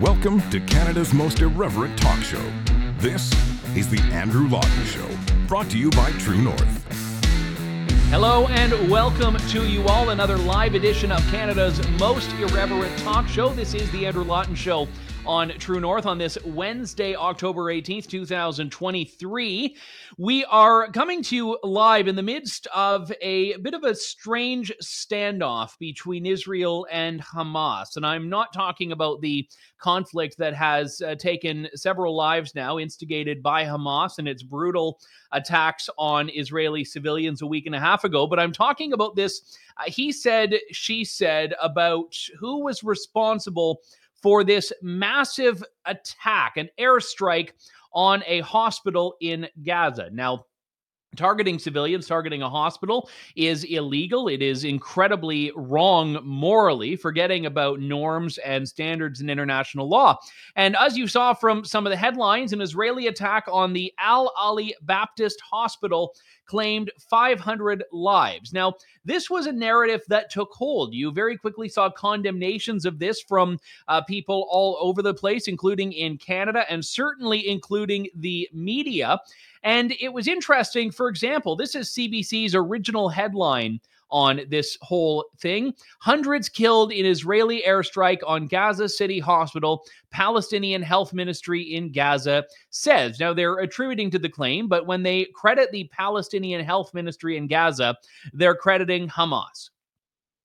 Welcome 0.00 0.48
to 0.50 0.60
Canada's 0.60 1.12
most 1.12 1.40
irreverent 1.40 1.98
talk 1.98 2.20
show. 2.20 2.40
This 2.98 3.32
is 3.74 3.88
The 3.88 3.98
Andrew 4.12 4.46
Lawton 4.46 4.84
Show, 4.84 5.08
brought 5.48 5.68
to 5.70 5.78
you 5.78 5.90
by 5.90 6.12
True 6.12 6.40
North. 6.40 6.86
Hello 8.08 8.46
and 8.46 8.88
welcome 8.88 9.36
to 9.48 9.66
you 9.66 9.82
all. 9.88 10.10
Another 10.10 10.38
live 10.38 10.76
edition 10.76 11.10
of 11.10 11.18
Canada's 11.32 11.84
most 11.98 12.30
irreverent 12.34 12.96
talk 12.98 13.26
show. 13.26 13.48
This 13.48 13.74
is 13.74 13.90
The 13.90 14.06
Andrew 14.06 14.22
Lawton 14.22 14.54
Show 14.54 14.86
on 15.28 15.50
True 15.58 15.78
North 15.78 16.06
on 16.06 16.16
this 16.16 16.38
Wednesday, 16.42 17.14
October 17.14 17.64
18th, 17.64 18.06
2023. 18.06 19.76
We 20.16 20.44
are 20.46 20.90
coming 20.90 21.22
to 21.24 21.36
you 21.36 21.58
live 21.62 22.08
in 22.08 22.16
the 22.16 22.22
midst 22.22 22.66
of 22.74 23.12
a 23.20 23.54
bit 23.58 23.74
of 23.74 23.84
a 23.84 23.94
strange 23.94 24.72
standoff 24.82 25.78
between 25.78 26.24
Israel 26.24 26.86
and 26.90 27.22
Hamas. 27.22 27.96
And 27.96 28.06
I'm 28.06 28.30
not 28.30 28.54
talking 28.54 28.90
about 28.90 29.20
the 29.20 29.46
conflict 29.76 30.38
that 30.38 30.54
has 30.54 31.02
uh, 31.02 31.14
taken 31.16 31.68
several 31.74 32.16
lives 32.16 32.54
now, 32.54 32.78
instigated 32.78 33.42
by 33.42 33.64
Hamas 33.64 34.18
and 34.18 34.26
its 34.26 34.42
brutal 34.42 34.98
attacks 35.32 35.90
on 35.98 36.30
Israeli 36.30 36.84
civilians 36.84 37.42
a 37.42 37.46
week 37.46 37.66
and 37.66 37.74
a 37.74 37.80
half 37.80 38.04
ago, 38.04 38.26
but 38.26 38.40
I'm 38.40 38.52
talking 38.52 38.94
about 38.94 39.14
this. 39.14 39.58
Uh, 39.76 39.84
he 39.88 40.10
said, 40.10 40.54
she 40.72 41.04
said 41.04 41.52
about 41.60 42.16
who 42.40 42.64
was 42.64 42.82
responsible 42.82 43.82
for 44.22 44.44
this 44.44 44.72
massive 44.82 45.62
attack, 45.84 46.56
an 46.56 46.68
airstrike 46.78 47.50
on 47.92 48.22
a 48.26 48.40
hospital 48.40 49.16
in 49.20 49.48
Gaza. 49.64 50.10
Now, 50.12 50.44
Targeting 51.16 51.58
civilians, 51.58 52.06
targeting 52.06 52.42
a 52.42 52.50
hospital 52.50 53.08
is 53.34 53.64
illegal. 53.64 54.28
It 54.28 54.42
is 54.42 54.64
incredibly 54.64 55.50
wrong 55.56 56.18
morally, 56.22 56.96
forgetting 56.96 57.46
about 57.46 57.80
norms 57.80 58.36
and 58.38 58.68
standards 58.68 59.22
in 59.22 59.30
international 59.30 59.88
law. 59.88 60.18
And 60.54 60.76
as 60.76 60.98
you 60.98 61.08
saw 61.08 61.32
from 61.32 61.64
some 61.64 61.86
of 61.86 61.90
the 61.90 61.96
headlines, 61.96 62.52
an 62.52 62.60
Israeli 62.60 63.06
attack 63.06 63.44
on 63.50 63.72
the 63.72 63.92
Al 63.98 64.32
Ahli 64.38 64.72
Baptist 64.82 65.40
Hospital 65.40 66.14
claimed 66.48 66.90
500 66.98 67.84
lives. 67.92 68.52
Now, 68.52 68.74
this 69.04 69.30
was 69.30 69.46
a 69.46 69.52
narrative 69.52 70.02
that 70.08 70.30
took 70.30 70.50
hold. 70.52 70.92
You 70.92 71.12
very 71.12 71.36
quickly 71.36 71.68
saw 71.68 71.90
condemnations 71.90 72.84
of 72.84 72.98
this 72.98 73.20
from 73.20 73.58
uh, 73.86 74.02
people 74.02 74.48
all 74.50 74.76
over 74.80 75.02
the 75.02 75.14
place, 75.14 75.46
including 75.46 75.92
in 75.92 76.18
Canada 76.18 76.64
and 76.68 76.84
certainly 76.84 77.48
including 77.48 78.08
the 78.16 78.48
media. 78.52 79.20
And 79.62 79.92
it 80.00 80.12
was 80.12 80.26
interesting. 80.26 80.90
For 80.90 81.08
example, 81.08 81.54
this 81.54 81.74
is 81.74 81.90
CBC's 81.90 82.54
original 82.54 83.08
headline 83.08 83.80
on 84.10 84.40
this 84.48 84.78
whole 84.80 85.26
thing. 85.38 85.74
Hundreds 86.00 86.48
killed 86.48 86.92
in 86.92 87.06
Israeli 87.06 87.62
airstrike 87.66 88.20
on 88.26 88.46
Gaza 88.46 88.88
City 88.88 89.18
Hospital, 89.18 89.84
Palestinian 90.10 90.82
Health 90.82 91.12
Ministry 91.12 91.74
in 91.74 91.92
Gaza 91.92 92.44
says. 92.70 93.20
Now, 93.20 93.34
they're 93.34 93.58
attributing 93.58 94.10
to 94.10 94.18
the 94.18 94.28
claim, 94.28 94.68
but 94.68 94.86
when 94.86 95.02
they 95.02 95.26
credit 95.34 95.70
the 95.72 95.88
Palestinian 95.92 96.64
Health 96.64 96.94
Ministry 96.94 97.36
in 97.36 97.46
Gaza, 97.46 97.96
they're 98.32 98.54
crediting 98.54 99.08
Hamas. 99.08 99.70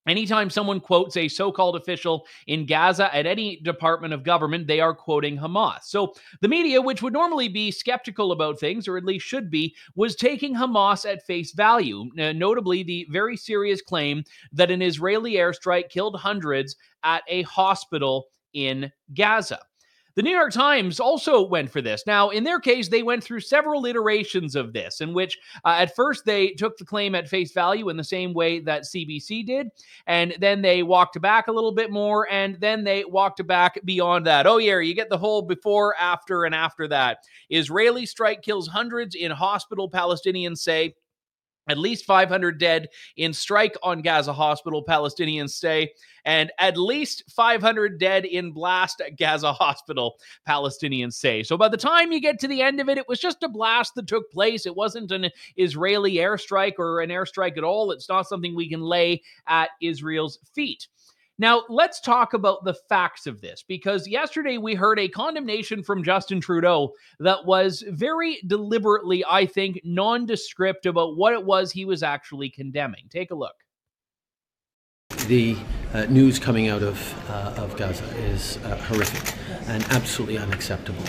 Anytime 0.05 0.49
someone 0.49 0.79
quotes 0.79 1.15
a 1.15 1.27
so 1.27 1.51
called 1.51 1.75
official 1.75 2.25
in 2.47 2.65
Gaza 2.65 3.13
at 3.15 3.25
any 3.25 3.57
department 3.61 4.13
of 4.13 4.23
government, 4.23 4.67
they 4.67 4.79
are 4.81 4.93
quoting 4.93 5.37
Hamas. 5.37 5.83
So 5.83 6.13
the 6.41 6.47
media, 6.47 6.81
which 6.81 7.01
would 7.01 7.13
normally 7.13 7.47
be 7.47 7.71
skeptical 7.71 8.33
about 8.33 8.59
things, 8.59 8.87
or 8.87 8.97
at 8.97 9.05
least 9.05 9.25
should 9.25 9.49
be, 9.49 9.75
was 9.95 10.15
taking 10.15 10.55
Hamas 10.55 11.09
at 11.09 11.25
face 11.25 11.53
value. 11.53 12.09
Notably, 12.15 12.83
the 12.83 13.07
very 13.11 13.37
serious 13.37 13.81
claim 13.81 14.23
that 14.51 14.71
an 14.71 14.81
Israeli 14.81 15.33
airstrike 15.33 15.89
killed 15.89 16.19
hundreds 16.19 16.75
at 17.03 17.23
a 17.27 17.43
hospital 17.43 18.27
in 18.53 18.91
Gaza. 19.13 19.59
The 20.15 20.21
New 20.21 20.31
York 20.31 20.51
Times 20.51 20.99
also 20.99 21.41
went 21.41 21.71
for 21.71 21.81
this. 21.81 22.03
Now, 22.05 22.29
in 22.29 22.43
their 22.43 22.59
case, 22.59 22.87
they 22.87 23.01
went 23.01 23.23
through 23.23 23.39
several 23.39 23.87
iterations 23.87 24.55
of 24.55 24.71
this, 24.71 25.01
in 25.01 25.11
which 25.11 25.39
uh, 25.65 25.77
at 25.79 25.95
first 25.95 26.23
they 26.23 26.49
took 26.51 26.77
the 26.77 26.85
claim 26.85 27.15
at 27.15 27.27
face 27.27 27.51
value 27.51 27.89
in 27.89 27.97
the 27.97 28.03
same 28.03 28.31
way 28.33 28.59
that 28.59 28.83
CBC 28.83 29.43
did, 29.43 29.69
and 30.05 30.35
then 30.39 30.61
they 30.61 30.83
walked 30.83 31.19
back 31.19 31.47
a 31.47 31.51
little 31.51 31.73
bit 31.73 31.91
more, 31.91 32.31
and 32.31 32.59
then 32.59 32.83
they 32.83 33.03
walked 33.05 33.45
back 33.47 33.79
beyond 33.85 34.27
that. 34.27 34.45
Oh, 34.45 34.57
yeah, 34.57 34.79
you 34.79 34.93
get 34.93 35.09
the 35.09 35.17
whole 35.17 35.41
before, 35.41 35.95
after, 35.99 36.43
and 36.45 36.53
after 36.53 36.87
that. 36.89 37.17
Israeli 37.49 38.05
strike 38.05 38.43
kills 38.43 38.67
hundreds 38.67 39.15
in 39.15 39.31
hospital, 39.31 39.89
Palestinians 39.89 40.59
say. 40.59 40.93
At 41.67 41.77
least 41.77 42.05
500 42.05 42.59
dead 42.59 42.89
in 43.17 43.33
strike 43.33 43.75
on 43.83 44.01
Gaza 44.01 44.33
hospital, 44.33 44.83
Palestinians 44.83 45.51
say, 45.51 45.93
and 46.25 46.51
at 46.59 46.77
least 46.77 47.23
500 47.29 47.99
dead 47.99 48.25
in 48.25 48.51
blast 48.51 49.01
at 49.01 49.17
Gaza 49.17 49.53
hospital, 49.53 50.15
Palestinians 50.47 51.13
say. 51.13 51.43
So 51.43 51.57
by 51.57 51.69
the 51.69 51.77
time 51.77 52.11
you 52.11 52.19
get 52.19 52.39
to 52.39 52.47
the 52.47 52.61
end 52.61 52.79
of 52.79 52.89
it, 52.89 52.97
it 52.97 53.07
was 53.07 53.19
just 53.19 53.43
a 53.43 53.49
blast 53.49 53.95
that 53.95 54.07
took 54.07 54.29
place. 54.31 54.65
It 54.65 54.75
wasn't 54.75 55.11
an 55.11 55.29
Israeli 55.57 56.15
airstrike 56.15 56.79
or 56.79 57.01
an 57.01 57.09
airstrike 57.09 57.57
at 57.57 57.63
all. 57.63 57.91
It's 57.91 58.09
not 58.09 58.27
something 58.27 58.55
we 58.55 58.69
can 58.69 58.81
lay 58.81 59.21
at 59.47 59.69
Israel's 59.81 60.39
feet. 60.53 60.87
Now, 61.39 61.63
let's 61.67 61.99
talk 61.99 62.33
about 62.33 62.63
the 62.63 62.75
facts 62.87 63.25
of 63.25 63.41
this 63.41 63.63
because 63.67 64.07
yesterday 64.07 64.59
we 64.59 64.75
heard 64.75 64.99
a 64.99 65.07
condemnation 65.07 65.81
from 65.81 66.03
Justin 66.03 66.39
Trudeau 66.39 66.93
that 67.19 67.45
was 67.45 67.83
very 67.89 68.39
deliberately, 68.45 69.25
I 69.27 69.47
think, 69.47 69.81
nondescript 69.83 70.85
about 70.85 71.17
what 71.17 71.33
it 71.33 71.43
was 71.43 71.71
he 71.71 71.85
was 71.85 72.03
actually 72.03 72.49
condemning. 72.49 73.05
Take 73.09 73.31
a 73.31 73.35
look. 73.35 73.55
The 75.27 75.57
uh, 75.93 76.05
news 76.05 76.37
coming 76.37 76.67
out 76.67 76.83
of, 76.83 77.29
uh, 77.29 77.55
of 77.57 77.75
Gaza 77.77 78.05
is 78.17 78.57
uh, 78.57 78.77
horrific 78.77 79.35
and 79.67 79.83
absolutely 79.85 80.37
unacceptable. 80.37 81.03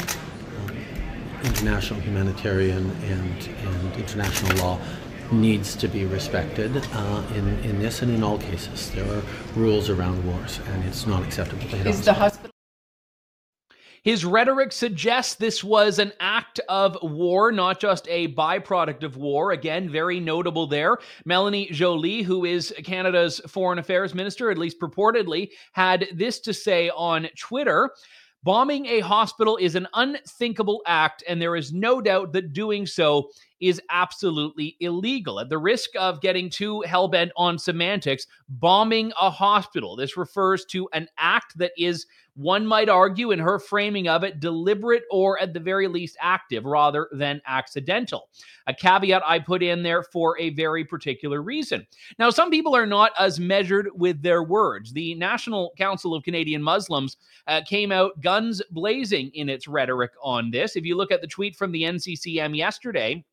Um, 0.58 0.76
international 1.44 2.00
humanitarian 2.00 2.90
and, 2.90 3.48
and 3.48 3.96
international 3.96 4.56
law 4.56 4.78
needs 5.32 5.74
to 5.76 5.88
be 5.88 6.04
respected 6.04 6.76
uh, 6.92 7.22
in, 7.34 7.48
in 7.60 7.78
this 7.78 8.02
and 8.02 8.10
in 8.10 8.22
all 8.22 8.38
cases. 8.38 8.90
There 8.90 9.04
are 9.10 9.22
rules 9.54 9.90
around 9.90 10.24
wars, 10.26 10.60
and 10.68 10.84
it's 10.84 11.06
not 11.06 11.22
acceptable 11.22 11.62
to 11.68 11.76
hit 11.76 11.86
Is 11.86 12.04
the 12.04 12.12
hospital? 12.12 12.50
His 14.04 14.22
rhetoric 14.22 14.70
suggests 14.70 15.34
this 15.34 15.64
was 15.64 15.98
an 15.98 16.12
act 16.20 16.60
of 16.68 16.98
war, 17.00 17.50
not 17.50 17.80
just 17.80 18.06
a 18.10 18.28
byproduct 18.34 19.02
of 19.02 19.16
war. 19.16 19.52
Again, 19.52 19.88
very 19.88 20.20
notable 20.20 20.66
there. 20.66 20.98
Melanie 21.24 21.70
Joly, 21.70 22.22
who 22.22 22.44
is 22.44 22.74
Canada's 22.84 23.40
foreign 23.48 23.78
affairs 23.78 24.14
minister, 24.14 24.50
at 24.50 24.58
least 24.58 24.78
purportedly, 24.78 25.48
had 25.72 26.06
this 26.12 26.38
to 26.40 26.52
say 26.52 26.90
on 26.90 27.28
Twitter. 27.38 27.90
Bombing 28.42 28.84
a 28.84 29.00
hospital 29.00 29.56
is 29.56 29.74
an 29.74 29.88
unthinkable 29.94 30.82
act, 30.86 31.24
and 31.26 31.40
there 31.40 31.56
is 31.56 31.72
no 31.72 32.02
doubt 32.02 32.34
that 32.34 32.52
doing 32.52 32.84
so 32.84 33.30
is 33.64 33.80
absolutely 33.88 34.76
illegal. 34.80 35.40
At 35.40 35.48
the 35.48 35.56
risk 35.56 35.90
of 35.98 36.20
getting 36.20 36.50
too 36.50 36.84
hellbent 36.86 37.30
on 37.34 37.58
semantics, 37.58 38.26
bombing 38.46 39.10
a 39.18 39.30
hospital. 39.30 39.96
This 39.96 40.18
refers 40.18 40.66
to 40.66 40.86
an 40.92 41.08
act 41.16 41.56
that 41.56 41.72
is, 41.78 42.04
one 42.34 42.66
might 42.66 42.90
argue, 42.90 43.30
in 43.30 43.38
her 43.38 43.58
framing 43.58 44.06
of 44.06 44.22
it, 44.22 44.38
deliberate 44.38 45.04
or 45.10 45.40
at 45.40 45.54
the 45.54 45.60
very 45.60 45.88
least 45.88 46.18
active 46.20 46.66
rather 46.66 47.08
than 47.12 47.40
accidental. 47.46 48.28
A 48.66 48.74
caveat 48.74 49.22
I 49.24 49.38
put 49.38 49.62
in 49.62 49.82
there 49.82 50.02
for 50.02 50.38
a 50.38 50.50
very 50.50 50.84
particular 50.84 51.40
reason. 51.40 51.86
Now, 52.18 52.28
some 52.28 52.50
people 52.50 52.76
are 52.76 52.86
not 52.86 53.12
as 53.18 53.40
measured 53.40 53.88
with 53.94 54.20
their 54.20 54.42
words. 54.42 54.92
The 54.92 55.14
National 55.14 55.72
Council 55.78 56.14
of 56.14 56.22
Canadian 56.22 56.62
Muslims 56.62 57.16
uh, 57.46 57.62
came 57.66 57.90
out 57.92 58.20
guns 58.20 58.60
blazing 58.70 59.30
in 59.32 59.48
its 59.48 59.66
rhetoric 59.66 60.10
on 60.22 60.50
this. 60.50 60.76
If 60.76 60.84
you 60.84 60.96
look 60.96 61.12
at 61.12 61.22
the 61.22 61.26
tweet 61.26 61.56
from 61.56 61.72
the 61.72 61.84
NCCM 61.84 62.54
yesterday, 62.54 63.24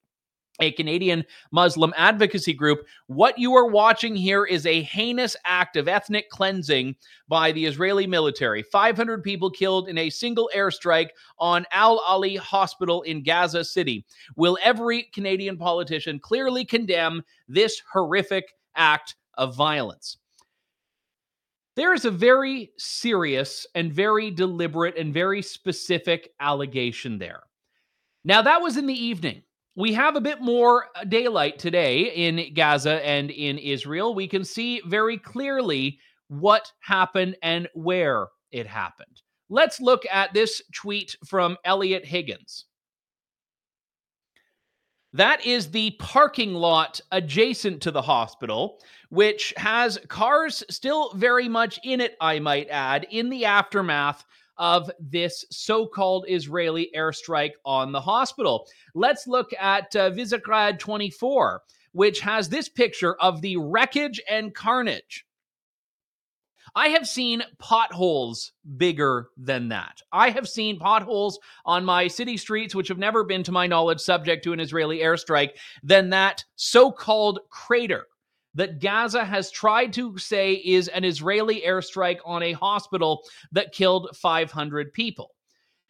a 0.61 0.71
Canadian 0.71 1.25
Muslim 1.51 1.93
advocacy 1.97 2.53
group. 2.53 2.85
What 3.07 3.37
you 3.37 3.53
are 3.55 3.67
watching 3.67 4.15
here 4.15 4.45
is 4.45 4.65
a 4.65 4.83
heinous 4.83 5.35
act 5.43 5.75
of 5.75 5.87
ethnic 5.87 6.29
cleansing 6.29 6.95
by 7.27 7.51
the 7.51 7.65
Israeli 7.65 8.07
military. 8.07 8.63
500 8.63 9.23
people 9.23 9.49
killed 9.49 9.89
in 9.89 9.97
a 9.97 10.09
single 10.09 10.49
airstrike 10.55 11.09
on 11.39 11.65
Al 11.71 11.99
Ahli 11.99 12.37
Hospital 12.37 13.01
in 13.01 13.23
Gaza 13.23 13.65
City. 13.65 14.05
Will 14.35 14.57
every 14.63 15.03
Canadian 15.13 15.57
politician 15.57 16.19
clearly 16.19 16.63
condemn 16.63 17.23
this 17.47 17.81
horrific 17.91 18.53
act 18.75 19.15
of 19.37 19.55
violence? 19.55 20.17
There 21.75 21.93
is 21.93 22.05
a 22.05 22.11
very 22.11 22.71
serious 22.77 23.65
and 23.75 23.93
very 23.93 24.29
deliberate 24.29 24.97
and 24.97 25.13
very 25.13 25.41
specific 25.41 26.31
allegation 26.39 27.17
there. 27.17 27.43
Now, 28.23 28.41
that 28.41 28.61
was 28.61 28.77
in 28.77 28.85
the 28.85 28.93
evening 28.93 29.41
we 29.75 29.93
have 29.93 30.15
a 30.15 30.21
bit 30.21 30.41
more 30.41 30.87
uh, 30.95 31.03
daylight 31.05 31.59
today 31.59 32.03
in 32.13 32.53
Gaza 32.53 33.05
and 33.05 33.31
in 33.31 33.57
Israel. 33.57 34.13
We 34.13 34.27
can 34.27 34.43
see 34.43 34.81
very 34.85 35.17
clearly 35.17 35.99
what 36.27 36.71
happened 36.81 37.37
and 37.41 37.67
where 37.73 38.27
it 38.51 38.67
happened. 38.67 39.21
Let's 39.49 39.81
look 39.81 40.03
at 40.11 40.33
this 40.33 40.61
tweet 40.73 41.15
from 41.25 41.57
Eliot 41.65 42.05
Higgins. 42.05 42.65
That 45.13 45.45
is 45.45 45.71
the 45.71 45.91
parking 45.99 46.53
lot 46.53 47.01
adjacent 47.11 47.81
to 47.81 47.91
the 47.91 48.01
hospital, 48.01 48.79
which 49.09 49.53
has 49.57 49.99
cars 50.07 50.63
still 50.69 51.13
very 51.15 51.49
much 51.49 51.79
in 51.83 51.99
it, 51.99 52.15
I 52.21 52.39
might 52.39 52.69
add, 52.69 53.05
in 53.11 53.29
the 53.29 53.43
aftermath 53.43 54.23
of 54.57 54.89
this 54.99 55.45
so 55.49 55.85
called 55.85 56.25
Israeli 56.27 56.89
airstrike 56.95 57.53
on 57.65 57.91
the 57.91 58.01
hospital. 58.01 58.67
Let's 58.93 59.27
look 59.27 59.51
at 59.59 59.95
uh, 59.95 60.11
Visegrad 60.11 60.79
24, 60.79 61.61
which 61.93 62.19
has 62.21 62.49
this 62.49 62.69
picture 62.69 63.15
of 63.15 63.41
the 63.41 63.57
wreckage 63.57 64.21
and 64.29 64.53
carnage. 64.53 65.25
I 66.75 66.89
have 66.89 67.07
seen 67.07 67.43
potholes 67.59 68.53
bigger 68.77 69.27
than 69.35 69.67
that. 69.69 70.01
I 70.13 70.29
have 70.29 70.47
seen 70.47 70.79
potholes 70.79 71.37
on 71.65 71.83
my 71.83 72.07
city 72.07 72.37
streets, 72.37 72.73
which 72.73 72.87
have 72.87 72.97
never 72.97 73.25
been, 73.25 73.43
to 73.43 73.51
my 73.51 73.67
knowledge, 73.67 73.99
subject 73.99 74.43
to 74.45 74.53
an 74.53 74.59
Israeli 74.59 74.99
airstrike, 74.99 75.51
than 75.83 76.09
that 76.11 76.45
so 76.55 76.91
called 76.91 77.39
crater 77.49 78.05
that 78.55 78.79
Gaza 78.79 79.23
has 79.23 79.51
tried 79.51 79.93
to 79.93 80.17
say 80.17 80.53
is 80.53 80.87
an 80.89 81.03
Israeli 81.03 81.61
airstrike 81.65 82.19
on 82.25 82.43
a 82.43 82.53
hospital 82.53 83.23
that 83.51 83.71
killed 83.71 84.09
500 84.15 84.93
people. 84.93 85.31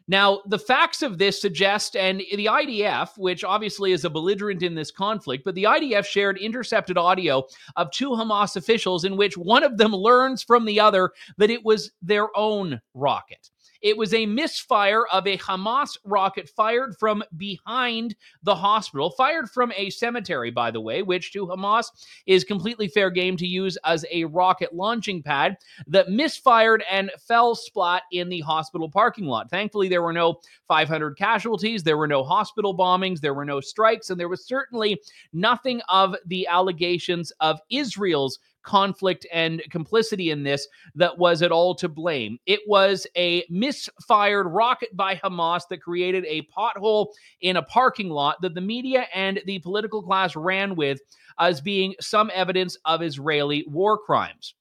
Now, 0.07 0.41
the 0.47 0.59
facts 0.59 1.03
of 1.03 1.17
this 1.17 1.39
suggest, 1.39 1.95
and 1.95 2.19
the 2.35 2.47
IDF, 2.47 3.17
which 3.17 3.43
obviously 3.43 3.93
is 3.93 4.03
a 4.03 4.09
belligerent 4.09 4.61
in 4.61 4.75
this 4.75 4.91
conflict, 4.91 5.45
but 5.45 5.55
the 5.55 5.63
IDF 5.63 6.05
shared 6.05 6.37
intercepted 6.37 6.97
audio 6.97 7.45
of 7.75 7.91
two 7.91 8.09
Hamas 8.09 8.55
officials 8.55 9.05
in 9.05 9.15
which 9.15 9.37
one 9.37 9.63
of 9.63 9.77
them 9.77 9.95
learns 9.95 10.43
from 10.43 10.65
the 10.65 10.79
other 10.79 11.11
that 11.37 11.49
it 11.49 11.63
was 11.63 11.91
their 12.01 12.27
own 12.35 12.81
rocket. 12.93 13.49
It 13.81 13.97
was 13.97 14.13
a 14.13 14.25
misfire 14.25 15.05
of 15.07 15.25
a 15.27 15.37
Hamas 15.37 15.97
rocket 16.05 16.49
fired 16.49 16.95
from 16.99 17.23
behind 17.37 18.15
the 18.43 18.55
hospital, 18.55 19.09
fired 19.11 19.49
from 19.49 19.71
a 19.75 19.89
cemetery, 19.89 20.51
by 20.51 20.71
the 20.71 20.81
way, 20.81 21.01
which 21.01 21.31
to 21.33 21.47
Hamas 21.47 21.87
is 22.25 22.43
completely 22.43 22.87
fair 22.87 23.09
game 23.09 23.37
to 23.37 23.47
use 23.47 23.77
as 23.83 24.05
a 24.11 24.25
rocket 24.25 24.73
launching 24.73 25.23
pad 25.23 25.57
that 25.87 26.09
misfired 26.09 26.83
and 26.89 27.11
fell 27.19 27.55
splat 27.55 28.03
in 28.11 28.29
the 28.29 28.41
hospital 28.41 28.89
parking 28.89 29.25
lot. 29.25 29.49
Thankfully, 29.49 29.89
there 29.89 30.03
were 30.03 30.13
no 30.13 30.39
500 30.67 31.17
casualties, 31.17 31.83
there 31.83 31.97
were 31.97 32.07
no 32.07 32.23
hospital 32.23 32.77
bombings, 32.77 33.19
there 33.19 33.33
were 33.33 33.45
no 33.45 33.59
strikes, 33.59 34.09
and 34.09 34.19
there 34.19 34.29
was 34.29 34.45
certainly 34.45 35.01
nothing 35.33 35.81
of 35.89 36.15
the 36.25 36.45
allegations 36.47 37.31
of 37.39 37.59
Israel's 37.69 38.39
conflict 38.63 39.25
and 39.31 39.61
complicity 39.69 40.31
in 40.31 40.43
this 40.43 40.67
that 40.95 41.17
was 41.17 41.41
at 41.41 41.51
all 41.51 41.75
to 41.75 41.89
blame. 41.89 42.37
It 42.45 42.61
was 42.67 43.07
a 43.17 43.45
misfired 43.49 44.47
rocket 44.47 44.95
by 44.95 45.15
Hamas 45.15 45.63
that 45.69 45.81
created 45.81 46.25
a 46.27 46.47
pothole 46.55 47.07
in 47.41 47.57
a 47.57 47.63
parking 47.63 48.09
lot 48.09 48.37
that 48.41 48.55
the 48.55 48.61
media 48.61 49.05
and 49.13 49.41
the 49.45 49.59
political 49.59 50.01
class 50.01 50.35
ran 50.35 50.75
with 50.75 50.99
as 51.39 51.61
being 51.61 51.95
some 51.99 52.31
evidence 52.33 52.77
of 52.85 53.01
Israeli 53.01 53.65
war 53.67 53.97
crimes. 53.97 54.53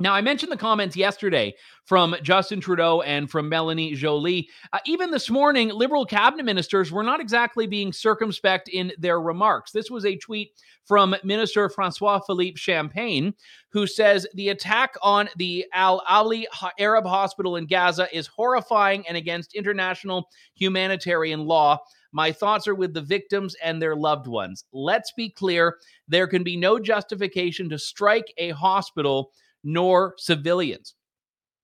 Now, 0.00 0.14
I 0.14 0.20
mentioned 0.20 0.52
the 0.52 0.56
comments 0.56 0.96
yesterday 0.96 1.56
from 1.84 2.14
Justin 2.22 2.60
Trudeau 2.60 3.00
and 3.00 3.28
from 3.28 3.48
Melanie 3.48 3.94
Joly. 3.94 4.48
Uh, 4.72 4.78
even 4.86 5.10
this 5.10 5.28
morning, 5.28 5.70
Liberal 5.70 6.06
cabinet 6.06 6.44
ministers 6.44 6.92
were 6.92 7.02
not 7.02 7.20
exactly 7.20 7.66
being 7.66 7.92
circumspect 7.92 8.68
in 8.68 8.92
their 8.96 9.20
remarks. 9.20 9.72
This 9.72 9.90
was 9.90 10.06
a 10.06 10.16
tweet 10.16 10.52
from 10.84 11.16
Minister 11.24 11.68
François-Philippe 11.68 12.56
Champagne, 12.58 13.34
who 13.70 13.88
says 13.88 14.24
the 14.34 14.50
attack 14.50 14.94
on 15.02 15.28
the 15.36 15.66
Al 15.74 16.00
Ahli 16.08 16.44
Arab 16.78 17.04
Hospital 17.04 17.56
in 17.56 17.66
Gaza 17.66 18.06
is 18.16 18.28
horrifying 18.28 19.04
and 19.08 19.16
against 19.16 19.54
international 19.54 20.28
humanitarian 20.54 21.40
law. 21.40 21.76
My 22.12 22.30
thoughts 22.30 22.68
are 22.68 22.74
with 22.74 22.94
the 22.94 23.02
victims 23.02 23.56
and 23.64 23.82
their 23.82 23.96
loved 23.96 24.28
ones. 24.28 24.64
Let's 24.72 25.10
be 25.10 25.28
clear 25.28 25.78
there 26.06 26.28
can 26.28 26.44
be 26.44 26.56
no 26.56 26.78
justification 26.78 27.68
to 27.70 27.78
strike 27.80 28.32
a 28.38 28.50
hospital 28.50 29.32
nor 29.64 30.14
civilians. 30.16 30.94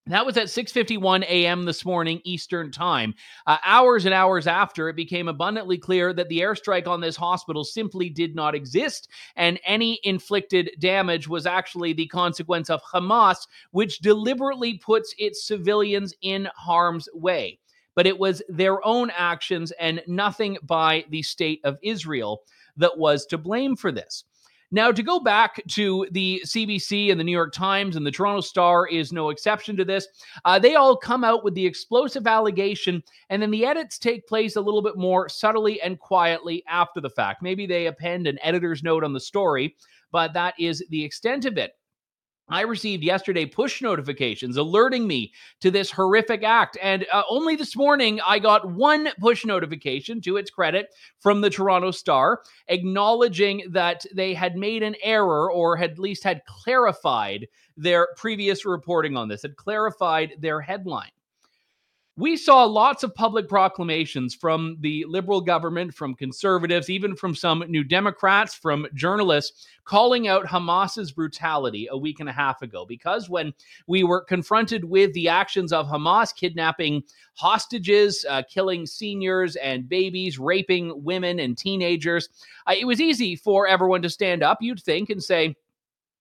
That 0.06 0.26
was 0.26 0.36
at 0.36 0.48
6:51 0.48 1.22
a.m. 1.22 1.62
this 1.62 1.82
morning 1.82 2.20
Eastern 2.24 2.70
Time. 2.70 3.14
Uh, 3.46 3.56
hours 3.64 4.04
and 4.04 4.12
hours 4.12 4.46
after, 4.46 4.90
it 4.90 4.96
became 4.96 5.28
abundantly 5.28 5.78
clear 5.78 6.12
that 6.12 6.28
the 6.28 6.40
airstrike 6.40 6.86
on 6.86 7.00
this 7.00 7.16
hospital 7.16 7.64
simply 7.64 8.10
did 8.10 8.34
not 8.34 8.54
exist, 8.54 9.08
and 9.34 9.58
any 9.64 10.00
inflicted 10.04 10.72
damage 10.78 11.26
was 11.26 11.46
actually 11.46 11.94
the 11.94 12.06
consequence 12.08 12.68
of 12.68 12.82
Hamas, 12.82 13.46
which 13.70 14.00
deliberately 14.00 14.76
puts 14.76 15.14
its 15.16 15.46
civilians 15.46 16.12
in 16.20 16.50
harm's 16.54 17.08
way. 17.14 17.58
But 17.94 18.06
it 18.06 18.18
was 18.18 18.42
their 18.50 18.86
own 18.86 19.10
actions 19.16 19.70
and 19.80 20.02
nothing 20.06 20.58
by 20.62 21.06
the 21.08 21.22
state 21.22 21.60
of 21.64 21.78
Israel 21.82 22.42
that 22.76 22.98
was 22.98 23.24
to 23.26 23.38
blame 23.38 23.74
for 23.74 23.90
this. 23.90 24.24
Now, 24.74 24.90
to 24.90 25.04
go 25.04 25.20
back 25.20 25.62
to 25.68 26.04
the 26.10 26.42
CBC 26.44 27.12
and 27.12 27.20
the 27.20 27.22
New 27.22 27.30
York 27.30 27.52
Times 27.52 27.94
and 27.94 28.04
the 28.04 28.10
Toronto 28.10 28.40
Star 28.40 28.88
is 28.88 29.12
no 29.12 29.28
exception 29.28 29.76
to 29.76 29.84
this. 29.84 30.08
Uh, 30.44 30.58
they 30.58 30.74
all 30.74 30.96
come 30.96 31.22
out 31.22 31.44
with 31.44 31.54
the 31.54 31.64
explosive 31.64 32.26
allegation, 32.26 33.00
and 33.30 33.40
then 33.40 33.52
the 33.52 33.64
edits 33.64 34.00
take 34.00 34.26
place 34.26 34.56
a 34.56 34.60
little 34.60 34.82
bit 34.82 34.96
more 34.96 35.28
subtly 35.28 35.80
and 35.80 36.00
quietly 36.00 36.64
after 36.66 37.00
the 37.00 37.08
fact. 37.08 37.40
Maybe 37.40 37.66
they 37.66 37.86
append 37.86 38.26
an 38.26 38.36
editor's 38.42 38.82
note 38.82 39.04
on 39.04 39.12
the 39.12 39.20
story, 39.20 39.76
but 40.10 40.32
that 40.32 40.54
is 40.58 40.84
the 40.90 41.04
extent 41.04 41.44
of 41.44 41.56
it. 41.56 41.74
I 42.48 42.60
received 42.60 43.02
yesterday 43.02 43.46
push 43.46 43.80
notifications 43.80 44.56
alerting 44.56 45.06
me 45.06 45.32
to 45.60 45.70
this 45.70 45.90
horrific 45.90 46.42
act. 46.42 46.76
And 46.82 47.06
uh, 47.10 47.22
only 47.30 47.56
this 47.56 47.74
morning, 47.74 48.20
I 48.26 48.38
got 48.38 48.70
one 48.70 49.08
push 49.18 49.44
notification, 49.46 50.20
to 50.22 50.36
its 50.36 50.50
credit, 50.50 50.88
from 51.20 51.40
the 51.40 51.50
Toronto 51.50 51.90
Star, 51.90 52.42
acknowledging 52.68 53.62
that 53.70 54.04
they 54.14 54.34
had 54.34 54.56
made 54.56 54.82
an 54.82 54.96
error 55.02 55.50
or 55.50 55.78
at 55.78 55.98
least 55.98 56.22
had 56.22 56.44
clarified 56.44 57.48
their 57.76 58.08
previous 58.16 58.66
reporting 58.66 59.16
on 59.16 59.28
this, 59.28 59.42
had 59.42 59.56
clarified 59.56 60.34
their 60.38 60.60
headline. 60.60 61.10
We 62.16 62.36
saw 62.36 62.62
lots 62.62 63.02
of 63.02 63.12
public 63.12 63.48
proclamations 63.48 64.36
from 64.36 64.76
the 64.78 65.04
liberal 65.08 65.40
government, 65.40 65.92
from 65.92 66.14
conservatives, 66.14 66.88
even 66.88 67.16
from 67.16 67.34
some 67.34 67.64
new 67.66 67.82
Democrats, 67.82 68.54
from 68.54 68.86
journalists 68.94 69.66
calling 69.84 70.28
out 70.28 70.46
Hamas's 70.46 71.10
brutality 71.10 71.88
a 71.90 71.98
week 71.98 72.20
and 72.20 72.28
a 72.28 72.32
half 72.32 72.62
ago. 72.62 72.86
Because 72.86 73.28
when 73.28 73.52
we 73.88 74.04
were 74.04 74.20
confronted 74.20 74.84
with 74.84 75.12
the 75.12 75.28
actions 75.28 75.72
of 75.72 75.88
Hamas 75.88 76.32
kidnapping 76.32 77.02
hostages, 77.34 78.24
uh, 78.30 78.42
killing 78.48 78.86
seniors 78.86 79.56
and 79.56 79.88
babies, 79.88 80.38
raping 80.38 81.02
women 81.02 81.40
and 81.40 81.58
teenagers, 81.58 82.28
uh, 82.68 82.74
it 82.78 82.84
was 82.84 83.00
easy 83.00 83.34
for 83.34 83.66
everyone 83.66 84.02
to 84.02 84.08
stand 84.08 84.44
up, 84.44 84.58
you'd 84.60 84.80
think, 84.80 85.10
and 85.10 85.22
say, 85.22 85.56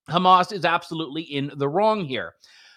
Hamas 0.10 0.52
is 0.52 0.66
absolutely 0.66 1.22
in 1.22 1.52
the 1.56 1.70
wrong 1.70 2.04
here. 2.04 2.34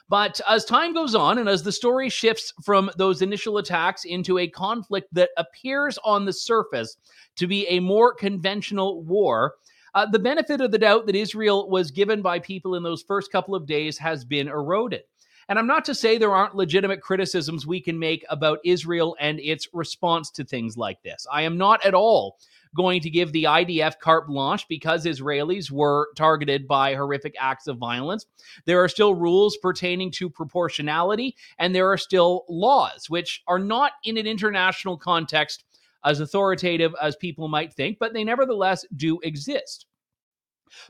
But 0.08 0.40
as 0.48 0.64
time 0.64 0.94
goes 0.94 1.14
on 1.14 1.38
and 1.38 1.48
as 1.48 1.62
the 1.62 1.72
story 1.72 2.08
shifts 2.08 2.52
from 2.62 2.90
those 2.96 3.22
initial 3.22 3.58
attacks 3.58 4.04
into 4.04 4.38
a 4.38 4.48
conflict 4.48 5.08
that 5.12 5.30
appears 5.36 5.98
on 6.04 6.24
the 6.24 6.32
surface 6.32 6.96
to 7.36 7.46
be 7.46 7.66
a 7.66 7.80
more 7.80 8.14
conventional 8.14 9.02
war, 9.02 9.54
uh, 9.94 10.06
the 10.06 10.18
benefit 10.18 10.60
of 10.60 10.70
the 10.70 10.78
doubt 10.78 11.06
that 11.06 11.16
Israel 11.16 11.68
was 11.68 11.90
given 11.90 12.22
by 12.22 12.38
people 12.38 12.74
in 12.74 12.82
those 12.82 13.02
first 13.02 13.32
couple 13.32 13.54
of 13.54 13.66
days 13.66 13.98
has 13.98 14.24
been 14.24 14.46
eroded. 14.46 15.02
And 15.48 15.58
I'm 15.58 15.66
not 15.66 15.84
to 15.86 15.94
say 15.94 16.18
there 16.18 16.34
aren't 16.34 16.56
legitimate 16.56 17.00
criticisms 17.00 17.66
we 17.66 17.80
can 17.80 17.98
make 17.98 18.24
about 18.28 18.58
Israel 18.64 19.16
and 19.20 19.40
its 19.40 19.68
response 19.72 20.30
to 20.32 20.44
things 20.44 20.76
like 20.76 21.02
this. 21.02 21.26
I 21.32 21.42
am 21.42 21.56
not 21.56 21.84
at 21.84 21.94
all 21.94 22.38
going 22.76 23.00
to 23.00 23.10
give 23.10 23.32
the 23.32 23.44
IDF 23.44 23.98
carte 23.98 24.28
blanche 24.28 24.66
because 24.68 25.04
Israelis 25.04 25.70
were 25.70 26.08
targeted 26.16 26.68
by 26.68 26.94
horrific 26.94 27.34
acts 27.40 27.66
of 27.66 27.78
violence. 27.78 28.26
There 28.66 28.82
are 28.82 28.88
still 28.88 29.14
rules 29.14 29.56
pertaining 29.56 30.10
to 30.12 30.30
proportionality, 30.30 31.34
and 31.58 31.74
there 31.74 31.90
are 31.90 31.98
still 31.98 32.44
laws, 32.48 33.08
which 33.08 33.42
are 33.46 33.58
not 33.58 33.92
in 34.04 34.16
an 34.18 34.26
international 34.26 34.96
context 34.96 35.64
as 36.04 36.20
authoritative 36.20 36.94
as 37.02 37.16
people 37.16 37.48
might 37.48 37.72
think, 37.72 37.98
but 37.98 38.12
they 38.12 38.22
nevertheless 38.22 38.84
do 38.94 39.18
exist. 39.22 39.86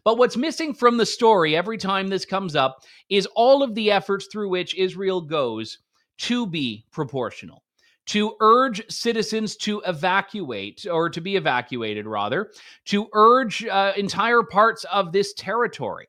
But 0.04 0.18
what's 0.18 0.36
missing 0.36 0.74
from 0.74 0.96
the 0.96 1.06
story 1.06 1.56
every 1.56 1.78
time 1.78 2.08
this 2.08 2.24
comes 2.24 2.56
up 2.56 2.82
is 3.08 3.26
all 3.34 3.62
of 3.62 3.74
the 3.74 3.90
efforts 3.90 4.26
through 4.30 4.48
which 4.48 4.74
Israel 4.74 5.20
goes 5.20 5.78
to 6.18 6.46
be 6.46 6.84
proportional 6.90 7.62
to 8.06 8.34
urge 8.40 8.82
citizens 8.90 9.56
to 9.56 9.82
evacuate 9.86 10.86
or 10.90 11.10
to 11.10 11.20
be 11.20 11.36
evacuated, 11.36 12.06
rather, 12.06 12.52
to 12.86 13.08
urge 13.12 13.64
uh, 13.64 13.92
entire 13.96 14.42
parts 14.42 14.84
of 14.84 15.12
this 15.12 15.34
territory 15.34 16.08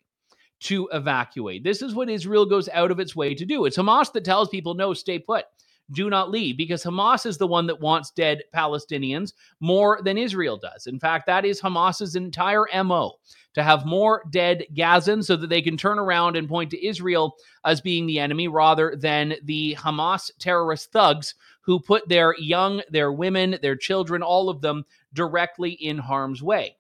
to 0.60 0.90
evacuate. 0.94 1.64
This 1.64 1.82
is 1.82 1.94
what 1.94 2.10
Israel 2.10 2.46
goes 2.46 2.70
out 2.70 2.92
of 2.92 3.00
its 3.00 3.16
way 3.16 3.36
to 3.36 3.46
do. 3.46 3.66
It's 3.66 3.78
Hamas 3.78 4.12
that 4.14 4.26
tells 4.26 4.50
people, 4.50 4.74
no, 4.74 4.94
stay 4.94 5.20
put. 5.20 5.46
Do 5.92 6.10
not 6.10 6.30
leave 6.30 6.58
because 6.58 6.84
Hamas 6.84 7.26
is 7.26 7.38
the 7.38 7.48
one 7.48 7.66
that 7.68 7.80
wants 7.80 8.12
dead 8.12 8.44
Palestinians 8.54 9.32
more 9.62 10.02
than 10.04 10.18
Israel 10.18 10.58
does. 10.58 10.86
In 10.86 11.00
fact, 11.00 11.28
that 11.28 11.46
is 11.46 11.62
Hamas's 11.62 12.18
entire 12.18 12.66
MO 12.84 13.14
to 13.54 13.64
have 13.64 13.86
more 13.86 14.24
dead 14.30 14.66
Gazans 14.76 15.26
so 15.26 15.38
that 15.38 15.50
they 15.50 15.62
can 15.62 15.78
turn 15.78 15.98
around 15.98 16.36
and 16.36 16.50
point 16.50 16.72
to 16.72 16.86
Israel 16.86 17.36
as 17.64 17.80
being 17.80 18.06
the 18.06 18.20
enemy 18.20 18.50
rather 18.50 18.98
than 18.98 19.36
the 19.46 19.76
Hamas 19.80 20.30
terrorist 20.40 20.92
thugs 20.92 21.36
who 21.68 21.80
put 21.80 22.08
their 22.08 22.34
young, 22.40 22.82
their 22.90 23.12
women, 23.12 23.60
their 23.62 23.76
children, 23.76 24.24
all 24.24 24.50
of 24.50 24.62
them 24.62 24.86
directly 25.14 25.72
in 25.72 25.98
harm's 25.98 26.42
way. 26.42 26.78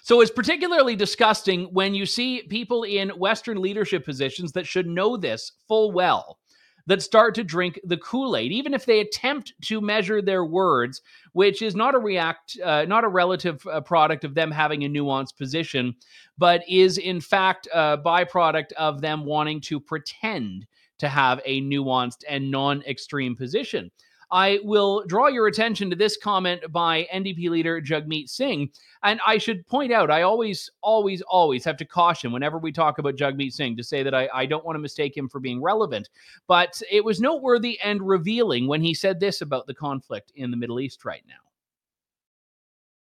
So 0.00 0.20
it's 0.22 0.30
particularly 0.30 0.96
disgusting 0.96 1.64
when 1.72 1.94
you 1.94 2.06
see 2.06 2.42
people 2.48 2.84
in 2.84 3.10
Western 3.10 3.60
leadership 3.60 4.04
positions 4.04 4.52
that 4.52 4.66
should 4.66 4.86
know 4.86 5.16
this 5.16 5.52
full 5.68 5.92
well 5.92 6.38
that 6.86 7.02
start 7.02 7.34
to 7.34 7.44
drink 7.44 7.78
the 7.84 7.96
Kool-Aid, 7.96 8.50
even 8.50 8.74
if 8.74 8.86
they 8.86 9.00
attempt 9.00 9.52
to 9.62 9.80
measure 9.80 10.20
their 10.20 10.44
words, 10.44 11.00
which 11.32 11.62
is 11.62 11.76
not 11.76 11.94
a 11.94 11.98
react, 11.98 12.58
uh, 12.64 12.84
not 12.86 13.04
a 13.04 13.08
relative 13.08 13.64
uh, 13.66 13.80
product 13.82 14.24
of 14.24 14.34
them 14.34 14.50
having 14.50 14.84
a 14.84 14.88
nuanced 14.88 15.36
position, 15.36 15.94
but 16.38 16.62
is 16.68 16.98
in 16.98 17.20
fact 17.20 17.68
a 17.74 17.98
byproduct 17.98 18.72
of 18.72 19.00
them 19.00 19.24
wanting 19.24 19.60
to 19.60 19.78
pretend 19.78 20.66
to 21.02 21.08
have 21.08 21.40
a 21.44 21.60
nuanced 21.62 22.22
and 22.28 22.48
non-extreme 22.48 23.34
position. 23.36 23.90
I 24.30 24.60
will 24.62 25.04
draw 25.06 25.26
your 25.26 25.48
attention 25.48 25.90
to 25.90 25.96
this 25.96 26.16
comment 26.16 26.62
by 26.70 27.06
NDP 27.12 27.50
leader 27.50 27.82
Jagmeet 27.82 28.30
Singh. 28.30 28.70
And 29.02 29.20
I 29.26 29.36
should 29.36 29.66
point 29.66 29.92
out, 29.92 30.12
I 30.12 30.22
always, 30.22 30.70
always, 30.80 31.20
always 31.22 31.64
have 31.64 31.76
to 31.78 31.84
caution 31.84 32.30
whenever 32.30 32.56
we 32.56 32.70
talk 32.70 32.98
about 32.98 33.16
Jagmeet 33.16 33.52
Singh 33.52 33.76
to 33.76 33.82
say 33.82 34.04
that 34.04 34.14
I, 34.14 34.28
I 34.32 34.46
don't 34.46 34.64
want 34.64 34.76
to 34.76 34.80
mistake 34.80 35.14
him 35.14 35.28
for 35.28 35.40
being 35.40 35.60
relevant. 35.60 36.08
But 36.46 36.80
it 36.90 37.04
was 37.04 37.20
noteworthy 37.20 37.78
and 37.84 38.00
revealing 38.00 38.68
when 38.68 38.80
he 38.80 38.94
said 38.94 39.18
this 39.18 39.42
about 39.42 39.66
the 39.66 39.74
conflict 39.74 40.32
in 40.36 40.50
the 40.52 40.56
Middle 40.56 40.80
East 40.80 41.04
right 41.04 41.24
now. 41.28 41.34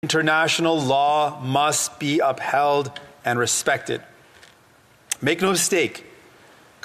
International 0.03 0.79
law 0.79 1.41
must 1.41 1.99
be 1.99 2.19
upheld 2.19 2.91
and 3.25 3.39
respected. 3.39 4.03
Make 5.19 5.41
no 5.41 5.49
mistake, 5.49 6.05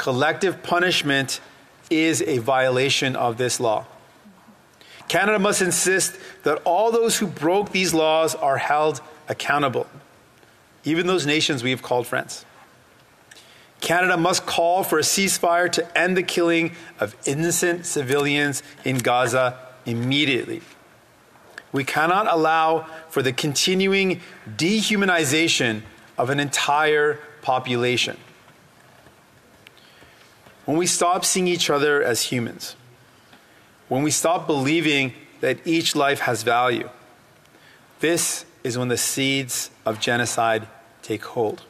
collective 0.03 0.65
punishment 0.65 1.41
is 1.89 2.23
a 2.23 2.39
violation 2.39 3.15
of 3.15 3.39
this 3.39 3.61
law. 3.61 3.87
Canada 5.07 5.39
must 5.39 5.63
insist 5.63 6.19
that 6.43 6.61
all 6.65 6.91
those 6.91 7.19
who 7.19 7.27
broke 7.29 7.71
these 7.71 7.95
laws 7.95 8.35
are 8.35 8.57
held 8.57 9.01
accountable, 9.29 9.87
even 10.83 11.07
those 11.07 11.25
nations 11.25 11.63
we 11.63 11.71
have 11.71 11.83
called 11.83 12.05
friends. 12.05 12.45
Canada 13.81 14.17
must 14.17 14.45
call 14.45 14.83
for 14.83 14.99
a 14.99 15.03
ceasefire 15.03 15.71
to 15.71 15.97
end 15.97 16.17
the 16.17 16.25
killing 16.25 16.73
of 16.99 17.15
innocent 17.25 17.87
civilians 17.87 18.65
in 18.85 18.99
Gaza 18.99 19.57
immediately. 19.87 20.63
We 21.71 21.85
cannot 21.85 22.27
allow 22.27 22.89
for 23.09 23.23
the 23.23 23.33
continuing 23.33 24.21
dehumanization 24.49 25.83
of 26.19 26.29
an 26.29 26.41
entire 26.41 27.21
population. 27.41 28.17
When 30.65 30.77
we 30.77 30.87
stop 30.87 31.25
seeing 31.25 31.49
each 31.49 31.71
other 31.71 32.03
as 32.03 32.23
humans, 32.23 32.77
when 33.89 34.03
we 34.03 34.11
stop 34.11 34.47
believing 34.47 35.13
that 35.41 35.59
each 35.67 35.97
life 35.97 36.21
has 36.21 36.45
value, 36.45 36.89
this 38.01 38.45
is 38.63 38.79
when 38.79 38.89
the 38.89 38.97
seeds 38.97 39.71
of 39.85 39.99
genocide 39.99 40.69
take 41.03 41.25
hold. 41.25 41.63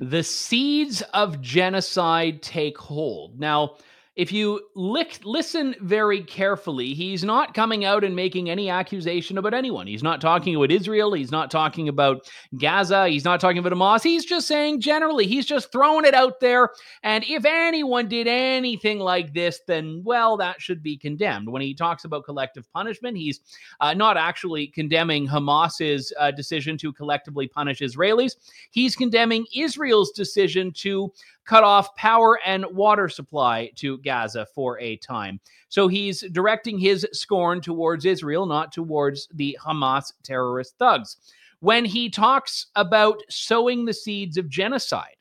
The 0.00 0.22
seeds 0.22 1.02
of 1.14 1.40
genocide 1.40 2.42
take 2.42 2.78
hold. 2.78 3.38
Now, 3.38 3.76
if 4.18 4.32
you 4.32 4.60
lick, 4.74 5.20
listen 5.22 5.76
very 5.80 6.22
carefully, 6.22 6.92
he's 6.92 7.22
not 7.22 7.54
coming 7.54 7.84
out 7.84 8.02
and 8.02 8.16
making 8.16 8.50
any 8.50 8.68
accusation 8.68 9.38
about 9.38 9.54
anyone. 9.54 9.86
He's 9.86 10.02
not 10.02 10.20
talking 10.20 10.56
about 10.56 10.72
Israel. 10.72 11.12
He's 11.12 11.30
not 11.30 11.52
talking 11.52 11.88
about 11.88 12.28
Gaza. 12.58 13.06
He's 13.06 13.24
not 13.24 13.40
talking 13.40 13.58
about 13.58 13.72
Hamas. 13.72 14.02
He's 14.02 14.24
just 14.24 14.48
saying 14.48 14.80
generally, 14.80 15.28
he's 15.28 15.46
just 15.46 15.70
throwing 15.70 16.04
it 16.04 16.14
out 16.14 16.40
there. 16.40 16.70
And 17.04 17.22
if 17.28 17.44
anyone 17.44 18.08
did 18.08 18.26
anything 18.26 18.98
like 18.98 19.32
this, 19.34 19.60
then, 19.68 20.02
well, 20.04 20.36
that 20.38 20.60
should 20.60 20.82
be 20.82 20.96
condemned. 20.96 21.48
When 21.48 21.62
he 21.62 21.72
talks 21.72 22.04
about 22.04 22.24
collective 22.24 22.68
punishment, 22.72 23.16
he's 23.16 23.38
uh, 23.78 23.94
not 23.94 24.16
actually 24.16 24.66
condemning 24.66 25.28
Hamas's 25.28 26.12
uh, 26.18 26.32
decision 26.32 26.76
to 26.78 26.92
collectively 26.92 27.46
punish 27.46 27.78
Israelis. 27.78 28.32
He's 28.72 28.96
condemning 28.96 29.46
Israel's 29.54 30.10
decision 30.10 30.72
to 30.78 31.12
cut 31.48 31.64
off 31.64 31.96
power 31.96 32.38
and 32.44 32.66
water 32.72 33.08
supply 33.08 33.70
to 33.74 33.96
Gaza 33.98 34.46
for 34.54 34.78
a 34.80 34.98
time. 34.98 35.40
So 35.70 35.88
he's 35.88 36.20
directing 36.30 36.78
his 36.78 37.06
scorn 37.12 37.62
towards 37.62 38.04
Israel, 38.04 38.44
not 38.44 38.70
towards 38.70 39.28
the 39.32 39.58
Hamas 39.64 40.12
terrorist 40.22 40.74
thugs. 40.78 41.16
When 41.60 41.86
he 41.86 42.10
talks 42.10 42.66
about 42.76 43.22
sowing 43.30 43.86
the 43.86 43.94
seeds 43.94 44.36
of 44.36 44.50
genocide, 44.50 45.16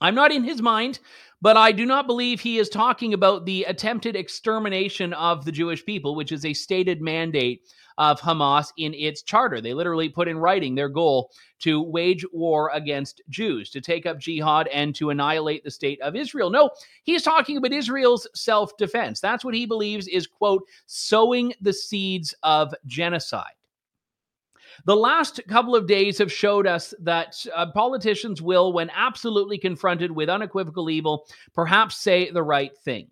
I'm 0.00 0.14
not 0.14 0.32
in 0.32 0.42
his 0.42 0.62
mind, 0.62 1.00
but 1.42 1.58
I 1.58 1.70
do 1.70 1.84
not 1.84 2.06
believe 2.06 2.40
he 2.40 2.58
is 2.58 2.70
talking 2.70 3.12
about 3.12 3.44
the 3.44 3.64
attempted 3.64 4.16
extermination 4.16 5.12
of 5.12 5.44
the 5.44 5.52
Jewish 5.52 5.84
people, 5.84 6.14
which 6.14 6.32
is 6.32 6.46
a 6.46 6.54
stated 6.54 7.02
mandate 7.02 7.60
of 7.98 8.20
Hamas 8.20 8.72
in 8.76 8.94
its 8.94 9.22
charter. 9.22 9.60
They 9.60 9.74
literally 9.74 10.08
put 10.08 10.28
in 10.28 10.38
writing 10.38 10.74
their 10.74 10.88
goal 10.88 11.30
to 11.60 11.82
wage 11.82 12.24
war 12.32 12.70
against 12.74 13.22
Jews, 13.28 13.70
to 13.70 13.80
take 13.80 14.06
up 14.06 14.18
jihad, 14.18 14.68
and 14.68 14.94
to 14.96 15.10
annihilate 15.10 15.64
the 15.64 15.70
state 15.70 16.00
of 16.00 16.14
Israel. 16.14 16.50
No, 16.50 16.70
he's 17.04 17.22
talking 17.22 17.56
about 17.56 17.72
Israel's 17.72 18.26
self 18.34 18.76
defense. 18.76 19.20
That's 19.20 19.44
what 19.44 19.54
he 19.54 19.66
believes 19.66 20.08
is, 20.08 20.26
quote, 20.26 20.62
sowing 20.86 21.54
the 21.60 21.72
seeds 21.72 22.34
of 22.42 22.74
genocide. 22.86 23.52
The 24.84 24.96
last 24.96 25.40
couple 25.48 25.74
of 25.74 25.86
days 25.86 26.18
have 26.18 26.30
showed 26.30 26.66
us 26.66 26.92
that 27.00 27.44
uh, 27.54 27.70
politicians 27.72 28.42
will, 28.42 28.72
when 28.72 28.90
absolutely 28.94 29.58
confronted 29.58 30.10
with 30.10 30.28
unequivocal 30.28 30.90
evil, 30.90 31.26
perhaps 31.54 31.96
say 31.96 32.30
the 32.30 32.42
right 32.42 32.76
thing. 32.84 33.08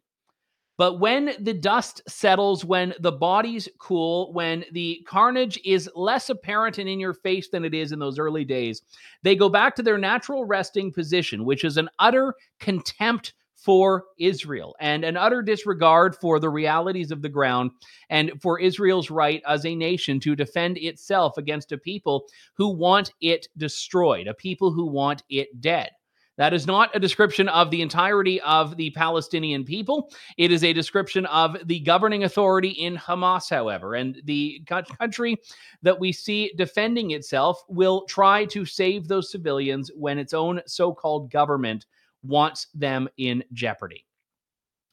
But 0.76 0.98
when 0.98 1.34
the 1.38 1.54
dust 1.54 2.02
settles, 2.08 2.64
when 2.64 2.94
the 2.98 3.12
bodies 3.12 3.68
cool, 3.78 4.32
when 4.32 4.64
the 4.72 5.06
carnage 5.06 5.58
is 5.64 5.88
less 5.94 6.30
apparent 6.30 6.78
and 6.78 6.88
in 6.88 6.98
your 6.98 7.14
face 7.14 7.48
than 7.48 7.64
it 7.64 7.74
is 7.74 7.92
in 7.92 8.00
those 8.00 8.18
early 8.18 8.44
days, 8.44 8.82
they 9.22 9.36
go 9.36 9.48
back 9.48 9.76
to 9.76 9.82
their 9.82 9.98
natural 9.98 10.44
resting 10.44 10.92
position, 10.92 11.44
which 11.44 11.64
is 11.64 11.76
an 11.76 11.88
utter 11.98 12.34
contempt 12.58 13.34
for 13.64 14.04
Israel 14.18 14.76
and 14.78 15.04
an 15.04 15.16
utter 15.16 15.40
disregard 15.40 16.14
for 16.16 16.38
the 16.38 16.50
realities 16.50 17.10
of 17.10 17.22
the 17.22 17.30
ground 17.30 17.70
and 18.10 18.30
for 18.42 18.60
Israel's 18.60 19.10
right 19.10 19.42
as 19.48 19.64
a 19.64 19.74
nation 19.74 20.20
to 20.20 20.36
defend 20.36 20.76
itself 20.76 21.38
against 21.38 21.72
a 21.72 21.78
people 21.78 22.26
who 22.54 22.68
want 22.68 23.12
it 23.22 23.48
destroyed, 23.56 24.26
a 24.26 24.34
people 24.34 24.70
who 24.70 24.84
want 24.84 25.22
it 25.30 25.62
dead. 25.62 25.88
That 26.36 26.52
is 26.52 26.66
not 26.66 26.90
a 26.94 27.00
description 27.00 27.48
of 27.48 27.70
the 27.70 27.80
entirety 27.80 28.40
of 28.40 28.76
the 28.76 28.90
Palestinian 28.90 29.64
people. 29.64 30.10
It 30.36 30.50
is 30.50 30.64
a 30.64 30.72
description 30.72 31.26
of 31.26 31.56
the 31.66 31.80
governing 31.80 32.24
authority 32.24 32.70
in 32.70 32.96
Hamas, 32.96 33.48
however. 33.48 33.94
And 33.94 34.20
the 34.24 34.62
country 34.98 35.36
that 35.82 35.98
we 35.98 36.10
see 36.10 36.52
defending 36.56 37.12
itself 37.12 37.62
will 37.68 38.04
try 38.06 38.44
to 38.46 38.64
save 38.64 39.06
those 39.06 39.30
civilians 39.30 39.90
when 39.94 40.18
its 40.18 40.34
own 40.34 40.60
so 40.66 40.92
called 40.92 41.30
government 41.30 41.86
wants 42.24 42.66
them 42.74 43.08
in 43.16 43.44
jeopardy. 43.52 44.04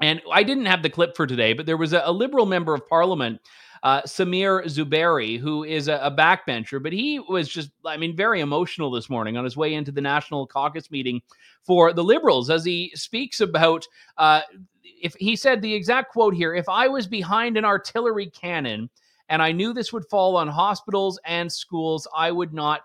And 0.02 0.22
I 0.32 0.44
didn't 0.44 0.66
have 0.66 0.84
the 0.84 0.90
clip 0.90 1.16
for 1.16 1.28
today, 1.28 1.54
but 1.54 1.66
there 1.66 1.78
was 1.78 1.94
a, 1.94 2.02
a 2.06 2.12
liberal 2.12 2.46
member 2.46 2.74
of 2.74 2.88
parliament 2.88 3.40
uh, 3.84 4.02
Sameer 4.04 4.64
Zuberi, 4.66 5.40
who 5.40 5.64
is 5.64 5.88
a, 5.88 5.96
a, 6.04 6.12
backbencher, 6.12 6.82
but 6.82 6.94
he 6.94 7.20
was 7.20 7.50
just, 7.50 7.72
I 7.84 7.98
mean, 7.98 8.16
very 8.16 8.42
emotional 8.42 8.92
this 8.92 9.10
morning 9.10 9.38
on 9.38 9.44
his 9.44 9.58
way 9.58 9.74
into 9.74 9.92
the 9.92 10.02
national 10.02 10.46
caucus 10.46 10.92
meeting 10.92 11.22
for 11.64 11.92
the 11.92 12.04
Liberals 12.04 12.50
as 12.50 12.64
he 12.64 12.92
speaks 12.94 13.42
about. 13.42 13.88
Uh, 14.18 14.42
if 14.84 15.16
he 15.16 15.36
said 15.36 15.62
the 15.62 15.74
exact 15.74 16.12
quote 16.12 16.36
here, 16.36 16.54
if 16.54 16.70
I 16.70 16.88
was 16.88 17.08
behind 17.08 17.58
an 17.58 17.66
artillery 17.66 18.28
cannon 18.28 18.90
and 19.30 19.42
I 19.42 19.52
knew 19.52 19.74
this 19.74 19.92
would 19.92 20.06
fall 20.10 20.36
on 20.36 20.48
hospitals 20.48 21.20
and 21.26 21.52
schools, 21.52 22.08
I 22.16 22.32
would 22.32 22.54
not 22.54 22.82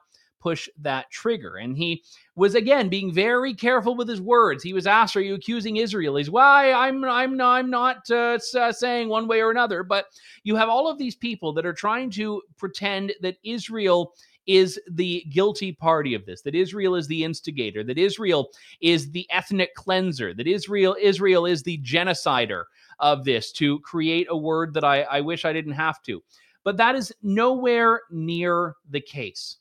push 0.47 0.69
that 0.79 1.11
trigger. 1.11 1.57
And 1.57 1.77
he 1.77 2.05
was 2.37 2.55
again 2.55 2.89
being 2.89 3.13
very 3.13 3.53
careful 3.53 3.97
with 3.97 4.09
his 4.09 4.21
words. 4.21 4.63
He 4.63 4.73
was 4.73 4.87
asked, 4.87 5.17
"Are 5.17 5.21
you 5.21 5.35
accusing 5.35 5.79
Israel?" 5.79 6.15
He's, 6.15 6.31
"Why? 6.31 6.73
I'm 6.73 7.03
I'm 7.05 7.37
not, 7.37 7.55
I'm 7.57 7.69
not 7.69 8.09
uh, 8.09 8.39
uh, 8.57 8.71
saying 8.71 9.09
one 9.09 9.27
way 9.27 9.41
or 9.41 9.51
another." 9.51 9.83
But 9.83 10.07
you 10.45 10.55
have 10.55 10.69
all 10.69 10.89
of 10.89 10.99
these 10.99 11.17
people 11.17 11.53
that 11.55 11.67
are 11.67 11.73
trying 11.73 12.11
to 12.11 12.43
pretend 12.59 13.13
that 13.23 13.39
Israel 13.43 14.15
is 14.47 14.79
the 14.89 15.25
guilty 15.33 15.73
party 15.73 16.15
of 16.15 16.25
this 16.27 16.43
that 16.43 16.55
Israel 16.55 16.95
is 16.95 17.09
the 17.09 17.25
instigator 17.25 17.83
that 17.83 17.99
Israel 17.99 18.51
is 18.81 19.11
the 19.11 19.27
ethnic 19.31 19.75
cleanser 19.75 20.33
that 20.33 20.47
Israel 20.47 20.97
Israel 21.01 21.45
is 21.47 21.65
the 21.65 21.79
genocider 21.79 22.63
of 23.01 23.25
this 23.25 23.51
to 23.51 23.81
create 23.81 24.29
a 24.31 24.37
word 24.37 24.73
that 24.75 24.85
I, 24.85 25.03
I 25.03 25.21
wish 25.21 25.45
I 25.45 25.53
didn't 25.53 25.73
have 25.73 26.01
to 26.03 26.23
but 26.63 26.77
that 26.77 26.95
is 26.95 27.13
nowhere 27.23 28.03
near 28.13 28.77
the 28.89 29.01
case 29.01 29.57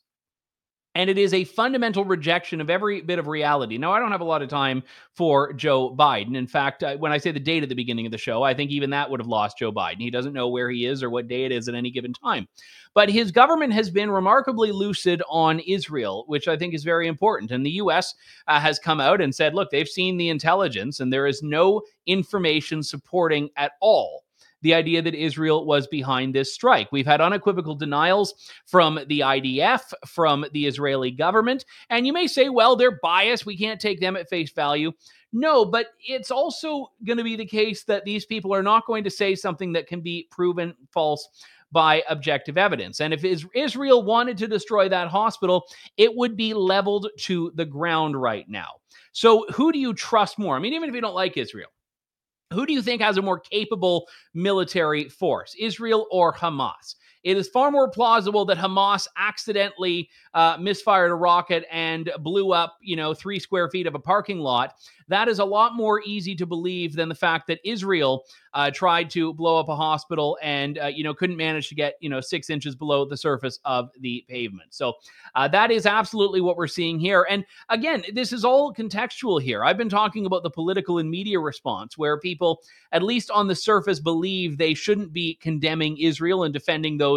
and 0.95 1.09
it 1.09 1.17
is 1.17 1.33
a 1.33 1.43
fundamental 1.43 2.05
rejection 2.05 2.61
of 2.61 2.69
every 2.69 3.01
bit 3.01 3.19
of 3.19 3.27
reality. 3.27 3.77
Now, 3.77 3.91
I 3.91 3.99
don't 3.99 4.13
have 4.13 4.21
a 4.21 4.25
lot 4.25 4.41
of 4.41 4.49
time 4.49 4.81
for 5.13 5.51
Joe 5.53 5.93
Biden. 5.93 6.35
In 6.35 6.47
fact, 6.47 6.83
when 6.99 7.11
I 7.11 7.17
say 7.17 7.31
the 7.31 7.39
date 7.39 7.63
at 7.63 7.69
the 7.69 7.75
beginning 7.75 8.05
of 8.05 8.13
the 8.13 8.17
show, 8.17 8.43
I 8.43 8.53
think 8.53 8.71
even 8.71 8.89
that 8.91 9.09
would 9.09 9.19
have 9.19 9.27
lost 9.27 9.57
Joe 9.57 9.71
Biden. 9.71 9.99
He 9.99 10.09
doesn't 10.09 10.33
know 10.33 10.47
where 10.47 10.69
he 10.69 10.85
is 10.85 11.03
or 11.03 11.09
what 11.09 11.27
day 11.27 11.43
it 11.43 11.51
is 11.51 11.67
at 11.67 11.75
any 11.75 11.91
given 11.91 12.13
time. 12.13 12.47
But 12.93 13.09
his 13.09 13.29
government 13.29 13.73
has 13.73 13.89
been 13.89 14.09
remarkably 14.09 14.71
lucid 14.71 15.21
on 15.29 15.59
Israel, 15.59 16.23
which 16.27 16.47
I 16.47 16.55
think 16.55 16.73
is 16.73 16.85
very 16.85 17.07
important. 17.07 17.51
And 17.51 17.65
the 17.65 17.71
U.S. 17.71 18.15
Uh, 18.47 18.59
has 18.59 18.79
come 18.79 19.01
out 19.01 19.19
and 19.19 19.35
said, 19.35 19.53
look, 19.53 19.69
they've 19.69 19.87
seen 19.87 20.15
the 20.15 20.29
intelligence, 20.29 21.01
and 21.01 21.11
there 21.11 21.27
is 21.27 21.43
no 21.43 21.81
information 22.07 22.81
supporting 22.81 23.49
at 23.57 23.73
all 23.81 24.24
the 24.65 24.73
idea 24.73 24.99
that 24.99 25.13
Israel 25.13 25.63
was 25.63 25.85
behind 25.85 26.33
this 26.33 26.51
strike. 26.51 26.91
We've 26.91 27.05
had 27.05 27.21
unequivocal 27.21 27.75
denials 27.75 28.33
from 28.65 28.99
the 29.07 29.19
IDF, 29.19 29.93
from 30.07 30.43
the 30.53 30.65
Israeli 30.65 31.11
government. 31.11 31.65
And 31.91 32.07
you 32.07 32.11
may 32.11 32.25
say, 32.25 32.49
well, 32.49 32.75
they're 32.75 32.99
biased. 33.03 33.45
We 33.45 33.55
can't 33.55 33.79
take 33.79 33.99
them 33.99 34.17
at 34.17 34.27
face 34.27 34.51
value. 34.51 34.91
No, 35.31 35.65
but 35.65 35.89
it's 36.03 36.31
also 36.31 36.87
going 37.05 37.19
to 37.19 37.23
be 37.23 37.35
the 37.35 37.45
case 37.45 37.83
that 37.83 38.05
these 38.05 38.25
people 38.25 38.55
are 38.55 38.63
not 38.63 38.87
going 38.87 39.03
to 39.03 39.11
say 39.11 39.35
something 39.35 39.71
that 39.73 39.85
can 39.85 40.01
be 40.01 40.27
proven 40.31 40.73
false 40.91 41.29
by 41.71 42.01
objective 42.09 42.57
evidence. 42.57 43.01
And 43.01 43.13
if 43.13 43.23
Israel 43.53 44.01
wanted 44.01 44.35
to 44.39 44.47
destroy 44.47 44.89
that 44.89 45.09
hospital, 45.09 45.65
it 45.95 46.15
would 46.15 46.35
be 46.35 46.55
leveled 46.55 47.07
to 47.19 47.51
the 47.53 47.65
ground 47.65 48.19
right 48.19 48.49
now. 48.49 48.69
So, 49.11 49.45
who 49.53 49.71
do 49.71 49.77
you 49.77 49.93
trust 49.93 50.39
more? 50.39 50.55
I 50.55 50.59
mean, 50.59 50.73
even 50.73 50.89
if 50.89 50.95
you 50.95 51.01
don't 51.01 51.13
like 51.13 51.37
Israel, 51.37 51.69
who 52.51 52.65
do 52.65 52.73
you 52.73 52.81
think 52.81 53.01
has 53.01 53.17
a 53.17 53.21
more 53.21 53.39
capable 53.39 54.07
military 54.33 55.09
force, 55.09 55.55
Israel 55.59 56.07
or 56.11 56.33
Hamas? 56.33 56.95
It 57.25 57.37
is 57.37 57.49
far 57.49 57.71
more 57.71 57.89
plausible 57.89 58.45
that 58.45 58.59
Hamas 58.59 59.07
accidentally 59.17 60.09
uh, 60.35 60.57
misfired 60.59 61.09
a 61.09 61.15
rocket 61.15 61.65
and 61.71 62.11
blew 62.19 62.53
up, 62.53 62.77
you 62.81 62.95
know, 62.95 63.15
three 63.15 63.39
square 63.39 63.67
feet 63.67 63.87
of 63.87 63.95
a 63.95 63.99
parking 63.99 64.39
lot. 64.39 64.75
That 65.07 65.27
is 65.27 65.39
a 65.39 65.45
lot 65.45 65.75
more 65.75 66.01
easy 66.05 66.35
to 66.35 66.45
believe 66.45 66.95
than 66.95 67.09
the 67.09 67.15
fact 67.15 67.47
that 67.47 67.59
Israel 67.63 68.25
uh, 68.53 68.71
tried 68.71 69.09
to 69.11 69.33
blow 69.33 69.59
up 69.59 69.69
a 69.69 69.75
hospital 69.75 70.37
and 70.41 70.79
uh, 70.79 70.85
you 70.85 71.03
know 71.03 71.13
couldn't 71.13 71.37
manage 71.37 71.67
to 71.69 71.75
get 71.75 71.95
you 71.99 72.09
know 72.09 72.21
six 72.21 72.49
inches 72.49 72.75
below 72.75 73.05
the 73.05 73.17
surface 73.17 73.59
of 73.65 73.89
the 73.99 74.23
pavement. 74.27 74.73
So 74.73 74.93
uh, 75.35 75.47
that 75.49 75.71
is 75.71 75.85
absolutely 75.85 76.41
what 76.41 76.57
we're 76.57 76.67
seeing 76.67 76.97
here. 76.99 77.27
And 77.29 77.45
again, 77.69 78.03
this 78.13 78.33
is 78.33 78.45
all 78.45 78.73
contextual 78.73 79.41
here. 79.41 79.63
I've 79.63 79.77
been 79.77 79.89
talking 79.89 80.25
about 80.25 80.43
the 80.43 80.49
political 80.49 80.99
and 80.99 81.09
media 81.09 81.39
response, 81.39 81.97
where 81.97 82.19
people, 82.19 82.61
at 82.91 83.03
least 83.03 83.29
on 83.29 83.47
the 83.47 83.55
surface, 83.55 83.99
believe 83.99 84.57
they 84.57 84.73
shouldn't 84.73 85.13
be 85.13 85.35
condemning 85.35 85.97
Israel 85.97 86.43
and 86.43 86.53
defending 86.53 86.97
those 86.97 87.14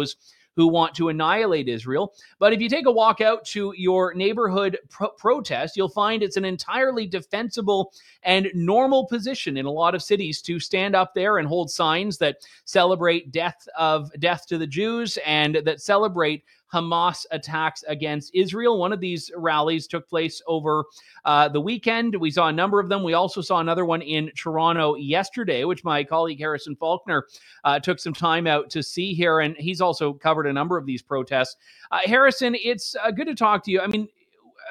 who 0.55 0.67
want 0.67 0.93
to 0.93 1.07
annihilate 1.07 1.69
Israel. 1.69 2.13
But 2.37 2.51
if 2.51 2.59
you 2.59 2.67
take 2.67 2.85
a 2.85 2.91
walk 2.91 3.21
out 3.21 3.45
to 3.45 3.73
your 3.77 4.13
neighborhood 4.13 4.77
pro- 4.89 5.11
protest, 5.11 5.77
you'll 5.77 5.87
find 5.87 6.21
it's 6.21 6.35
an 6.35 6.43
entirely 6.43 7.07
defensible 7.07 7.93
and 8.23 8.51
normal 8.53 9.05
position 9.05 9.55
in 9.55 9.65
a 9.65 9.71
lot 9.71 9.95
of 9.95 10.03
cities 10.03 10.41
to 10.41 10.59
stand 10.59 10.97
up 10.97 11.13
there 11.13 11.37
and 11.37 11.47
hold 11.47 11.71
signs 11.71 12.17
that 12.17 12.39
celebrate 12.65 13.31
death 13.31 13.65
of 13.77 14.11
death 14.19 14.47
to 14.47 14.57
the 14.57 14.67
Jews 14.67 15.17
and 15.25 15.61
that 15.63 15.81
celebrate 15.81 16.43
Hamas 16.73 17.25
attacks 17.31 17.83
against 17.87 18.31
Israel. 18.33 18.77
One 18.77 18.93
of 18.93 18.99
these 18.99 19.31
rallies 19.35 19.87
took 19.87 20.07
place 20.07 20.41
over 20.47 20.85
uh, 21.25 21.49
the 21.49 21.61
weekend. 21.61 22.15
We 22.15 22.31
saw 22.31 22.47
a 22.47 22.53
number 22.53 22.79
of 22.79 22.89
them. 22.89 23.03
We 23.03 23.13
also 23.13 23.41
saw 23.41 23.59
another 23.59 23.85
one 23.85 24.01
in 24.01 24.31
Toronto 24.35 24.95
yesterday, 24.95 25.63
which 25.63 25.83
my 25.83 26.03
colleague 26.03 26.39
Harrison 26.39 26.75
Faulkner 26.75 27.27
uh, 27.63 27.79
took 27.79 27.99
some 27.99 28.13
time 28.13 28.47
out 28.47 28.69
to 28.69 28.83
see 28.83 29.13
here. 29.13 29.39
And 29.39 29.55
he's 29.57 29.81
also 29.81 30.13
covered 30.13 30.47
a 30.47 30.53
number 30.53 30.77
of 30.77 30.85
these 30.85 31.01
protests. 31.01 31.55
Uh, 31.91 31.99
Harrison, 32.05 32.55
it's 32.55 32.95
uh, 33.03 33.11
good 33.11 33.27
to 33.27 33.35
talk 33.35 33.63
to 33.65 33.71
you. 33.71 33.81
I 33.81 33.87
mean, 33.87 34.07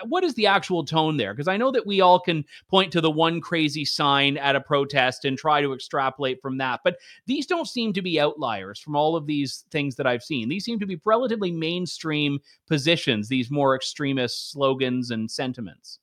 what 0.07 0.25
is 0.25 0.35
the 0.35 0.47
actual 0.47 0.85
tone 0.85 1.17
there? 1.17 1.33
Because 1.33 1.49
I 1.49 1.57
know 1.57 1.71
that 1.71 1.87
we 1.87 2.01
all 2.01 2.21
can 2.21 2.45
point 2.69 2.93
to 2.93 3.01
the 3.01 3.11
one 3.11 3.41
crazy 3.41 3.85
sign 3.85 4.37
at 4.37 4.57
a 4.57 4.61
protest 4.61 5.25
and 5.25 5.37
try 5.37 5.61
to 5.61 5.73
extrapolate 5.73 6.41
from 6.41 6.59
that. 6.59 6.81
But 6.85 6.99
these 7.27 7.47
don't 7.47 7.69
seem 7.69 7.93
to 7.95 8.03
be 8.03 8.21
outliers 8.21 8.79
from 8.79 8.97
all 8.97 9.17
of 9.17 9.27
these 9.27 9.65
things 9.71 9.97
that 9.97 10.07
I've 10.07 10.23
seen. 10.23 10.49
These 10.49 10.65
seem 10.65 10.79
to 10.81 10.87
be 10.87 11.01
relatively 11.05 11.51
mainstream 11.51 12.41
positions, 12.67 13.29
these 13.29 13.51
more 13.51 13.75
extremist 13.75 14.51
slogans 14.51 15.11
and 15.11 15.31
sentiments. 15.31 15.99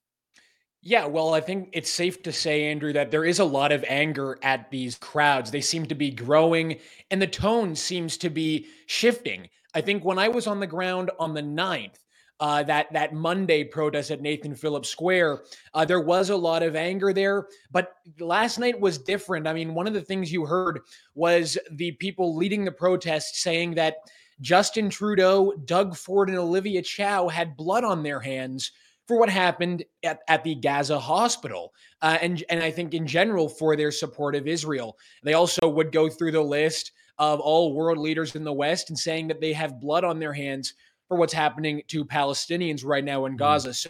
Yeah, 0.87 1.07
well, 1.07 1.33
I 1.33 1.41
think 1.41 1.69
it's 1.73 1.89
safe 1.89 2.21
to 2.23 2.31
say, 2.31 2.65
Andrew, 2.65 2.93
that 2.93 3.09
there 3.09 3.25
is 3.25 3.39
a 3.39 3.43
lot 3.43 3.71
of 3.71 3.83
anger 3.87 4.37
at 4.43 4.69
these 4.69 4.95
crowds. 4.95 5.49
They 5.49 5.61
seem 5.61 5.87
to 5.87 5.95
be 5.95 6.11
growing, 6.11 6.77
and 7.09 7.19
the 7.19 7.25
tone 7.25 7.75
seems 7.75 8.17
to 8.17 8.29
be 8.29 8.67
shifting. 8.85 9.49
I 9.73 9.81
think 9.81 10.05
when 10.05 10.19
I 10.19 10.27
was 10.27 10.45
on 10.45 10.59
the 10.59 10.67
ground 10.67 11.09
on 11.17 11.33
the 11.33 11.41
9th, 11.41 12.04
uh, 12.39 12.63
that 12.63 12.91
that 12.93 13.13
Monday 13.13 13.63
protest 13.63 14.11
at 14.11 14.21
Nathan 14.21 14.55
Phillips 14.55 14.89
Square. 14.89 15.43
Uh, 15.73 15.85
there 15.85 16.01
was 16.01 16.29
a 16.29 16.35
lot 16.35 16.63
of 16.63 16.75
anger 16.75 17.13
there, 17.13 17.47
but 17.71 17.95
last 18.19 18.59
night 18.59 18.79
was 18.79 18.97
different. 18.97 19.47
I 19.47 19.53
mean, 19.53 19.73
one 19.73 19.87
of 19.87 19.93
the 19.93 20.01
things 20.01 20.31
you 20.31 20.45
heard 20.45 20.81
was 21.13 21.57
the 21.71 21.91
people 21.93 22.35
leading 22.35 22.65
the 22.65 22.71
protest 22.71 23.41
saying 23.41 23.75
that 23.75 23.95
Justin 24.41 24.89
Trudeau, 24.89 25.53
Doug 25.65 25.95
Ford, 25.95 26.29
and 26.29 26.37
Olivia 26.37 26.81
Chow 26.81 27.29
had 27.29 27.55
blood 27.55 27.83
on 27.83 28.03
their 28.03 28.19
hands 28.19 28.71
for 29.07 29.19
what 29.19 29.29
happened 29.29 29.83
at, 30.03 30.19
at 30.27 30.43
the 30.43 30.55
Gaza 30.55 30.99
hospital. 30.99 31.73
Uh, 32.01 32.17
and, 32.21 32.43
and 32.49 32.61
I 32.61 32.71
think 32.71 32.93
in 32.93 33.07
general 33.07 33.47
for 33.47 33.75
their 33.75 33.91
support 33.91 34.35
of 34.35 34.47
Israel. 34.47 34.97
They 35.23 35.33
also 35.33 35.69
would 35.69 35.91
go 35.91 36.09
through 36.09 36.31
the 36.31 36.41
list 36.41 36.91
of 37.17 37.39
all 37.39 37.73
world 37.73 37.97
leaders 37.97 38.35
in 38.35 38.43
the 38.43 38.51
West 38.51 38.89
and 38.89 38.99
saying 38.99 39.27
that 39.27 39.39
they 39.39 39.53
have 39.53 39.79
blood 39.79 40.03
on 40.03 40.19
their 40.19 40.33
hands 40.33 40.73
for 41.07 41.17
what's 41.17 41.33
happening 41.33 41.81
to 41.87 42.05
Palestinians 42.05 42.83
right 42.83 43.03
now 43.03 43.25
in 43.25 43.33
mm-hmm. 43.33 43.37
Gaza. 43.37 43.73
So 43.73 43.89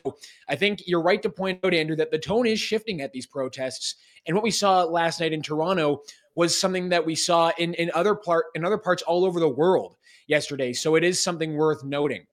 I 0.49 0.55
think 0.55 0.83
you're 0.85 1.01
right 1.01 1.21
to 1.21 1.29
point 1.29 1.59
out, 1.63 1.73
Andrew, 1.73 1.95
that 1.95 2.11
the 2.11 2.19
tone 2.19 2.45
is 2.45 2.59
shifting 2.59 3.01
at 3.01 3.13
these 3.13 3.25
protests. 3.25 3.95
And 4.25 4.35
what 4.35 4.43
we 4.43 4.51
saw 4.51 4.83
last 4.83 5.19
night 5.19 5.33
in 5.33 5.41
Toronto 5.41 6.01
was 6.35 6.59
something 6.59 6.89
that 6.89 7.05
we 7.05 7.15
saw 7.15 7.51
in, 7.57 7.73
in 7.75 7.91
other 7.93 8.15
part 8.15 8.45
in 8.55 8.65
other 8.65 8.77
parts 8.77 9.03
all 9.03 9.25
over 9.25 9.39
the 9.39 9.49
world 9.49 9.95
yesterday. 10.27 10.73
So 10.73 10.95
it 10.95 11.03
is 11.03 11.23
something 11.23 11.55
worth 11.55 11.83
noting. 11.83 12.25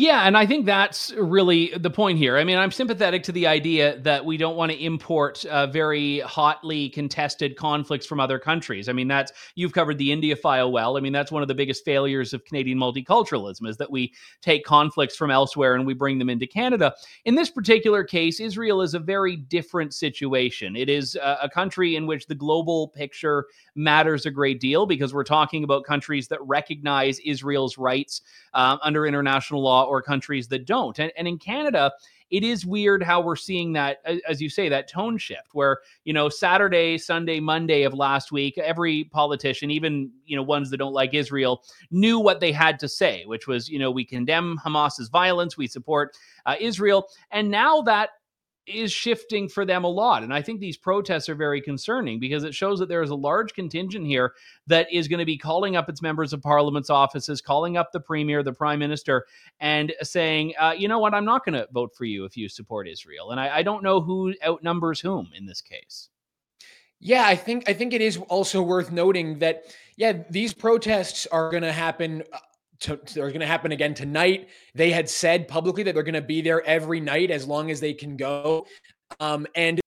Yeah, 0.00 0.28
and 0.28 0.36
I 0.36 0.46
think 0.46 0.64
that's 0.64 1.12
really 1.14 1.72
the 1.76 1.90
point 1.90 2.18
here. 2.18 2.38
I 2.38 2.44
mean, 2.44 2.56
I'm 2.56 2.70
sympathetic 2.70 3.24
to 3.24 3.32
the 3.32 3.48
idea 3.48 3.98
that 4.02 4.24
we 4.24 4.36
don't 4.36 4.54
want 4.54 4.70
to 4.70 4.78
import 4.78 5.44
uh, 5.46 5.66
very 5.66 6.20
hotly 6.20 6.88
contested 6.90 7.56
conflicts 7.56 8.06
from 8.06 8.20
other 8.20 8.38
countries. 8.38 8.88
I 8.88 8.92
mean, 8.92 9.08
that's 9.08 9.32
you've 9.56 9.72
covered 9.72 9.98
the 9.98 10.12
India 10.12 10.36
file 10.36 10.70
well. 10.70 10.96
I 10.96 11.00
mean, 11.00 11.12
that's 11.12 11.32
one 11.32 11.42
of 11.42 11.48
the 11.48 11.54
biggest 11.56 11.84
failures 11.84 12.32
of 12.32 12.44
Canadian 12.44 12.78
multiculturalism 12.78 13.66
is 13.66 13.76
that 13.78 13.90
we 13.90 14.14
take 14.40 14.64
conflicts 14.64 15.16
from 15.16 15.32
elsewhere 15.32 15.74
and 15.74 15.84
we 15.84 15.94
bring 15.94 16.20
them 16.20 16.30
into 16.30 16.46
Canada. 16.46 16.94
In 17.24 17.34
this 17.34 17.50
particular 17.50 18.04
case, 18.04 18.38
Israel 18.38 18.82
is 18.82 18.94
a 18.94 19.00
very 19.00 19.34
different 19.34 19.92
situation. 19.92 20.76
It 20.76 20.88
is 20.88 21.16
a, 21.16 21.38
a 21.42 21.50
country 21.50 21.96
in 21.96 22.06
which 22.06 22.28
the 22.28 22.36
global 22.36 22.86
picture 22.86 23.46
matters 23.74 24.26
a 24.26 24.30
great 24.30 24.60
deal 24.60 24.86
because 24.86 25.12
we're 25.12 25.24
talking 25.24 25.64
about 25.64 25.82
countries 25.82 26.28
that 26.28 26.38
recognize 26.46 27.18
Israel's 27.18 27.76
rights 27.78 28.22
uh, 28.54 28.76
under 28.80 29.04
international 29.04 29.60
law 29.60 29.87
or 29.88 30.02
countries 30.02 30.48
that 30.48 30.66
don't. 30.66 30.98
And, 30.98 31.10
and 31.16 31.26
in 31.26 31.38
Canada, 31.38 31.92
it 32.30 32.44
is 32.44 32.66
weird 32.66 33.02
how 33.02 33.22
we're 33.22 33.36
seeing 33.36 33.72
that, 33.72 33.98
as 34.28 34.40
you 34.40 34.50
say, 34.50 34.68
that 34.68 34.88
tone 34.88 35.16
shift 35.16 35.48
where, 35.54 35.78
you 36.04 36.12
know, 36.12 36.28
Saturday, 36.28 36.98
Sunday, 36.98 37.40
Monday 37.40 37.84
of 37.84 37.94
last 37.94 38.30
week, 38.32 38.58
every 38.58 39.04
politician, 39.04 39.70
even, 39.70 40.10
you 40.26 40.36
know, 40.36 40.42
ones 40.42 40.68
that 40.70 40.76
don't 40.76 40.92
like 40.92 41.14
Israel, 41.14 41.62
knew 41.90 42.18
what 42.18 42.40
they 42.40 42.52
had 42.52 42.78
to 42.80 42.88
say, 42.88 43.24
which 43.24 43.46
was, 43.46 43.68
you 43.68 43.78
know, 43.78 43.90
we 43.90 44.04
condemn 44.04 44.58
Hamas's 44.58 45.08
violence, 45.08 45.56
we 45.56 45.66
support 45.66 46.14
uh, 46.44 46.56
Israel. 46.60 47.08
And 47.30 47.50
now 47.50 47.80
that 47.82 48.10
is 48.68 48.92
shifting 48.92 49.48
for 49.48 49.64
them 49.64 49.84
a 49.84 49.88
lot. 49.88 50.22
And 50.22 50.32
I 50.32 50.42
think 50.42 50.60
these 50.60 50.76
protests 50.76 51.28
are 51.28 51.34
very 51.34 51.60
concerning 51.60 52.20
because 52.20 52.44
it 52.44 52.54
shows 52.54 52.78
that 52.78 52.88
there 52.88 53.02
is 53.02 53.10
a 53.10 53.14
large 53.14 53.54
contingent 53.54 54.06
here 54.06 54.34
that 54.66 54.86
is 54.92 55.08
going 55.08 55.18
to 55.18 55.24
be 55.24 55.38
calling 55.38 55.76
up 55.76 55.88
its 55.88 56.02
members 56.02 56.32
of 56.32 56.42
parliament's 56.42 56.90
offices, 56.90 57.40
calling 57.40 57.76
up 57.76 57.92
the 57.92 58.00
premier, 58.00 58.42
the 58.42 58.52
prime 58.52 58.78
minister, 58.78 59.26
and 59.60 59.92
saying, 60.02 60.54
uh, 60.58 60.74
you 60.76 60.88
know 60.88 60.98
what, 60.98 61.14
I'm 61.14 61.24
not 61.24 61.44
going 61.44 61.54
to 61.54 61.68
vote 61.72 61.94
for 61.96 62.04
you 62.04 62.24
if 62.24 62.36
you 62.36 62.48
support 62.48 62.88
Israel. 62.88 63.30
And 63.30 63.40
I, 63.40 63.58
I 63.58 63.62
don't 63.62 63.82
know 63.82 64.00
who 64.00 64.34
outnumbers 64.44 65.00
whom 65.00 65.30
in 65.34 65.46
this 65.46 65.60
case. 65.60 66.08
Yeah, 67.00 67.26
I 67.26 67.36
think 67.36 67.68
I 67.68 67.74
think 67.74 67.94
it 67.94 68.00
is 68.00 68.16
also 68.28 68.60
worth 68.60 68.90
noting 68.90 69.38
that 69.38 69.64
yeah, 69.96 70.24
these 70.30 70.52
protests 70.52 71.26
are 71.26 71.50
going 71.50 71.62
to 71.62 71.72
happen 71.72 72.24
uh, 72.32 72.38
to, 72.80 73.00
they're 73.14 73.28
going 73.28 73.40
to 73.40 73.46
happen 73.46 73.72
again 73.72 73.94
tonight. 73.94 74.48
They 74.74 74.90
had 74.90 75.08
said 75.08 75.48
publicly 75.48 75.82
that 75.84 75.94
they're 75.94 76.02
going 76.02 76.14
to 76.14 76.22
be 76.22 76.40
there 76.40 76.64
every 76.64 77.00
night 77.00 77.30
as 77.30 77.46
long 77.46 77.70
as 77.70 77.80
they 77.80 77.94
can 77.94 78.16
go. 78.16 78.66
Um, 79.20 79.46
and 79.54 79.80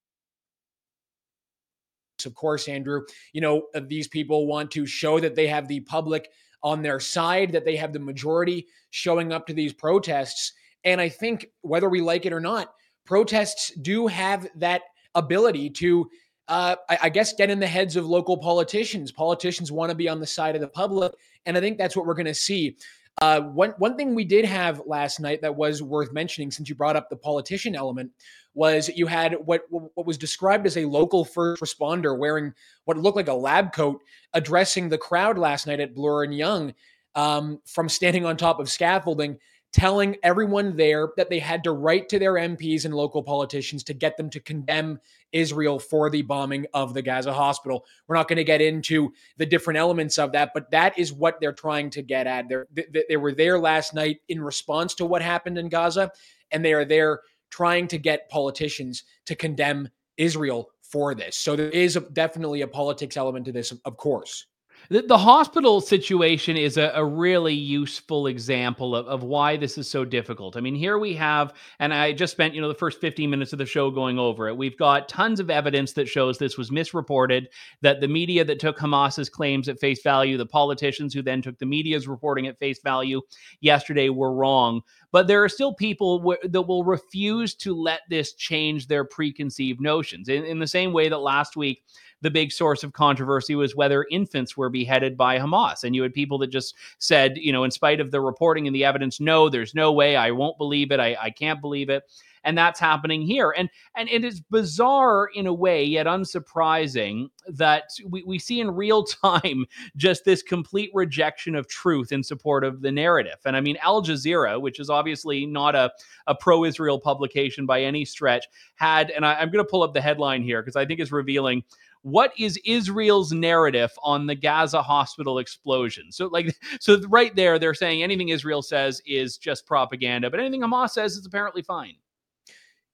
of 2.25 2.35
course, 2.35 2.67
Andrew, 2.67 3.01
you 3.33 3.41
know, 3.41 3.63
uh, 3.73 3.81
these 3.87 4.07
people 4.07 4.47
want 4.47 4.71
to 4.71 4.85
show 4.85 5.19
that 5.19 5.35
they 5.35 5.47
have 5.47 5.67
the 5.67 5.79
public 5.81 6.29
on 6.63 6.81
their 6.81 6.99
side, 6.99 7.51
that 7.51 7.65
they 7.65 7.75
have 7.75 7.93
the 7.93 7.99
majority 7.99 8.67
showing 8.91 9.33
up 9.33 9.47
to 9.47 9.53
these 9.53 9.73
protests. 9.73 10.53
And 10.83 11.01
I 11.01 11.09
think 11.09 11.47
whether 11.61 11.89
we 11.89 12.01
like 12.01 12.25
it 12.25 12.33
or 12.33 12.39
not, 12.39 12.73
protests 13.05 13.71
do 13.81 14.07
have 14.07 14.47
that 14.55 14.81
ability 15.15 15.69
to 15.71 16.09
uh, 16.51 16.75
I, 16.89 16.97
I, 17.03 17.09
guess, 17.09 17.31
get 17.31 17.49
in 17.49 17.61
the 17.61 17.67
heads 17.67 17.95
of 17.95 18.05
local 18.05 18.35
politicians. 18.35 19.09
Politicians 19.09 19.71
want 19.71 19.89
to 19.89 19.95
be 19.95 20.09
on 20.09 20.19
the 20.19 20.27
side 20.27 20.53
of 20.53 20.59
the 20.59 20.67
public, 20.67 21.13
and 21.45 21.57
I 21.57 21.61
think 21.61 21.77
that's 21.77 21.95
what 21.95 22.05
we're 22.05 22.13
going 22.13 22.25
to 22.25 22.33
see. 22.33 22.75
Uh, 23.21 23.39
one 23.39 23.73
one 23.77 23.95
thing 23.95 24.13
we 24.13 24.25
did 24.25 24.43
have 24.43 24.81
last 24.85 25.21
night 25.21 25.41
that 25.43 25.55
was 25.55 25.81
worth 25.81 26.11
mentioning, 26.11 26.51
since 26.51 26.67
you 26.67 26.75
brought 26.75 26.97
up 26.97 27.09
the 27.09 27.15
politician 27.15 27.73
element, 27.73 28.11
was 28.53 28.89
you 28.89 29.07
had 29.07 29.37
what 29.45 29.61
what 29.69 30.05
was 30.05 30.17
described 30.17 30.67
as 30.67 30.75
a 30.75 30.83
local 30.83 31.23
first 31.23 31.63
responder 31.63 32.17
wearing 32.17 32.53
what 32.83 32.97
looked 32.97 33.15
like 33.15 33.29
a 33.29 33.33
lab 33.33 33.71
coat, 33.71 34.01
addressing 34.33 34.89
the 34.89 34.97
crowd 34.97 35.37
last 35.37 35.67
night 35.67 35.79
at 35.79 35.95
Bloor 35.95 36.25
and 36.25 36.35
Yonge 36.35 36.73
um, 37.15 37.61
from 37.65 37.87
standing 37.87 38.25
on 38.25 38.35
top 38.35 38.59
of 38.59 38.69
scaffolding 38.69 39.37
telling 39.73 40.17
everyone 40.21 40.75
there 40.75 41.09
that 41.15 41.29
they 41.29 41.39
had 41.39 41.63
to 41.63 41.71
write 41.71 42.09
to 42.09 42.19
their 42.19 42.33
MPs 42.33 42.83
and 42.83 42.93
local 42.93 43.23
politicians 43.23 43.83
to 43.85 43.93
get 43.93 44.17
them 44.17 44.29
to 44.29 44.39
condemn 44.39 44.99
Israel 45.31 45.79
for 45.79 46.09
the 46.09 46.21
bombing 46.21 46.65
of 46.73 46.93
the 46.93 47.01
Gaza 47.01 47.33
hospital. 47.33 47.85
We're 48.07 48.17
not 48.17 48.27
going 48.27 48.37
to 48.37 48.43
get 48.43 48.61
into 48.61 49.13
the 49.37 49.45
different 49.45 49.77
elements 49.77 50.17
of 50.17 50.33
that, 50.33 50.51
but 50.53 50.71
that 50.71 50.99
is 50.99 51.13
what 51.13 51.39
they're 51.39 51.53
trying 51.53 51.89
to 51.91 52.01
get 52.01 52.27
at. 52.27 52.49
They, 52.49 53.03
they 53.07 53.17
were 53.17 53.31
there 53.31 53.57
last 53.59 53.93
night 53.93 54.19
in 54.27 54.41
response 54.41 54.93
to 54.95 55.05
what 55.05 55.21
happened 55.21 55.57
in 55.57 55.69
Gaza, 55.69 56.11
and 56.51 56.65
they 56.65 56.73
are 56.73 56.85
there 56.85 57.21
trying 57.49 57.87
to 57.87 57.97
get 57.97 58.29
politicians 58.29 59.03
to 59.25 59.35
condemn 59.35 59.87
Israel 60.17 60.69
for 60.81 61.15
this. 61.15 61.37
So 61.37 61.55
there 61.55 61.69
is 61.69 61.95
a, 61.95 62.01
definitely 62.01 62.61
a 62.61 62.67
politics 62.67 63.15
element 63.15 63.45
to 63.45 63.53
this, 63.53 63.71
of 63.71 63.97
course. 63.97 64.47
The, 64.91 65.03
the 65.03 65.17
hospital 65.17 65.79
situation 65.79 66.57
is 66.57 66.75
a, 66.75 66.91
a 66.93 67.05
really 67.05 67.53
useful 67.53 68.27
example 68.27 68.93
of, 68.93 69.07
of 69.07 69.23
why 69.23 69.55
this 69.55 69.77
is 69.77 69.89
so 69.89 70.03
difficult. 70.03 70.57
I 70.57 70.59
mean, 70.59 70.75
here 70.75 70.97
we 70.97 71.13
have, 71.13 71.53
and 71.79 71.93
I 71.93 72.11
just 72.11 72.33
spent, 72.33 72.53
you 72.53 72.59
know, 72.59 72.67
the 72.67 72.73
first 72.73 72.99
15 72.99 73.29
minutes 73.29 73.53
of 73.53 73.59
the 73.59 73.65
show 73.65 73.89
going 73.89 74.19
over 74.19 74.49
it. 74.49 74.57
We've 74.57 74.77
got 74.77 75.07
tons 75.07 75.39
of 75.39 75.49
evidence 75.49 75.93
that 75.93 76.09
shows 76.09 76.37
this 76.37 76.57
was 76.57 76.73
misreported, 76.73 77.47
that 77.79 78.01
the 78.01 78.09
media 78.09 78.43
that 78.43 78.59
took 78.59 78.77
Hamas's 78.77 79.29
claims 79.29 79.69
at 79.69 79.79
face 79.79 80.01
value, 80.03 80.37
the 80.37 80.45
politicians 80.45 81.13
who 81.13 81.21
then 81.21 81.41
took 81.41 81.57
the 81.57 81.65
media's 81.65 82.05
reporting 82.05 82.47
at 82.47 82.59
face 82.59 82.81
value 82.83 83.21
yesterday 83.61 84.09
were 84.09 84.33
wrong. 84.33 84.81
But 85.11 85.27
there 85.27 85.43
are 85.43 85.49
still 85.49 85.73
people 85.73 86.19
w- 86.19 86.49
that 86.49 86.61
will 86.61 86.83
refuse 86.83 87.53
to 87.55 87.75
let 87.75 88.01
this 88.09 88.33
change 88.33 88.87
their 88.87 89.03
preconceived 89.03 89.81
notions. 89.81 90.29
In, 90.29 90.45
in 90.45 90.59
the 90.59 90.67
same 90.67 90.93
way 90.93 91.09
that 91.09 91.17
last 91.17 91.55
week, 91.57 91.83
the 92.21 92.31
big 92.31 92.51
source 92.51 92.83
of 92.83 92.93
controversy 92.93 93.55
was 93.55 93.75
whether 93.75 94.05
infants 94.11 94.55
were 94.55 94.69
beheaded 94.69 95.17
by 95.17 95.39
Hamas. 95.39 95.83
And 95.83 95.95
you 95.95 96.03
had 96.03 96.13
people 96.13 96.37
that 96.39 96.51
just 96.51 96.75
said, 96.99 97.37
you 97.37 97.51
know, 97.51 97.63
in 97.63 97.71
spite 97.71 97.99
of 97.99 98.11
the 98.11 98.21
reporting 98.21 98.67
and 98.67 98.75
the 98.75 98.85
evidence, 98.85 99.19
no, 99.19 99.49
there's 99.49 99.73
no 99.73 99.91
way. 99.91 100.15
I 100.15 100.31
won't 100.31 100.57
believe 100.57 100.91
it. 100.91 100.99
I, 100.99 101.17
I 101.19 101.29
can't 101.31 101.61
believe 101.61 101.89
it 101.89 102.03
and 102.43 102.57
that's 102.57 102.79
happening 102.79 103.21
here. 103.21 103.53
And 103.57 103.69
and 103.95 104.09
it 104.09 104.23
is 104.23 104.39
bizarre 104.39 105.29
in 105.33 105.47
a 105.47 105.53
way, 105.53 105.83
yet 105.83 106.07
unsurprising 106.07 107.27
that 107.47 107.83
we, 108.07 108.23
we 108.23 108.39
see 108.39 108.59
in 108.59 108.71
real 108.71 109.03
time 109.23 109.65
just 109.95 110.25
this 110.25 110.41
complete 110.41 110.91
rejection 110.93 111.55
of 111.55 111.67
truth 111.67 112.11
in 112.11 112.23
support 112.23 112.63
of 112.63 112.81
the 112.81 112.91
narrative. 112.91 113.37
And 113.45 113.55
I 113.55 113.61
mean, 113.61 113.77
Al 113.81 114.03
Jazeera, 114.03 114.59
which 114.59 114.79
is 114.79 114.89
obviously 114.89 115.45
not 115.45 115.75
a, 115.75 115.91
a 116.27 116.35
pro-Israel 116.35 116.99
publication 116.99 117.65
by 117.65 117.81
any 117.81 118.05
stretch, 118.05 118.45
had, 118.75 119.11
and 119.11 119.25
I, 119.25 119.35
I'm 119.35 119.51
going 119.51 119.63
to 119.63 119.69
pull 119.69 119.83
up 119.83 119.93
the 119.93 120.01
headline 120.01 120.43
here 120.43 120.61
because 120.61 120.75
I 120.75 120.85
think 120.85 120.99
it's 120.99 121.11
revealing 121.11 121.63
what 122.03 122.33
is 122.37 122.59
Israel's 122.65 123.31
narrative 123.31 123.91
on 124.01 124.25
the 124.25 124.35
Gaza 124.35 124.81
hospital 124.81 125.37
explosion? 125.37 126.11
So, 126.11 126.27
like, 126.27 126.55
so 126.79 126.99
right 127.07 127.35
there, 127.35 127.59
they're 127.59 127.73
saying 127.73 128.01
anything 128.03 128.29
Israel 128.29 128.61
says 128.61 129.01
is 129.05 129.37
just 129.37 129.65
propaganda, 129.65 130.29
but 130.29 130.39
anything 130.39 130.61
Hamas 130.61 130.91
says 130.91 131.15
is 131.15 131.25
apparently 131.25 131.61
fine. 131.61 131.95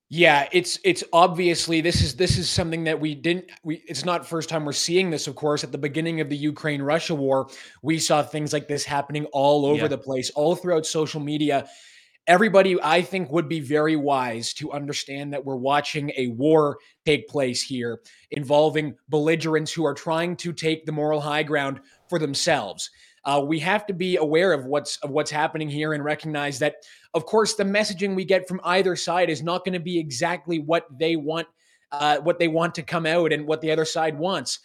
Yeah, 0.10 0.48
it's 0.54 0.80
it's 0.86 1.04
obviously 1.12 1.82
this 1.82 2.02
is 2.02 2.16
this 2.16 2.38
is 2.38 2.50
something 2.50 2.86
that 2.86 3.00
we 3.00 3.14
didn't 3.14 3.52
we 3.64 3.84
it's 3.88 4.06
not 4.06 4.26
first 4.26 4.48
time 4.48 4.64
we're 4.64 4.72
seeing 4.72 5.10
this 5.10 5.28
of 5.28 5.36
course 5.36 5.66
at 5.66 5.74
the 5.74 5.78
beginning 5.78 6.22
of 6.22 6.30
the 6.30 6.38
Ukraine 6.38 6.82
Russia 6.82 7.14
war 7.14 7.50
we 7.82 8.00
saw 8.00 8.24
things 8.24 8.54
like 8.54 8.70
this 8.70 8.86
happening 8.86 9.26
all 9.34 9.66
over 9.66 9.82
yeah. 9.82 9.88
the 9.88 9.98
place 9.98 10.30
all 10.30 10.56
throughout 10.56 10.86
social 10.86 11.20
media 11.20 11.68
everybody 12.28 12.78
I 12.84 13.02
think 13.02 13.32
would 13.32 13.48
be 13.48 13.62
very 13.62 13.96
wise 13.96 14.54
to 14.56 14.72
understand 14.72 15.34
that 15.34 15.46
we're 15.46 15.56
watching 15.56 16.12
a 16.18 16.28
war 16.28 16.78
take 17.06 17.28
place 17.28 17.64
here 17.64 18.02
involving 18.32 18.96
belligerents 19.08 19.72
who 19.72 19.86
are 19.86 19.94
trying 19.94 20.36
to 20.38 20.52
take 20.52 20.86
the 20.86 20.92
moral 20.92 21.22
high 21.22 21.44
ground 21.44 21.80
for 22.10 22.20
themselves. 22.20 22.90
Uh, 23.26 23.44
we 23.46 23.60
have 23.60 23.86
to 23.86 23.94
be 23.94 24.18
aware 24.18 24.54
of 24.54 24.66
what's 24.66 24.98
of 24.98 25.10
what's 25.10 25.32
happening 25.32 25.70
here 25.70 25.94
and 25.94 26.04
recognize 26.04 26.60
that, 26.60 26.76
of 27.14 27.26
course, 27.26 27.56
the 27.56 27.64
messaging 27.64 28.16
we 28.16 28.26
get 28.26 28.48
from 28.48 28.62
either 28.64 28.96
side 28.96 29.30
is 29.30 29.44
not 29.44 29.66
going 29.66 29.74
to 29.74 29.80
be 29.80 30.00
exactly 30.00 30.60
what 30.60 30.86
they 30.98 31.16
want, 31.16 31.48
uh, 31.92 32.18
what 32.20 32.40
they 32.40 32.48
want 32.48 32.76
to 32.76 32.84
come 32.84 33.06
out 33.06 33.34
and 33.34 33.46
what 33.46 33.62
the 33.62 33.72
other 33.72 33.86
side 33.86 34.18
wants 34.18 34.60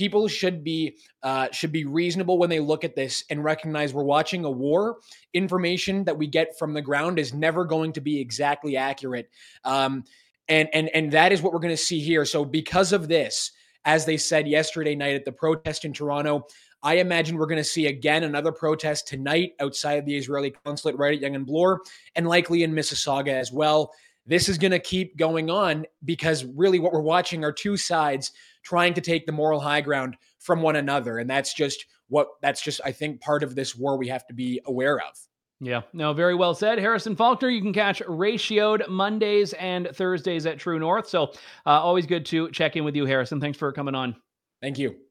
people 0.00 0.28
should 0.28 0.64
be 0.64 0.96
uh, 1.22 1.48
should 1.52 1.72
be 1.72 1.84
reasonable 1.84 2.38
when 2.38 2.48
they 2.48 2.58
look 2.58 2.84
at 2.84 2.96
this 2.96 3.22
and 3.28 3.44
recognize 3.44 3.92
we're 3.92 4.02
watching 4.02 4.46
a 4.46 4.50
war. 4.50 4.96
Information 5.34 6.04
that 6.04 6.16
we 6.16 6.26
get 6.26 6.58
from 6.58 6.72
the 6.72 6.80
ground 6.80 7.18
is 7.18 7.34
never 7.34 7.66
going 7.66 7.92
to 7.92 8.00
be 8.00 8.18
exactly 8.18 8.78
accurate, 8.78 9.28
um, 9.64 10.04
and 10.48 10.70
and 10.72 10.88
and 10.94 11.12
that 11.12 11.32
is 11.32 11.42
what 11.42 11.52
we're 11.52 11.60
going 11.60 11.76
to 11.76 11.76
see 11.76 12.00
here. 12.00 12.24
So 12.24 12.46
because 12.46 12.92
of 12.94 13.08
this, 13.08 13.52
as 13.84 14.06
they 14.06 14.16
said 14.16 14.48
yesterday 14.48 14.94
night 14.94 15.16
at 15.16 15.26
the 15.26 15.32
protest 15.32 15.84
in 15.84 15.92
Toronto. 15.92 16.46
I 16.82 16.96
imagine 16.96 17.36
we're 17.36 17.46
going 17.46 17.58
to 17.58 17.64
see 17.64 17.86
again 17.86 18.24
another 18.24 18.52
protest 18.52 19.06
tonight 19.06 19.52
outside 19.60 20.06
the 20.06 20.16
Israeli 20.16 20.54
consulate 20.64 20.98
right 20.98 21.14
at 21.14 21.20
Yonge 21.20 21.36
and 21.36 21.46
Bloor, 21.46 21.82
and 22.16 22.26
likely 22.26 22.62
in 22.62 22.72
Mississauga 22.72 23.32
as 23.32 23.52
well. 23.52 23.92
This 24.26 24.48
is 24.48 24.58
going 24.58 24.70
to 24.70 24.78
keep 24.78 25.16
going 25.16 25.50
on 25.50 25.86
because 26.04 26.44
really 26.44 26.78
what 26.78 26.92
we're 26.92 27.00
watching 27.00 27.44
are 27.44 27.52
two 27.52 27.76
sides 27.76 28.32
trying 28.62 28.94
to 28.94 29.00
take 29.00 29.26
the 29.26 29.32
moral 29.32 29.60
high 29.60 29.80
ground 29.80 30.16
from 30.38 30.62
one 30.62 30.76
another. 30.76 31.18
And 31.18 31.28
that's 31.28 31.54
just 31.54 31.86
what 32.08 32.28
that's 32.40 32.62
just, 32.62 32.80
I 32.84 32.92
think, 32.92 33.20
part 33.20 33.42
of 33.42 33.54
this 33.54 33.74
war 33.74 33.96
we 33.96 34.08
have 34.08 34.26
to 34.28 34.34
be 34.34 34.60
aware 34.66 34.98
of. 35.00 35.18
Yeah, 35.62 35.82
no, 35.92 36.14
very 36.14 36.34
well 36.34 36.54
said. 36.54 36.78
Harrison 36.78 37.14
Faulkner, 37.14 37.50
you 37.50 37.60
can 37.60 37.74
catch 37.74 38.00
Ratio'd 38.02 38.88
Mondays 38.88 39.52
and 39.54 39.88
Thursdays 39.92 40.46
at 40.46 40.58
True 40.58 40.78
North. 40.78 41.06
So 41.08 41.32
uh, 41.66 41.80
always 41.80 42.06
good 42.06 42.24
to 42.26 42.50
check 42.50 42.76
in 42.76 42.84
with 42.84 42.96
you, 42.96 43.04
Harrison. 43.04 43.40
Thanks 43.40 43.58
for 43.58 43.70
coming 43.70 43.94
on. 43.94 44.16
Thank 44.62 44.78
you 44.78 45.09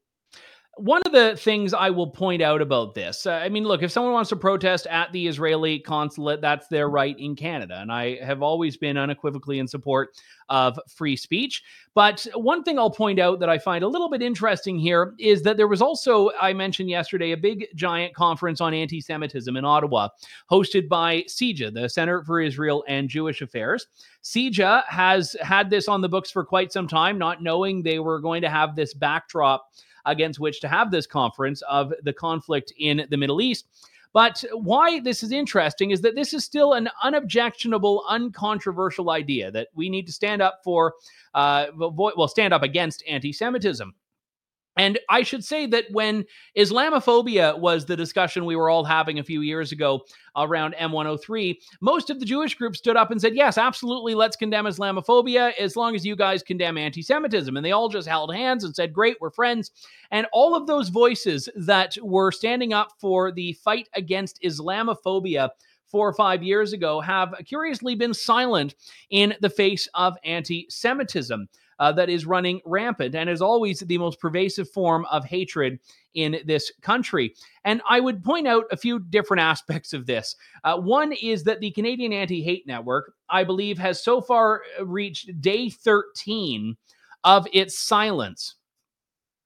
one 0.79 1.01
of 1.05 1.11
the 1.11 1.35
things 1.35 1.73
I 1.73 1.89
will 1.89 2.09
point 2.09 2.41
out 2.41 2.61
about 2.61 2.95
this, 2.95 3.25
uh, 3.25 3.33
I 3.33 3.49
mean, 3.49 3.65
look, 3.65 3.83
if 3.83 3.91
someone 3.91 4.13
wants 4.13 4.29
to 4.29 4.37
protest 4.37 4.87
at 4.87 5.11
the 5.11 5.27
Israeli 5.27 5.79
consulate, 5.79 6.39
that's 6.39 6.67
their 6.69 6.89
right 6.89 7.17
in 7.19 7.35
Canada. 7.35 7.79
And 7.81 7.91
I 7.91 8.15
have 8.23 8.41
always 8.41 8.77
been 8.77 8.95
unequivocally 8.95 9.59
in 9.59 9.67
support 9.67 10.15
of 10.47 10.79
free 10.87 11.17
speech. 11.17 11.63
But 11.95 12.25
one 12.33 12.63
thing 12.63 12.79
I'll 12.79 12.89
point 12.89 13.19
out 13.19 13.41
that 13.41 13.49
I 13.49 13.57
find 13.57 13.83
a 13.83 13.89
little 13.89 14.09
bit 14.09 14.21
interesting 14.21 14.79
here 14.79 15.15
is 15.19 15.43
that 15.43 15.57
there 15.57 15.67
was 15.67 15.81
also, 15.81 16.31
I 16.39 16.53
mentioned 16.53 16.89
yesterday, 16.89 17.31
a 17.31 17.37
big 17.37 17.67
giant 17.75 18.15
conference 18.15 18.61
on 18.61 18.73
anti 18.73 19.01
Semitism 19.01 19.55
in 19.57 19.65
Ottawa, 19.65 20.07
hosted 20.49 20.87
by 20.87 21.23
CIJA, 21.23 21.73
the 21.73 21.89
Center 21.89 22.23
for 22.23 22.39
Israel 22.39 22.85
and 22.87 23.09
Jewish 23.09 23.41
Affairs. 23.41 23.87
CIJA 24.23 24.85
has 24.87 25.35
had 25.41 25.69
this 25.69 25.89
on 25.89 25.99
the 25.99 26.09
books 26.09 26.31
for 26.31 26.45
quite 26.45 26.71
some 26.71 26.87
time, 26.87 27.17
not 27.17 27.43
knowing 27.43 27.83
they 27.83 27.99
were 27.99 28.21
going 28.21 28.41
to 28.41 28.49
have 28.49 28.75
this 28.75 28.93
backdrop 28.93 29.67
against 30.05 30.39
which 30.39 30.59
to 30.61 30.67
have 30.67 30.91
this 30.91 31.07
conference 31.07 31.61
of 31.69 31.93
the 32.03 32.13
conflict 32.13 32.73
in 32.77 33.05
the 33.09 33.17
Middle 33.17 33.41
East. 33.41 33.67
But 34.11 34.43
why 34.53 34.99
this 34.99 35.21
is 35.21 35.31
interesting 35.31 35.91
is 35.91 36.01
that 36.01 36.15
this 36.15 36.33
is 36.33 36.43
still 36.43 36.73
an 36.73 36.89
unobjectionable, 37.03 38.03
uncontroversial 38.09 39.11
idea 39.11 39.51
that 39.51 39.67
we 39.75 39.89
need 39.89 40.07
to 40.07 40.11
stand 40.11 40.41
up 40.41 40.61
for, 40.63 40.95
uh, 41.35 41.67
well, 41.77 42.27
stand 42.27 42.53
up 42.53 42.63
against 42.63 43.03
anti 43.07 43.31
Semitism. 43.31 43.93
And 44.79 44.97
I 45.09 45.23
should 45.23 45.43
say 45.43 45.65
that 45.65 45.91
when 45.91 46.23
Islamophobia 46.57 47.59
was 47.59 47.83
the 47.83 47.97
discussion 47.97 48.45
we 48.45 48.55
were 48.55 48.69
all 48.69 48.85
having 48.85 49.19
a 49.19 49.23
few 49.25 49.41
years 49.41 49.73
ago 49.73 50.05
around 50.37 50.73
M103, 50.79 51.57
most 51.81 52.09
of 52.09 52.21
the 52.21 52.25
Jewish 52.25 52.55
groups 52.55 52.77
stood 52.77 52.95
up 52.95 53.11
and 53.11 53.19
said, 53.19 53.35
Yes, 53.35 53.57
absolutely, 53.57 54.15
let's 54.15 54.37
condemn 54.37 54.63
Islamophobia 54.63 55.51
as 55.59 55.75
long 55.75 55.95
as 55.95 56.05
you 56.05 56.15
guys 56.15 56.43
condemn 56.43 56.77
anti 56.77 57.01
Semitism. 57.01 57.57
And 57.57 57.65
they 57.65 57.73
all 57.73 57.89
just 57.89 58.07
held 58.07 58.33
hands 58.33 58.63
and 58.63 58.73
said, 58.73 58.93
Great, 58.93 59.17
we're 59.19 59.31
friends. 59.31 59.69
And 60.11 60.27
all 60.31 60.55
of 60.55 60.65
those 60.65 60.87
voices 60.87 61.49
that 61.57 61.97
were 62.01 62.31
standing 62.31 62.71
up 62.71 62.93
for 63.01 63.33
the 63.33 63.51
fight 63.61 63.89
against 63.95 64.41
Islamophobia 64.41 65.49
four 65.91 66.07
or 66.07 66.13
five 66.13 66.41
years 66.41 66.71
ago 66.71 67.01
have 67.01 67.35
curiously 67.45 67.95
been 67.95 68.13
silent 68.13 68.75
in 69.09 69.35
the 69.41 69.49
face 69.49 69.89
of 69.93 70.15
anti 70.23 70.67
Semitism 70.69 71.49
uh, 71.79 71.91
that 71.93 72.09
is 72.09 72.25
running 72.25 72.61
rampant 72.65 73.15
and 73.15 73.29
is 73.29 73.41
always 73.41 73.79
the 73.79 73.97
most 73.97 74.19
pervasive 74.19 74.69
form 74.69 75.05
of 75.11 75.25
hatred 75.25 75.79
in 76.13 76.39
this 76.45 76.71
country. 76.81 77.33
And 77.63 77.81
I 77.89 77.99
would 77.99 78.23
point 78.23 78.47
out 78.47 78.65
a 78.71 78.77
few 78.77 78.99
different 78.99 79.41
aspects 79.53 79.93
of 79.93 80.05
this. 80.05 80.35
Uh, 80.63 80.77
one 80.77 81.13
is 81.13 81.43
that 81.43 81.59
the 81.59 81.71
Canadian 81.71 82.13
Anti 82.13 82.43
Hate 82.43 82.67
Network, 82.67 83.13
I 83.29 83.43
believe, 83.43 83.77
has 83.77 84.03
so 84.03 84.21
far 84.21 84.61
reached 84.83 85.41
day 85.41 85.69
13 85.69 86.75
of 87.23 87.47
its 87.51 87.77
silence 87.77 88.55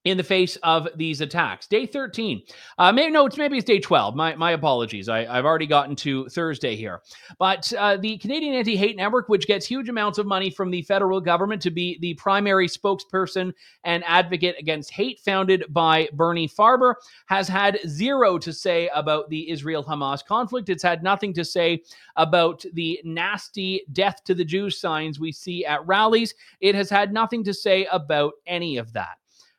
in 0.06 0.18
the 0.18 0.24
face 0.24 0.58
of 0.58 0.88
these 0.96 1.22
attacks. 1.22 1.68
Day 1.68 1.86
13. 1.86 2.42
Uh, 2.78 2.92
maybe, 2.92 3.12
no, 3.12 3.26
it's 3.26 3.38
maybe 3.38 3.58
it's 3.58 3.66
day 3.66 3.80
12. 3.80 4.16
My, 4.16 4.36
my 4.36 4.52
apologies. 4.52 5.08
I, 5.08 5.24
have 5.24 5.46
already 5.46 5.66
gotten 5.66 5.96
to 5.98 6.28
Thursday 6.30 6.76
here. 6.76 7.02
But 7.40 7.72
uh, 7.74 7.98
the 7.98 8.18
Canadian 8.18 8.54
Anti 8.56 8.76
Hate 8.76 8.98
Network, 8.98 9.30
which 9.30 9.48
gets 9.48 9.66
huge 9.66 9.90
amounts 9.90 10.18
of 10.18 10.26
money 10.26 10.50
from 10.50 10.72
the 10.72 10.82
federal 10.82 11.22
government 11.22 11.62
to 11.62 11.72
be 11.72 11.98
the 12.02 12.14
primary 12.16 12.68
spokesperson 12.68 13.54
and 13.86 14.04
advocate 14.06 14.56
against 14.60 14.92
hate, 14.92 15.20
founded 15.22 15.66
by 15.70 16.10
Bernie 16.14 16.50
Farber, 16.50 16.96
has 17.28 17.48
had 17.48 17.80
zero 17.88 18.38
to 18.38 18.52
say 18.52 18.90
about 18.94 19.30
the 19.30 19.50
Israel 19.50 19.84
Hamas 19.84 20.26
conflict. 20.26 20.70
It's 20.70 20.84
had 20.84 21.04
nothing 21.04 21.34
to 21.34 21.46
say 21.46 21.82
about 22.18 22.66
the 22.74 23.00
nasty 23.06 23.84
death 23.94 24.24
to 24.26 24.34
the 24.34 24.46
Jews 24.46 24.80
signs 24.80 25.20
we 25.20 25.32
see 25.32 25.66
at 25.66 25.86
rallies. 25.88 26.34
It 26.60 26.76
has 26.76 26.90
had 26.90 27.14
nothing 27.14 27.44
to 27.46 27.54
say 27.54 27.88
about 27.92 28.34
any 28.46 28.78
of 28.78 28.92
that. 28.94 29.18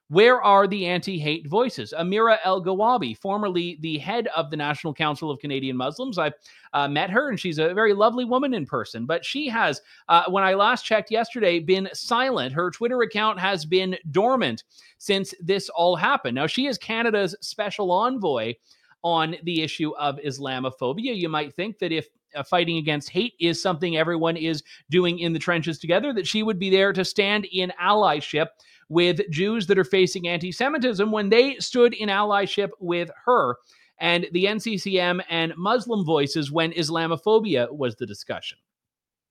Where 0.09 0.43
are 0.43 0.67
the 0.67 0.87
anti 0.87 1.19
hate 1.19 1.49
voices? 1.49 1.95
Amira 1.99 2.39
Elghawaby, 2.45 3.17
formerly 3.17 3.79
the 3.81 3.97
head 3.97 4.29
of 4.37 4.51
the 4.51 4.57
National 4.57 4.93
Council 4.93 5.31
of 5.31 5.39
Canadian 5.39 5.79
Muslims. 5.79 6.19
I've 6.19 6.35
uh, 6.75 6.89
met 6.89 7.09
her 7.09 7.31
and 7.31 7.41
she's 7.41 7.59
a 7.59 7.73
very 7.73 7.95
lovely 7.95 8.27
woman 8.27 8.53
in 8.53 8.67
person, 8.67 9.07
but 9.07 9.25
she 9.25 9.49
has, 9.49 9.81
uh, 10.11 10.25
when 10.29 10.45
I 10.45 10.55
last 10.55 10.85
checked 10.85 11.11
yesterday, 11.11 11.59
been 11.59 11.89
silent. 11.95 12.53
Her 12.53 12.71
Twitter 12.71 13.01
account 13.01 13.41
has 13.41 13.65
been 13.65 13.97
dormant 14.11 14.65
since 14.99 15.33
this 15.41 15.71
all 15.71 15.97
happened. 15.97 16.35
Now, 16.35 16.47
she 16.47 16.67
is 16.67 16.77
Canada's 16.77 17.35
special 17.41 17.91
envoy 17.91 18.55
on 19.03 19.37
the 19.45 19.63
issue 19.63 19.95
of 19.97 20.19
Islamophobia. 20.19 21.17
You 21.17 21.31
might 21.31 21.55
think 21.55 21.79
that 21.79 21.93
if 21.93 22.09
uh, 22.35 22.43
fighting 22.43 22.79
against 22.79 23.11
hate 23.11 23.35
is 23.39 23.63
something 23.63 23.97
everyone 23.97 24.37
is 24.37 24.63
doing 24.91 25.21
in 25.21 25.33
the 25.33 25.39
trenches 25.39 25.79
together, 25.79 26.13
that 26.13 26.27
she 26.27 26.43
would 26.43 26.59
be 26.59 26.71
there 26.71 26.93
to 26.93 27.05
stand 27.05 27.47
in 27.53 27.73
allyship 27.81 28.49
with 28.89 29.21
Jews 29.31 29.67
that 29.67 29.79
are 29.79 29.85
facing 29.85 30.29
anti 30.29 30.53
Semitism 30.53 31.11
when 31.11 31.29
they 31.29 31.57
stood 31.57 31.95
in 31.95 32.09
allyship 32.09 32.71
with 32.81 33.11
her 33.25 33.57
and 33.99 34.27
the 34.33 34.47
NCCM 34.47 35.23
and 35.29 35.53
Muslim 35.57 36.05
voices 36.05 36.51
when 36.51 36.73
Islamophobia 36.73 37.71
was 37.71 37.97
the 37.97 38.07
discussion. 38.07 38.59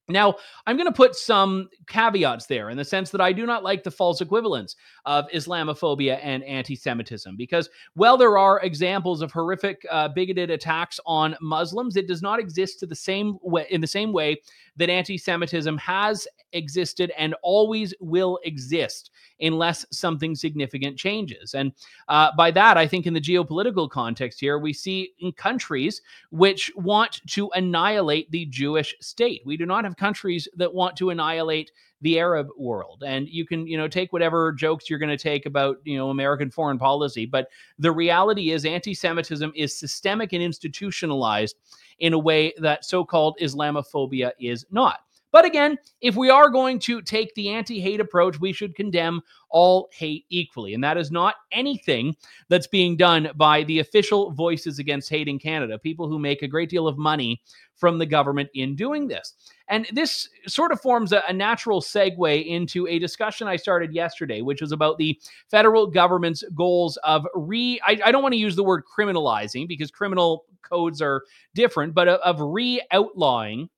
Now, 0.09 0.35
I'm 0.67 0.75
going 0.75 0.87
to 0.87 0.91
put 0.91 1.15
some 1.15 1.69
caveats 1.87 2.45
there 2.47 2.69
in 2.69 2.75
the 2.75 2.83
sense 2.83 3.09
that 3.11 3.21
I 3.21 3.31
do 3.31 3.45
not 3.45 3.63
like 3.63 3.83
the 3.83 3.91
false 3.91 4.19
equivalence 4.19 4.75
of 5.05 5.29
Islamophobia 5.29 6.19
and 6.21 6.43
anti 6.43 6.75
Semitism 6.75 7.37
because, 7.37 7.69
while 7.93 8.17
there 8.17 8.37
are 8.37 8.59
examples 8.61 9.21
of 9.21 9.31
horrific 9.31 9.81
uh, 9.89 10.09
bigoted 10.09 10.51
attacks 10.51 10.99
on 11.05 11.37
Muslims, 11.41 11.95
it 11.95 12.07
does 12.07 12.21
not 12.21 12.39
exist 12.39 12.81
to 12.81 12.85
the 12.85 12.95
same 12.95 13.37
way, 13.41 13.65
in 13.69 13.79
the 13.79 13.87
same 13.87 14.11
way 14.11 14.41
that 14.77 14.89
anti 14.89 15.17
Semitism 15.17 15.77
has 15.77 16.27
existed 16.53 17.11
and 17.17 17.35
always 17.41 17.93
will 17.99 18.39
exist 18.43 19.11
unless 19.39 19.85
something 19.91 20.35
significant 20.35 20.97
changes. 20.97 21.53
And 21.53 21.73
uh, 22.07 22.31
by 22.37 22.51
that, 22.51 22.77
I 22.77 22.87
think 22.87 23.05
in 23.05 23.13
the 23.13 23.21
geopolitical 23.21 23.89
context 23.89 24.39
here, 24.39 24.59
we 24.59 24.73
see 24.73 25.13
countries 25.35 26.01
which 26.31 26.71
want 26.75 27.21
to 27.29 27.49
annihilate 27.53 28.31
the 28.31 28.45
Jewish 28.45 28.95
state. 29.01 29.41
We 29.45 29.57
do 29.57 29.65
not 29.65 29.83
have 29.83 29.97
countries 29.97 30.47
that 30.55 30.73
want 30.73 30.95
to 30.97 31.09
annihilate 31.09 31.71
the 32.03 32.19
Arab 32.19 32.49
world. 32.57 33.03
And 33.05 33.27
you 33.27 33.45
can, 33.45 33.65
you 33.65 33.77
know, 33.77 33.87
take 33.87 34.13
whatever 34.13 34.51
jokes 34.51 34.89
you're 34.89 34.99
going 34.99 35.09
to 35.09 35.17
take 35.17 35.45
about, 35.45 35.77
you 35.83 35.97
know, 35.97 36.09
American 36.09 36.51
foreign 36.51 36.77
policy, 36.77 37.25
but 37.25 37.47
the 37.79 37.91
reality 37.91 38.51
is 38.51 38.65
anti-Semitism 38.65 39.51
is 39.55 39.77
systemic 39.77 40.33
and 40.33 40.43
institutionalized 40.43 41.55
in 41.99 42.13
a 42.13 42.19
way 42.19 42.53
that 42.57 42.85
so-called 42.85 43.37
Islamophobia 43.41 44.31
is 44.39 44.65
not. 44.69 44.99
But 45.33 45.45
again, 45.45 45.79
if 45.99 46.15
we 46.15 46.29
are 46.29 46.49
going 46.49 46.77
to 46.81 47.01
take 47.01 47.33
the 47.33 47.49
anti 47.49 47.81
hate 47.81 47.99
approach, 47.99 48.39
we 48.39 48.53
should 48.53 48.75
condemn 48.75 49.19
all 49.49 49.89
hate 49.91 50.25
equally. 50.29 50.75
And 50.75 50.83
that 50.83 50.95
is 50.95 51.11
not 51.11 51.35
anything 51.51 52.15
that's 52.49 52.67
being 52.67 52.95
done 52.95 53.31
by 53.35 53.63
the 53.63 53.79
official 53.79 54.31
voices 54.31 54.77
against 54.77 55.09
hate 55.09 55.27
in 55.27 55.39
Canada, 55.39 55.79
people 55.79 56.07
who 56.07 56.19
make 56.19 56.43
a 56.43 56.47
great 56.47 56.69
deal 56.69 56.87
of 56.87 56.99
money 56.99 57.41
from 57.75 57.97
the 57.97 58.05
government 58.05 58.47
in 58.53 58.75
doing 58.75 59.07
this. 59.07 59.33
And 59.69 59.87
this 59.91 60.29
sort 60.45 60.71
of 60.71 60.79
forms 60.79 61.11
a, 61.11 61.23
a, 61.27 61.33
natural 61.33 61.81
segue 61.81 62.45
into 62.45 62.87
a 62.87 62.99
discussion 62.99 63.47
I 63.47 63.55
started 63.55 63.91
yesterday, 63.91 64.41
which 64.41 64.61
was 64.61 64.71
about 64.71 64.99
the 64.99 65.19
federal 65.49 65.87
government's 65.87 66.43
goals 66.53 66.97
of 66.97 67.25
re, 67.33 67.81
I, 67.85 67.99
I 68.05 68.11
don't 68.11 68.21
want 68.21 68.33
to 68.33 68.39
use 68.39 68.55
the 68.55 68.63
word 68.63 68.83
criminalizing 68.85 69.67
because 69.67 69.89
criminal 69.89 70.45
codes 70.61 71.01
are 71.01 71.23
different, 71.55 71.95
but 71.95 72.07
of, 72.07 72.19
of 72.19 72.53
re 72.53 72.81
outlawing 72.91 73.69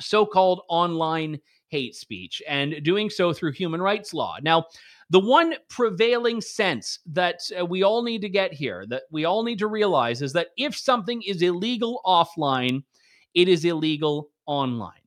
so 0.00 0.26
called 0.26 0.62
online 0.68 1.38
hate 1.68 1.94
speech 1.94 2.42
and 2.48 2.82
doing 2.84 3.10
so 3.10 3.32
through 3.32 3.52
human 3.52 3.82
rights 3.82 4.14
law. 4.14 4.36
Now, 4.42 4.66
the 5.10 5.20
one 5.20 5.54
prevailing 5.68 6.40
sense 6.40 6.98
that 7.06 7.40
uh, 7.58 7.66
we 7.66 7.82
all 7.82 8.02
need 8.02 8.22
to 8.22 8.28
get 8.28 8.52
here, 8.52 8.86
that 8.88 9.02
we 9.10 9.24
all 9.24 9.42
need 9.42 9.58
to 9.58 9.66
realize, 9.66 10.22
is 10.22 10.32
that 10.32 10.48
if 10.56 10.76
something 10.76 11.22
is 11.22 11.42
illegal 11.42 12.00
offline, 12.06 12.82
it 13.34 13.48
is 13.48 13.64
illegal 13.64 14.30
online. 14.46 15.03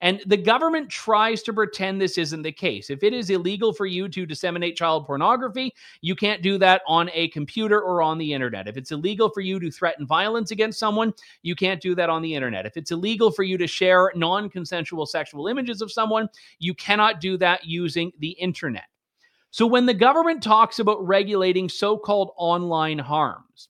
And 0.00 0.22
the 0.26 0.36
government 0.36 0.88
tries 0.88 1.42
to 1.42 1.52
pretend 1.52 2.00
this 2.00 2.18
isn't 2.18 2.42
the 2.42 2.52
case. 2.52 2.88
If 2.88 3.02
it 3.02 3.12
is 3.12 3.30
illegal 3.30 3.72
for 3.72 3.86
you 3.86 4.08
to 4.08 4.26
disseminate 4.26 4.76
child 4.76 5.06
pornography, 5.06 5.74
you 6.02 6.14
can't 6.14 6.40
do 6.40 6.56
that 6.58 6.82
on 6.86 7.10
a 7.12 7.28
computer 7.28 7.80
or 7.80 8.00
on 8.00 8.16
the 8.16 8.32
internet. 8.32 8.68
If 8.68 8.76
it's 8.76 8.92
illegal 8.92 9.28
for 9.28 9.40
you 9.40 9.58
to 9.58 9.70
threaten 9.70 10.06
violence 10.06 10.52
against 10.52 10.78
someone, 10.78 11.12
you 11.42 11.56
can't 11.56 11.80
do 11.80 11.96
that 11.96 12.10
on 12.10 12.22
the 12.22 12.32
internet. 12.32 12.64
If 12.64 12.76
it's 12.76 12.92
illegal 12.92 13.32
for 13.32 13.42
you 13.42 13.58
to 13.58 13.66
share 13.66 14.12
non 14.14 14.48
consensual 14.48 15.04
sexual 15.04 15.48
images 15.48 15.82
of 15.82 15.90
someone, 15.90 16.28
you 16.60 16.74
cannot 16.74 17.20
do 17.20 17.36
that 17.38 17.64
using 17.64 18.12
the 18.20 18.30
internet. 18.30 18.84
So 19.50 19.66
when 19.66 19.86
the 19.86 19.94
government 19.94 20.42
talks 20.42 20.78
about 20.78 21.04
regulating 21.04 21.68
so 21.68 21.96
called 21.96 22.32
online 22.36 22.98
harms, 22.98 23.68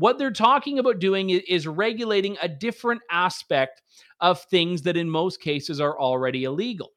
what 0.00 0.18
they're 0.18 0.30
talking 0.30 0.78
about 0.78 0.98
doing 0.98 1.28
is 1.30 1.66
regulating 1.66 2.36
a 2.40 2.48
different 2.48 3.02
aspect 3.10 3.82
of 4.20 4.42
things 4.44 4.82
that 4.82 4.96
in 4.96 5.10
most 5.10 5.40
cases 5.40 5.80
are 5.80 5.98
already 6.00 6.44
illegal. 6.44 6.92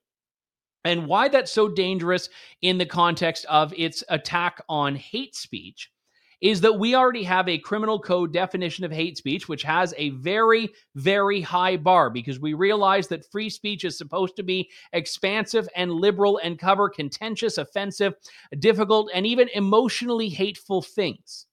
And 0.85 1.07
why 1.07 1.27
that's 1.27 1.51
so 1.51 1.67
dangerous 1.67 2.29
in 2.61 2.77
the 2.77 2.85
context 2.85 3.45
of 3.49 3.73
its 3.75 4.03
attack 4.09 4.61
on 4.69 4.95
hate 4.95 5.35
speech 5.35 5.91
is 6.39 6.61
that 6.61 6.77
we 6.77 6.93
already 6.95 7.23
have 7.23 7.47
a 7.47 7.57
criminal 7.57 7.99
code 7.99 8.33
definition 8.33 8.83
of 8.83 8.91
hate 8.91 9.17
speech, 9.17 9.47
which 9.47 9.63
has 9.63 9.93
a 9.97 10.09
very, 10.11 10.69
very 10.95 11.39
high 11.39 11.77
bar 11.77 12.09
because 12.09 12.39
we 12.39 12.53
realize 12.53 13.07
that 13.07 13.29
free 13.31 13.49
speech 13.49 13.85
is 13.85 13.97
supposed 13.97 14.35
to 14.37 14.43
be 14.43 14.69
expansive 14.91 15.67
and 15.75 15.91
liberal 15.91 16.39
and 16.43 16.59
cover 16.59 16.89
contentious, 16.89 17.57
offensive, 17.57 18.13
difficult, 18.59 19.09
and 19.13 19.25
even 19.25 19.49
emotionally 19.53 20.27
hateful 20.27 20.81
things. 20.81 21.47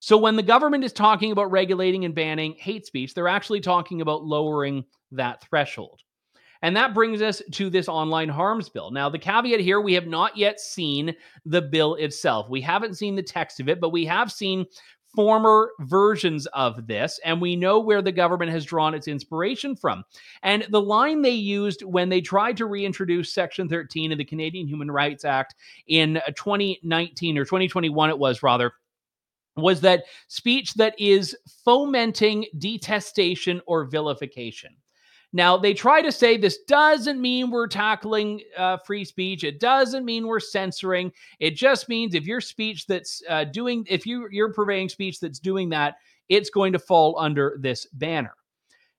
So 0.00 0.16
when 0.16 0.36
the 0.36 0.42
government 0.42 0.84
is 0.84 0.92
talking 0.92 1.32
about 1.32 1.50
regulating 1.50 2.04
and 2.04 2.14
banning 2.14 2.54
hate 2.58 2.86
speech, 2.86 3.14
they're 3.14 3.28
actually 3.28 3.60
talking 3.60 4.00
about 4.00 4.24
lowering 4.24 4.84
that 5.12 5.42
threshold. 5.42 6.02
And 6.62 6.76
that 6.76 6.94
brings 6.94 7.22
us 7.22 7.40
to 7.52 7.70
this 7.70 7.88
online 7.88 8.28
harms 8.28 8.68
bill. 8.68 8.90
Now, 8.90 9.08
the 9.08 9.18
caveat 9.18 9.60
here 9.60 9.80
we 9.80 9.94
have 9.94 10.06
not 10.06 10.36
yet 10.36 10.60
seen 10.60 11.14
the 11.44 11.62
bill 11.62 11.94
itself. 11.94 12.48
We 12.48 12.60
haven't 12.60 12.96
seen 12.96 13.14
the 13.14 13.22
text 13.22 13.60
of 13.60 13.68
it, 13.68 13.80
but 13.80 13.90
we 13.90 14.04
have 14.06 14.32
seen 14.32 14.66
former 15.14 15.72
versions 15.80 16.46
of 16.48 16.86
this, 16.86 17.18
and 17.24 17.40
we 17.40 17.56
know 17.56 17.80
where 17.80 18.02
the 18.02 18.12
government 18.12 18.50
has 18.52 18.64
drawn 18.64 18.94
its 18.94 19.08
inspiration 19.08 19.74
from. 19.74 20.04
And 20.42 20.66
the 20.70 20.80
line 20.80 21.22
they 21.22 21.30
used 21.30 21.82
when 21.82 22.08
they 22.08 22.20
tried 22.20 22.56
to 22.58 22.66
reintroduce 22.66 23.32
Section 23.32 23.68
13 23.68 24.12
of 24.12 24.18
the 24.18 24.24
Canadian 24.24 24.68
Human 24.68 24.90
Rights 24.90 25.24
Act 25.24 25.54
in 25.86 26.18
uh, 26.18 26.22
2019 26.36 27.38
or 27.38 27.44
2021, 27.44 28.10
it 28.10 28.18
was 28.18 28.42
rather 28.42 28.74
was 29.58 29.80
that 29.82 30.04
speech 30.28 30.74
that 30.74 30.94
is 30.98 31.36
fomenting 31.64 32.46
detestation 32.58 33.60
or 33.66 33.84
vilification. 33.84 34.74
Now, 35.32 35.58
they 35.58 35.74
try 35.74 36.00
to 36.00 36.10
say 36.10 36.38
this 36.38 36.58
doesn't 36.66 37.20
mean 37.20 37.50
we're 37.50 37.66
tackling 37.66 38.40
uh, 38.56 38.78
free 38.78 39.04
speech. 39.04 39.44
It 39.44 39.60
doesn't 39.60 40.06
mean 40.06 40.26
we're 40.26 40.40
censoring. 40.40 41.12
It 41.38 41.54
just 41.54 41.88
means 41.88 42.14
if 42.14 42.26
your 42.26 42.40
speech 42.40 42.86
that's 42.86 43.22
uh, 43.28 43.44
doing, 43.44 43.84
if 43.90 44.06
you, 44.06 44.28
you're 44.30 44.54
purveying 44.54 44.88
speech 44.88 45.20
that's 45.20 45.38
doing 45.38 45.68
that, 45.70 45.96
it's 46.30 46.48
going 46.48 46.72
to 46.72 46.78
fall 46.78 47.18
under 47.18 47.58
this 47.60 47.86
banner. 47.92 48.34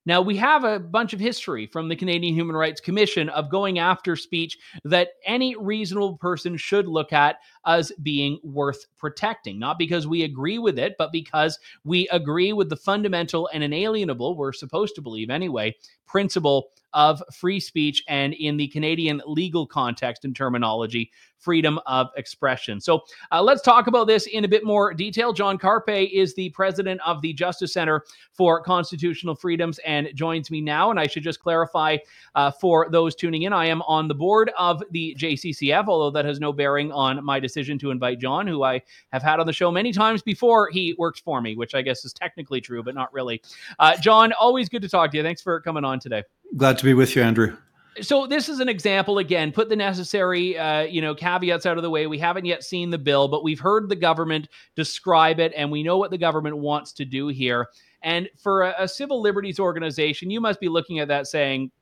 Now, 0.06 0.22
we 0.22 0.36
have 0.38 0.64
a 0.64 0.80
bunch 0.80 1.12
of 1.12 1.20
history 1.20 1.66
from 1.66 1.88
the 1.88 1.96
Canadian 1.96 2.34
Human 2.34 2.56
Rights 2.56 2.80
Commission 2.80 3.28
of 3.28 3.50
going 3.50 3.78
after 3.78 4.16
speech 4.16 4.58
that 4.84 5.10
any 5.26 5.54
reasonable 5.56 6.16
person 6.16 6.56
should 6.56 6.88
look 6.88 7.12
at 7.12 7.36
as 7.66 7.92
being 8.02 8.40
worth 8.42 8.86
protecting. 8.96 9.58
Not 9.58 9.78
because 9.78 10.06
we 10.06 10.22
agree 10.22 10.58
with 10.58 10.78
it, 10.78 10.94
but 10.96 11.12
because 11.12 11.58
we 11.84 12.08
agree 12.08 12.54
with 12.54 12.70
the 12.70 12.76
fundamental 12.76 13.50
and 13.52 13.62
inalienable, 13.62 14.36
we're 14.36 14.52
supposed 14.52 14.94
to 14.94 15.02
believe 15.02 15.28
anyway, 15.28 15.76
principle 16.06 16.70
of 16.92 17.22
free 17.32 17.60
speech 17.60 18.02
and 18.08 18.34
in 18.34 18.56
the 18.56 18.68
Canadian 18.68 19.22
legal 19.26 19.66
context 19.66 20.24
and 20.24 20.34
terminology, 20.34 21.12
freedom 21.40 21.80
of 21.86 22.08
expression. 22.16 22.80
So 22.80 23.02
uh, 23.32 23.42
let's 23.42 23.62
talk 23.62 23.86
about 23.86 24.06
this 24.06 24.26
in 24.26 24.44
a 24.44 24.48
bit 24.48 24.64
more 24.64 24.94
detail. 24.94 25.32
John 25.32 25.58
Carpay 25.58 26.10
is 26.12 26.34
the 26.34 26.50
president 26.50 27.00
of 27.04 27.20
the 27.22 27.32
Justice 27.32 27.72
Center 27.72 28.04
for 28.32 28.62
Constitutional 28.62 29.34
Freedoms 29.34 29.80
and 29.84 30.08
joins 30.14 30.50
me 30.50 30.60
now. 30.60 30.90
And 30.90 31.00
I 31.00 31.06
should 31.06 31.22
just 31.22 31.40
clarify 31.40 31.96
uh, 32.34 32.50
for 32.50 32.88
those 32.90 33.14
tuning 33.14 33.42
in, 33.42 33.52
I 33.52 33.66
am 33.66 33.82
on 33.82 34.06
the 34.06 34.14
board 34.14 34.50
of 34.58 34.82
the 34.90 35.16
JCCF, 35.18 35.86
although 35.88 36.10
that 36.10 36.24
has 36.24 36.40
no 36.40 36.52
bearing 36.52 36.92
on 36.92 37.24
my 37.24 37.40
decision 37.40 37.78
to 37.78 37.90
invite 37.90 38.20
John, 38.20 38.46
who 38.46 38.62
I 38.62 38.82
have 39.12 39.22
had 39.22 39.40
on 39.40 39.46
the 39.46 39.52
show 39.52 39.70
many 39.70 39.92
times 39.92 40.22
before 40.22 40.68
he 40.70 40.94
works 40.98 41.20
for 41.20 41.40
me, 41.40 41.56
which 41.56 41.74
I 41.74 41.82
guess 41.82 42.04
is 42.04 42.12
technically 42.12 42.60
true, 42.60 42.82
but 42.82 42.94
not 42.94 43.12
really. 43.12 43.42
Uh, 43.78 43.96
John, 43.96 44.32
always 44.34 44.68
good 44.68 44.82
to 44.82 44.88
talk 44.88 45.10
to 45.12 45.16
you. 45.16 45.22
Thanks 45.22 45.42
for 45.42 45.60
coming 45.60 45.84
on 45.84 45.98
today. 46.00 46.22
Glad 46.56 46.78
to 46.78 46.84
be 46.84 46.94
with 46.94 47.16
you, 47.16 47.22
Andrew. 47.22 47.56
So 48.00 48.26
this 48.26 48.48
is 48.48 48.60
an 48.60 48.68
example 48.68 49.18
again. 49.18 49.52
Put 49.52 49.68
the 49.68 49.76
necessary, 49.76 50.56
uh, 50.56 50.82
you 50.82 51.02
know, 51.02 51.14
caveats 51.14 51.66
out 51.66 51.76
of 51.76 51.82
the 51.82 51.90
way. 51.90 52.06
We 52.06 52.18
haven't 52.18 52.44
yet 52.44 52.62
seen 52.62 52.90
the 52.90 52.98
bill, 52.98 53.28
but 53.28 53.42
we've 53.42 53.58
heard 53.58 53.88
the 53.88 53.96
government 53.96 54.48
describe 54.76 55.40
it, 55.40 55.52
and 55.56 55.70
we 55.70 55.82
know 55.82 55.98
what 55.98 56.10
the 56.10 56.18
government 56.18 56.56
wants 56.56 56.92
to 56.94 57.04
do 57.04 57.28
here. 57.28 57.68
And 58.02 58.28
for 58.38 58.62
a, 58.62 58.74
a 58.78 58.88
civil 58.88 59.20
liberties 59.20 59.58
organization, 59.58 60.30
you 60.30 60.40
must 60.40 60.60
be 60.60 60.68
looking 60.68 61.00
at 61.00 61.08
that 61.08 61.26
saying, 61.26 61.72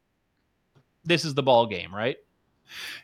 "This 1.05 1.25
is 1.25 1.35
the 1.35 1.43
ball 1.43 1.67
game, 1.67 1.95
right?" 1.95 2.17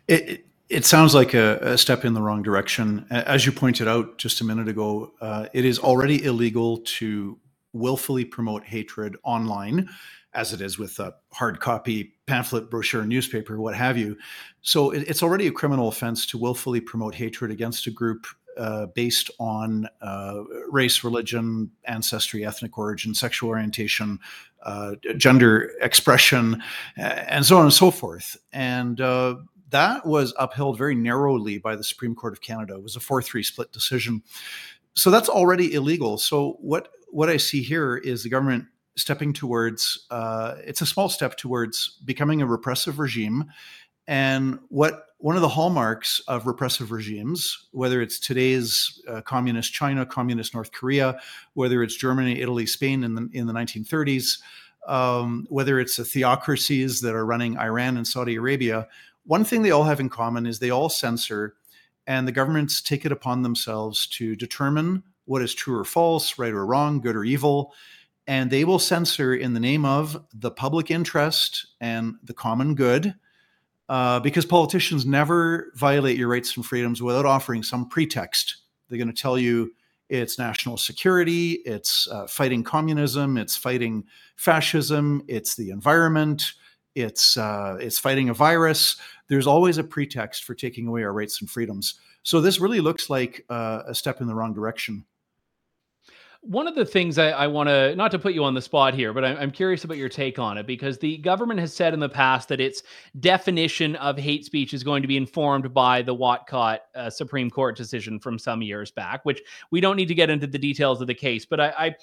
It, 0.09 0.47
it, 0.69 0.85
sounds 0.85 1.15
like 1.15 1.35
a, 1.35 1.59
a, 1.61 1.79
step 1.79 2.05
in 2.05 2.15
the 2.15 2.21
wrong 2.21 2.43
direction. 2.43 3.07
As 3.11 3.47
you 3.47 3.53
pointed 3.53 3.89
out 3.89 4.19
just 4.19 4.41
a 4.41 4.45
minute 4.45 4.69
ago, 4.69 5.13
uh, 5.21 5.47
it 5.53 5.65
is 5.65 5.79
already 5.79 6.25
illegal 6.25 6.79
to 6.79 7.39
willfully 7.73 8.25
promote 8.25 8.65
hatred 8.65 9.17
online 9.25 9.89
as 10.35 10.53
it 10.53 10.61
is 10.61 10.79
with 10.79 10.99
a 10.99 11.15
hard 11.33 11.61
copy 11.61 12.15
pamphlet, 12.27 12.71
brochure, 12.71 13.05
newspaper, 13.05 13.61
what 13.61 13.75
have 13.75 13.97
you. 13.97 14.17
So 14.63 14.91
it, 14.91 15.09
it's 15.09 15.23
already 15.23 15.47
a 15.47 15.53
criminal 15.53 15.89
offense 15.89 16.27
to 16.27 16.39
willfully 16.39 16.81
promote 16.81 17.15
hatred 17.15 17.51
against 17.51 17.87
a 17.87 17.91
group 17.91 18.27
uh, 18.57 18.87
based 18.87 19.31
on 19.39 19.89
uh, 20.01 20.43
race, 20.71 21.03
religion, 21.03 21.71
ancestry, 21.85 22.45
ethnic 22.45 22.79
origin, 22.79 23.15
sexual 23.15 23.49
orientation, 23.49 24.19
uh, 24.63 24.95
gender 25.17 25.73
expression, 25.81 26.63
and 26.97 27.45
so 27.45 27.59
on 27.59 27.65
and 27.65 27.73
so 27.73 27.91
forth. 27.91 28.37
And 28.53 29.01
uh, 29.01 29.37
that 29.71 30.07
was 30.07 30.33
upheld 30.39 30.79
very 30.79 30.95
narrowly 30.95 31.59
by 31.59 31.75
the 31.75 31.85
Supreme 31.85 32.15
Court 32.15 32.33
of 32.33 32.41
Canada. 32.41 32.75
It 32.75 32.83
was 32.83 32.97
a 32.97 33.01
4 33.01 33.23
3 33.23 33.43
split 33.43 33.73
decision. 33.73 34.23
So 34.95 35.11
that's 35.11 35.29
already 35.29 35.75
illegal. 35.75 36.17
So 36.17 36.57
what, 36.61 36.91
what 37.09 37.29
I 37.29 37.37
see 37.37 37.63
here 37.63 37.97
is 37.97 38.23
the 38.23 38.29
government 38.29 38.67
stepping 38.97 39.33
towards 39.33 40.07
uh, 40.11 40.57
it's 40.65 40.81
a 40.81 40.87
small 40.87 41.09
step 41.09 41.37
towards 41.37 41.99
becoming 42.05 42.43
a 42.43 42.47
repressive 42.47 42.99
regime. 42.99 43.45
And 44.07 44.59
what 44.69 45.07
one 45.19 45.37
of 45.37 45.43
the 45.43 45.49
hallmarks 45.49 46.21
of 46.29 46.47
repressive 46.47 46.93
regimes, 46.93 47.69
whether 47.73 48.03
it's 48.03 48.19
today's 48.19 49.01
uh, 49.09 49.23
communist 49.23 49.73
China, 49.73 50.05
communist 50.05 50.55
North 50.55 50.71
Korea, 50.73 51.19
whether 51.55 51.83
it's 51.83 51.97
Germany, 51.97 52.41
Italy, 52.41 52.67
Spain 52.67 53.03
in 53.05 53.15
the 53.15 53.29
in 53.33 53.47
the 53.47 53.53
1930s, 53.53 54.39
um, 54.87 55.47
whether 55.49 55.81
it's 55.81 55.97
the 55.97 56.05
theocracies 56.05 57.01
that 57.01 57.15
are 57.15 57.25
running 57.25 57.57
Iran 57.57 57.97
and 57.97 58.07
Saudi 58.07 58.35
Arabia, 58.35 58.87
one 59.25 59.45
thing 59.45 59.63
they 59.63 59.71
all 59.71 59.85
have 59.85 60.01
in 60.01 60.11
common 60.11 60.47
is 60.47 60.59
they 60.59 60.71
all 60.71 60.91
censor, 60.91 61.55
and 62.07 62.29
the 62.29 62.33
governments 62.33 62.83
take 62.83 63.07
it 63.07 63.13
upon 63.13 63.43
themselves 63.43 64.07
to 64.09 64.37
determine 64.37 65.03
what 65.25 65.41
is 65.41 65.55
true 65.55 65.79
or 65.79 65.85
false, 65.85 66.39
right 66.39 66.53
or 66.53 66.67
wrong, 66.67 67.01
good 67.01 67.17
or 67.17 67.25
evil, 67.25 67.73
and 68.27 68.51
they 68.51 68.65
will 68.65 68.79
censor 68.79 69.35
in 69.35 69.55
the 69.55 69.61
name 69.61 69.85
of 69.85 70.25
the 70.33 70.51
public 70.51 70.91
interest 70.91 71.67
and 71.81 72.15
the 72.23 72.35
common 72.35 72.75
good 72.75 73.15
uh, 73.89 74.21
because 74.21 74.47
politicians 74.47 75.05
never 75.05 75.73
violate 75.75 76.17
your 76.17 76.29
rights 76.29 76.57
and 76.57 76.65
freedoms 76.65 77.03
without 77.03 77.27
offering 77.27 77.63
some 77.63 77.89
pretext. 77.89 78.57
They're 78.89 78.99
going 78.99 79.13
to 79.13 79.23
tell 79.23 79.39
you 79.39 79.73
it's 80.09 80.39
national 80.39 80.77
security, 80.77 81.63
it's 81.65 82.09
uh, 82.09 82.27
fighting 82.27 82.63
communism, 82.63 83.37
it's 83.37 83.57
fighting 83.57 84.05
fascism, 84.37 85.23
it's 85.29 85.55
the 85.55 85.71
environment, 85.71 86.53
it's 86.95 87.37
uh, 87.37 87.77
it's 87.81 87.99
fighting 87.99 88.29
a 88.29 88.35
virus. 88.35 88.97
There's 89.29 89.47
always 89.47 89.79
a 89.79 89.85
pretext 89.85 90.45
for 90.45 90.55
taking 90.55 90.87
away 90.87 91.03
our 91.03 91.13
rights 91.13 91.41
and 91.41 91.51
freedoms. 91.51 91.95
So 92.23 92.41
this 92.41 92.61
really 92.61 92.81
looks 92.81 93.11
like 93.11 93.45
uh, 93.51 93.83
a 93.87 93.95
step 93.95 94.21
in 94.21 94.27
the 94.27 94.35
wrong 94.35 94.55
direction. 94.55 95.05
One 96.47 96.69
of 96.69 96.75
the 96.75 96.85
things 96.85 97.17
I, 97.17 97.31
I 97.31 97.47
want 97.47 97.71
to, 97.71 97.97
not 97.97 98.11
to 98.11 98.19
put 98.19 98.35
you 98.35 98.45
on 98.45 98.53
the 98.53 98.61
spot 98.61 98.93
here, 98.93 99.15
but 99.15 99.25
I'm, 99.25 99.37
I'm, 99.39 99.51
curious 99.51 99.85
about 99.85 99.97
your 99.97 100.11
take 100.11 100.39
on 100.39 100.59
it 100.59 100.67
because 100.67 100.99
the 100.99 101.17
government 101.19 101.59
has 101.61 101.73
said 101.73 101.95
in 101.95 102.01
the 102.01 102.09
past 102.09 102.49
that 102.51 102.61
its 102.61 102.83
definition 103.19 103.97
of 103.97 104.19
hate 104.19 104.45
speech 104.45 104.75
is 104.75 104.85
going 104.85 105.01
to 105.01 105.09
be 105.09 105.17
informed 105.17 105.73
by 105.73 106.03
the 106.03 106.13
Whatcott 106.13 106.83
uh, 106.95 107.09
Supreme 107.09 107.51
Court 107.51 107.77
decision 107.79 108.21
from 108.21 108.39
some 108.39 108.61
years 108.61 108.91
back, 108.91 109.25
which 109.25 109.41
we 109.71 109.81
don't 109.81 109.97
need 109.97 110.09
to 110.09 110.15
get 110.15 110.29
into 110.29 110.47
the 110.47 110.59
details 110.59 111.01
of 111.01 111.07
the 111.07 111.15
case. 111.15 111.47
But 111.47 111.61
I, 111.61 111.69
I 111.79 111.95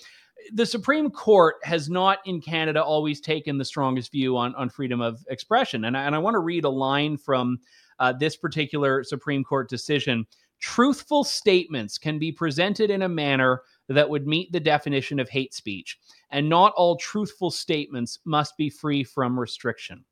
the 0.54 0.66
Supreme 0.66 1.10
Court 1.10 1.56
has 1.64 1.90
not 1.90 2.20
in 2.26 2.42
Canada 2.42 2.84
always 2.84 3.22
taken 3.22 3.58
the 3.58 3.66
strongest 3.66 4.12
view 4.12 4.38
on, 4.38 4.56
on 4.56 4.70
freedom 4.70 5.02
of 5.02 5.24
expression. 5.30 5.86
And 5.86 5.96
I, 5.96 6.04
and 6.04 6.16
I 6.16 6.20
want 6.20 6.36
to 6.36 6.40
read 6.40 6.66
a 6.66 6.70
line 6.70 7.18
from 7.18 7.60
uh, 8.00 8.14
this 8.14 8.36
particular 8.36 9.04
Supreme 9.04 9.44
Court 9.44 9.70
decision. 9.70 10.26
Truthful 10.60 11.24
statements 11.24 11.98
can 11.98 12.20
be 12.20 12.32
presented 12.32 12.90
in 12.90 13.04
a 13.04 13.10
manner 13.10 13.62
that 13.90 14.10
would 14.10 14.28
meet 14.28 14.52
the 14.52 14.60
definition 14.60 15.20
of 15.20 15.30
hate 15.30 15.54
speech, 15.54 16.00
and 16.30 16.48
not 16.48 16.74
all 16.76 16.96
truthful 16.98 17.52
statements 17.52 18.20
must 18.26 18.56
be 18.58 18.70
free 18.70 19.04
from 19.04 19.40
restriction. 19.40 20.06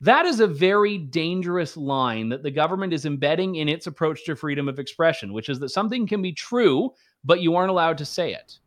That 0.00 0.24
is 0.24 0.40
a 0.40 0.46
very 0.46 0.96
dangerous 0.96 1.76
line 1.76 2.30
that 2.30 2.42
the 2.42 2.50
government 2.50 2.92
is 2.92 3.04
embedding 3.04 3.56
in 3.56 3.68
its 3.68 3.86
approach 3.86 4.24
to 4.24 4.34
freedom 4.34 4.68
of 4.68 4.78
expression, 4.78 5.32
which 5.32 5.48
is 5.50 5.58
that 5.60 5.68
something 5.68 6.06
can 6.06 6.22
be 6.22 6.32
true, 6.32 6.94
but 7.22 7.40
you 7.40 7.54
aren't 7.54 7.70
allowed 7.70 7.98
to 7.98 8.06
say 8.06 8.32
it. 8.32 8.58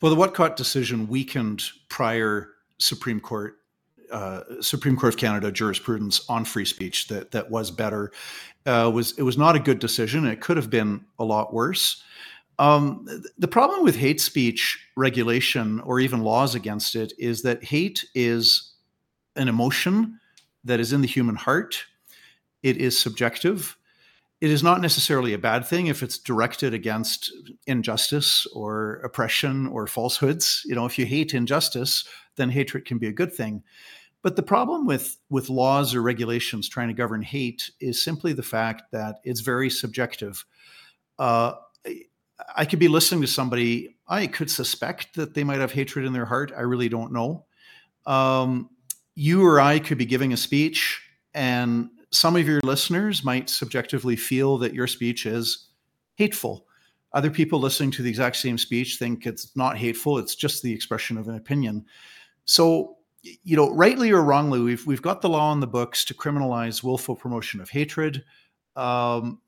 Well, 0.00 0.10
the 0.10 0.16
Whatcott 0.16 0.56
decision 0.56 1.06
weakened 1.06 1.62
prior 1.88 2.48
Supreme 2.78 3.20
Court 3.20 3.58
uh, 4.10 4.42
Supreme 4.60 4.96
Court 4.96 5.14
of 5.14 5.20
Canada 5.20 5.50
jurisprudence 5.50 6.24
on 6.28 6.44
free 6.44 6.64
speech 6.64 7.08
that 7.08 7.32
that 7.32 7.50
was 7.50 7.70
better. 7.70 8.12
Uh, 8.64 8.90
was 8.92 9.16
it 9.18 9.22
was 9.22 9.36
not 9.38 9.56
a 9.56 9.60
good 9.60 9.78
decision. 9.78 10.26
It 10.26 10.40
could 10.40 10.56
have 10.56 10.70
been 10.70 11.04
a 11.18 11.24
lot 11.24 11.52
worse. 11.52 12.02
Um, 12.58 13.06
the 13.36 13.48
problem 13.48 13.84
with 13.84 13.96
hate 13.96 14.20
speech 14.20 14.78
regulation 14.96 15.80
or 15.80 16.00
even 16.00 16.22
laws 16.22 16.54
against 16.54 16.96
it 16.96 17.12
is 17.18 17.42
that 17.42 17.62
hate 17.62 18.04
is 18.14 18.72
an 19.36 19.48
emotion 19.48 20.18
that 20.64 20.80
is 20.80 20.92
in 20.92 21.02
the 21.02 21.06
human 21.06 21.36
heart. 21.36 21.84
It 22.62 22.78
is 22.78 22.98
subjective. 22.98 23.76
It 24.40 24.50
is 24.50 24.62
not 24.62 24.80
necessarily 24.80 25.32
a 25.32 25.38
bad 25.38 25.66
thing 25.66 25.86
if 25.86 26.02
it's 26.02 26.18
directed 26.18 26.74
against 26.74 27.32
injustice 27.66 28.46
or 28.54 28.96
oppression 29.04 29.66
or 29.68 29.86
falsehoods. 29.86 30.62
You 30.66 30.74
know, 30.74 30.86
if 30.86 30.98
you 30.98 31.06
hate 31.06 31.34
injustice, 31.34 32.04
then 32.36 32.50
hatred 32.50 32.84
can 32.84 32.98
be 32.98 33.08
a 33.08 33.12
good 33.12 33.32
thing. 33.32 33.62
But 34.22 34.36
the 34.36 34.42
problem 34.42 34.86
with 34.86 35.18
with 35.30 35.48
laws 35.48 35.94
or 35.94 36.02
regulations 36.02 36.68
trying 36.68 36.88
to 36.88 36.94
govern 36.94 37.22
hate 37.22 37.70
is 37.80 38.02
simply 38.02 38.32
the 38.32 38.42
fact 38.42 38.90
that 38.92 39.20
it's 39.24 39.40
very 39.40 39.70
subjective. 39.70 40.44
Uh, 41.18 41.52
I 42.56 42.64
could 42.64 42.78
be 42.78 42.88
listening 42.88 43.22
to 43.22 43.26
somebody. 43.26 43.96
I 44.08 44.26
could 44.26 44.50
suspect 44.50 45.14
that 45.14 45.34
they 45.34 45.44
might 45.44 45.60
have 45.60 45.72
hatred 45.72 46.04
in 46.04 46.12
their 46.12 46.26
heart. 46.26 46.52
I 46.56 46.62
really 46.62 46.88
don't 46.88 47.12
know. 47.12 47.44
Um, 48.06 48.70
you 49.14 49.44
or 49.44 49.60
I 49.60 49.78
could 49.78 49.98
be 49.98 50.06
giving 50.06 50.32
a 50.32 50.36
speech, 50.36 51.02
and 51.34 51.88
some 52.10 52.36
of 52.36 52.46
your 52.46 52.60
listeners 52.62 53.24
might 53.24 53.48
subjectively 53.48 54.16
feel 54.16 54.58
that 54.58 54.74
your 54.74 54.86
speech 54.86 55.26
is 55.26 55.68
hateful. 56.16 56.66
Other 57.12 57.30
people 57.30 57.58
listening 57.58 57.90
to 57.92 58.02
the 58.02 58.10
exact 58.10 58.36
same 58.36 58.58
speech 58.58 58.96
think 58.98 59.26
it's 59.26 59.56
not 59.56 59.78
hateful; 59.78 60.18
it's 60.18 60.34
just 60.34 60.62
the 60.62 60.72
expression 60.72 61.16
of 61.16 61.28
an 61.28 61.36
opinion. 61.36 61.86
So, 62.44 62.98
you 63.22 63.56
know, 63.56 63.72
rightly 63.72 64.10
or 64.12 64.22
wrongly, 64.22 64.60
we've 64.60 64.86
we've 64.86 65.02
got 65.02 65.22
the 65.22 65.28
law 65.30 65.52
in 65.52 65.60
the 65.60 65.66
books 65.66 66.04
to 66.04 66.14
criminalize 66.14 66.82
willful 66.82 67.16
promotion 67.16 67.60
of 67.60 67.70
hatred. 67.70 68.22
Um, 68.76 69.40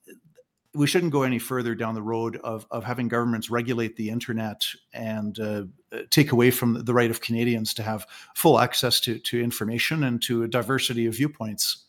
we 0.74 0.86
shouldn't 0.86 1.12
go 1.12 1.22
any 1.22 1.38
further 1.38 1.74
down 1.74 1.94
the 1.94 2.02
road 2.02 2.36
of, 2.44 2.66
of 2.70 2.84
having 2.84 3.08
governments 3.08 3.50
regulate 3.50 3.96
the 3.96 4.10
internet 4.10 4.66
and 4.92 5.38
uh, 5.38 5.64
take 6.10 6.32
away 6.32 6.50
from 6.50 6.84
the 6.84 6.92
right 6.92 7.10
of 7.10 7.20
Canadians 7.20 7.72
to 7.74 7.82
have 7.82 8.06
full 8.34 8.58
access 8.58 9.00
to, 9.00 9.18
to 9.18 9.42
information 9.42 10.04
and 10.04 10.22
to 10.22 10.42
a 10.42 10.48
diversity 10.48 11.06
of 11.06 11.16
viewpoints. 11.16 11.86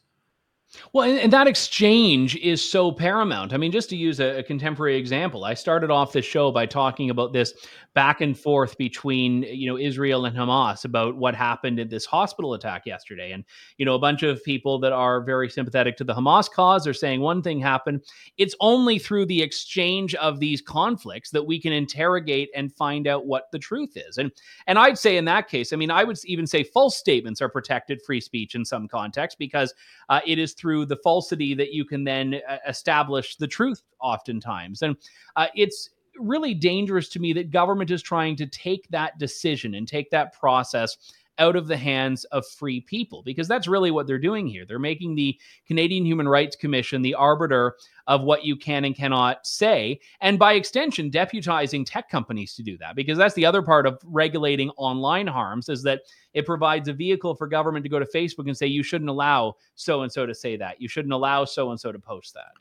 Well, 0.94 1.10
and, 1.10 1.34
that 1.34 1.48
exchange 1.48 2.36
is 2.38 2.64
so 2.68 2.92
paramount. 2.92 3.54
I 3.54 3.58
mean, 3.58 3.72
just 3.72 3.90
to 3.90 3.96
use 3.96 4.20
a, 4.20 4.40
a, 4.40 4.44
contemporary 4.44 4.98
example, 4.98 5.44
I 5.44 5.56
started 5.56 5.90
off 5.90 6.14
the 6.14 6.22
show 6.22 6.52
by 6.52 6.68
talking 6.68 7.10
about 7.10 7.34
this 7.34 7.54
back 8.00 8.22
and 8.22 8.40
forth 8.40 8.78
between 8.78 9.44
you 9.44 9.70
know 9.70 9.78
Israel 9.78 10.24
and 10.24 10.34
Hamas 10.34 10.86
about 10.86 11.18
what 11.18 11.36
happened 11.36 11.82
in 11.82 11.90
this 11.90 12.06
hospital 12.06 12.54
attack 12.54 12.86
yesterday, 12.86 13.34
and 13.34 13.44
you 13.76 13.86
know 13.86 13.94
a 13.94 14.00
bunch 14.00 14.24
of 14.24 14.42
people 14.46 14.80
that 14.80 14.94
are 14.94 15.22
very 15.22 15.50
sympathetic 15.50 15.98
to 15.98 16.06
the 16.06 16.14
Hamas 16.14 16.50
cause 16.50 16.88
are 16.88 16.94
saying 16.94 17.20
one 17.20 17.42
thing 17.42 17.60
happened. 17.60 18.06
It's 18.38 18.56
only 18.62 19.00
through 19.00 19.26
the 19.26 19.42
exchange 19.42 20.16
of 20.16 20.40
these 20.40 20.62
conflicts 20.62 21.32
that 21.32 21.46
we 21.46 21.60
can 21.60 21.74
interrogate 21.74 22.50
and 22.56 22.74
find 22.74 23.06
out 23.06 23.26
what 23.26 23.52
the 23.52 23.60
truth 23.60 23.98
is. 23.98 24.18
And 24.18 24.32
and 24.66 24.80
I'd 24.80 24.98
say 24.98 25.18
in 25.18 25.26
that 25.26 25.50
case, 25.50 25.74
I 25.74 25.76
mean, 25.76 25.92
I 25.92 26.06
would 26.06 26.20
even 26.24 26.48
say 26.48 26.64
false 26.64 26.96
statements 26.96 27.42
are 27.42 27.50
protected 27.50 28.02
free 28.02 28.22
speech 28.22 28.56
in 28.56 28.64
some 28.64 28.88
contexts 28.88 29.36
because 29.38 29.74
uh, 30.08 30.22
it 30.26 30.40
is 30.40 30.54
through 30.54 30.86
the 30.86 31.02
falsity 31.04 31.54
that 31.56 31.74
you 31.74 31.84
can 31.84 32.06
then 32.06 32.40
uh, 32.48 32.60
establish 32.66 33.36
the 33.36 33.48
truth 33.48 33.84
oftentimes. 34.00 34.84
And 34.84 34.96
uh, 35.36 35.48
it's 35.54 35.90
really 36.20 36.54
dangerous 36.54 37.10
to 37.10 37.20
me 37.20 37.34
that 37.34 37.52
government 37.52 37.92
is 37.92 38.02
trying 38.02 38.36
to 38.38 38.46
take 38.48 38.88
that 38.90 39.18
decision 39.18 39.76
and 39.76 39.88
take 39.88 40.10
that 40.12 40.34
process 40.34 40.98
out 41.40 41.56
of 41.56 41.68
the 41.68 41.78
hands 41.78 42.26
of 42.26 42.46
free 42.46 42.82
people 42.82 43.24
because 43.24 43.48
that's 43.48 43.68
really 43.68 43.92
what 43.92 44.06
they're 44.06 44.20
doing 44.20 44.46
here. 44.46 44.66
They're 44.66 44.78
making 44.78 45.16
the 45.16 45.40
Canadian 45.66 46.06
Human 46.06 46.28
Rights 46.28 46.56
Commission 46.56 47.02
the 47.02 47.16
arbiter 47.16 47.78
of 48.08 48.24
what 48.24 48.44
you 48.44 48.58
can 48.58 48.84
and 48.86 48.96
cannot 48.96 49.48
say, 49.48 50.02
and 50.20 50.38
by 50.38 50.54
extension, 50.54 51.10
deputizing 51.10 51.86
tech 51.86 52.10
companies 52.10 52.56
to 52.56 52.64
do 52.64 52.78
that 52.80 52.96
because 52.96 53.18
that's 53.18 53.36
the 53.36 53.46
other 53.46 53.62
part 53.62 53.88
of 53.88 54.00
regulating 54.04 54.70
online 54.72 55.28
harms 55.28 55.70
is 55.70 55.82
that 55.84 56.02
it 56.34 56.46
provides 56.46 56.90
a 56.90 56.94
vehicle 56.94 57.34
for 57.34 57.48
government 57.48 57.84
to 57.84 57.90
go 57.90 58.00
to 58.00 58.06
Facebook 58.06 58.48
and 58.48 58.58
say, 58.58 58.68
you 58.68 58.84
shouldn't 58.84 59.10
allow 59.10 59.56
so 59.76 60.02
and 60.02 60.12
so 60.12 60.26
to 60.26 60.36
say 60.36 60.58
that. 60.58 60.82
You 60.82 60.88
shouldn't 60.90 61.14
allow 61.14 61.46
so 61.46 61.72
and 61.72 61.80
so 61.80 61.92
to 61.92 62.00
post 62.00 62.34
that. 62.34 62.52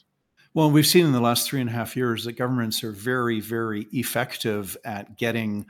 Well, 0.59 0.72
we've 0.72 0.88
seen 0.88 1.06
in 1.06 1.12
the 1.12 1.20
last 1.20 1.48
three 1.48 1.61
and 1.61 1.70
a 1.70 1.72
half 1.72 1.96
years 1.96 2.24
that 2.24 2.32
governments 2.32 2.82
are 2.82 2.90
very, 2.90 3.38
very 3.38 3.86
effective 3.92 4.76
at 4.84 5.16
getting 5.16 5.66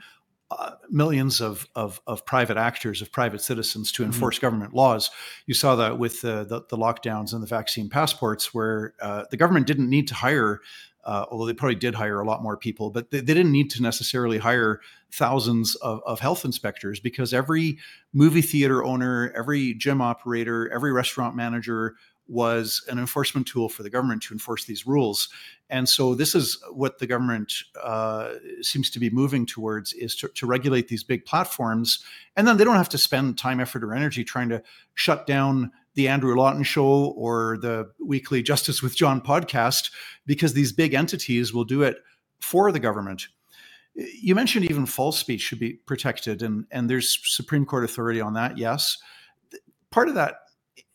uh, 0.49 0.77
millions 0.89 1.41
of, 1.41 1.67
of, 1.75 2.01
of 2.07 2.25
private 2.25 2.57
actors, 2.57 2.99
of 2.99 3.11
private 3.11 3.41
citizens 3.41 3.91
to 3.91 4.01
mm-hmm. 4.01 4.11
enforce 4.11 4.37
mm-hmm. 4.37 4.47
government 4.47 4.73
laws. 4.73 5.11
You 5.45 5.53
saw 5.53 5.75
that 5.75 5.99
with 5.99 6.21
the, 6.21 6.43
the, 6.43 6.63
the 6.69 6.75
lockdowns 6.75 7.33
and 7.33 7.43
the 7.43 7.47
vaccine 7.47 7.87
passports, 7.87 8.51
where 8.51 8.95
uh, 8.99 9.25
the 9.29 9.37
government 9.37 9.67
didn't 9.67 9.91
need 9.91 10.07
to 10.07 10.15
hire, 10.15 10.59
uh, 11.03 11.25
although 11.29 11.45
they 11.45 11.53
probably 11.53 11.75
did 11.75 11.93
hire 11.93 12.19
a 12.19 12.25
lot 12.25 12.41
more 12.41 12.57
people, 12.57 12.89
but 12.89 13.11
they, 13.11 13.19
they 13.19 13.35
didn't 13.35 13.51
need 13.51 13.69
to 13.69 13.83
necessarily 13.83 14.39
hire 14.39 14.81
thousands 15.11 15.75
of, 15.75 16.01
of 16.07 16.19
health 16.19 16.45
inspectors 16.45 16.99
because 16.99 17.31
every 17.31 17.77
movie 18.11 18.41
theater 18.41 18.83
owner, 18.83 19.31
every 19.35 19.75
gym 19.75 20.01
operator, 20.01 20.67
every 20.73 20.91
restaurant 20.91 21.35
manager 21.35 21.93
was 22.29 22.85
an 22.87 22.99
enforcement 22.99 23.47
tool 23.47 23.67
for 23.67 23.83
the 23.83 23.89
government 23.89 24.21
to 24.21 24.33
enforce 24.33 24.65
these 24.65 24.85
rules. 24.85 25.29
And 25.69 25.89
so 25.89 26.13
this 26.15 26.35
is 26.35 26.63
what 26.71 26.99
the 26.99 27.07
government 27.07 27.53
uh, 27.81 28.33
seems 28.61 28.89
to 28.91 28.99
be 28.99 29.09
moving 29.09 29.45
towards 29.45 29.93
is 29.93 30.15
to, 30.17 30.27
to, 30.29 30.45
regulate 30.45 30.87
these 30.87 31.03
big 31.03 31.25
platforms. 31.25 32.03
And 32.35 32.47
then 32.47 32.57
they 32.57 32.63
don't 32.63 32.75
have 32.75 32.89
to 32.89 32.97
spend 32.97 33.37
time, 33.37 33.59
effort, 33.59 33.83
or 33.83 33.93
energy 33.93 34.23
trying 34.23 34.49
to 34.49 34.63
shut 34.93 35.27
down 35.27 35.71
the 35.95 36.07
Andrew 36.07 36.35
Lawton 36.35 36.63
show 36.63 37.13
or 37.15 37.57
the 37.61 37.91
weekly 37.99 38.41
Justice 38.41 38.81
with 38.81 38.95
John 38.95 39.21
podcast 39.21 39.91
because 40.25 40.53
these 40.53 40.71
big 40.71 40.93
entities 40.93 41.53
will 41.53 41.65
do 41.65 41.83
it 41.83 41.97
for 42.39 42.71
the 42.71 42.79
government. 42.79 43.27
You 43.95 44.33
mentioned 44.33 44.69
even 44.69 44.85
false 44.85 45.17
speech 45.17 45.41
should 45.41 45.59
be 45.59 45.73
protected, 45.73 46.41
and, 46.41 46.65
and 46.71 46.89
there's 46.89 47.19
Supreme 47.23 47.65
Court 47.65 47.83
authority 47.83 48.21
on 48.21 48.33
that, 48.33 48.57
yes. 48.57 48.97
Part 49.91 50.07
of 50.07 50.15
that 50.15 50.35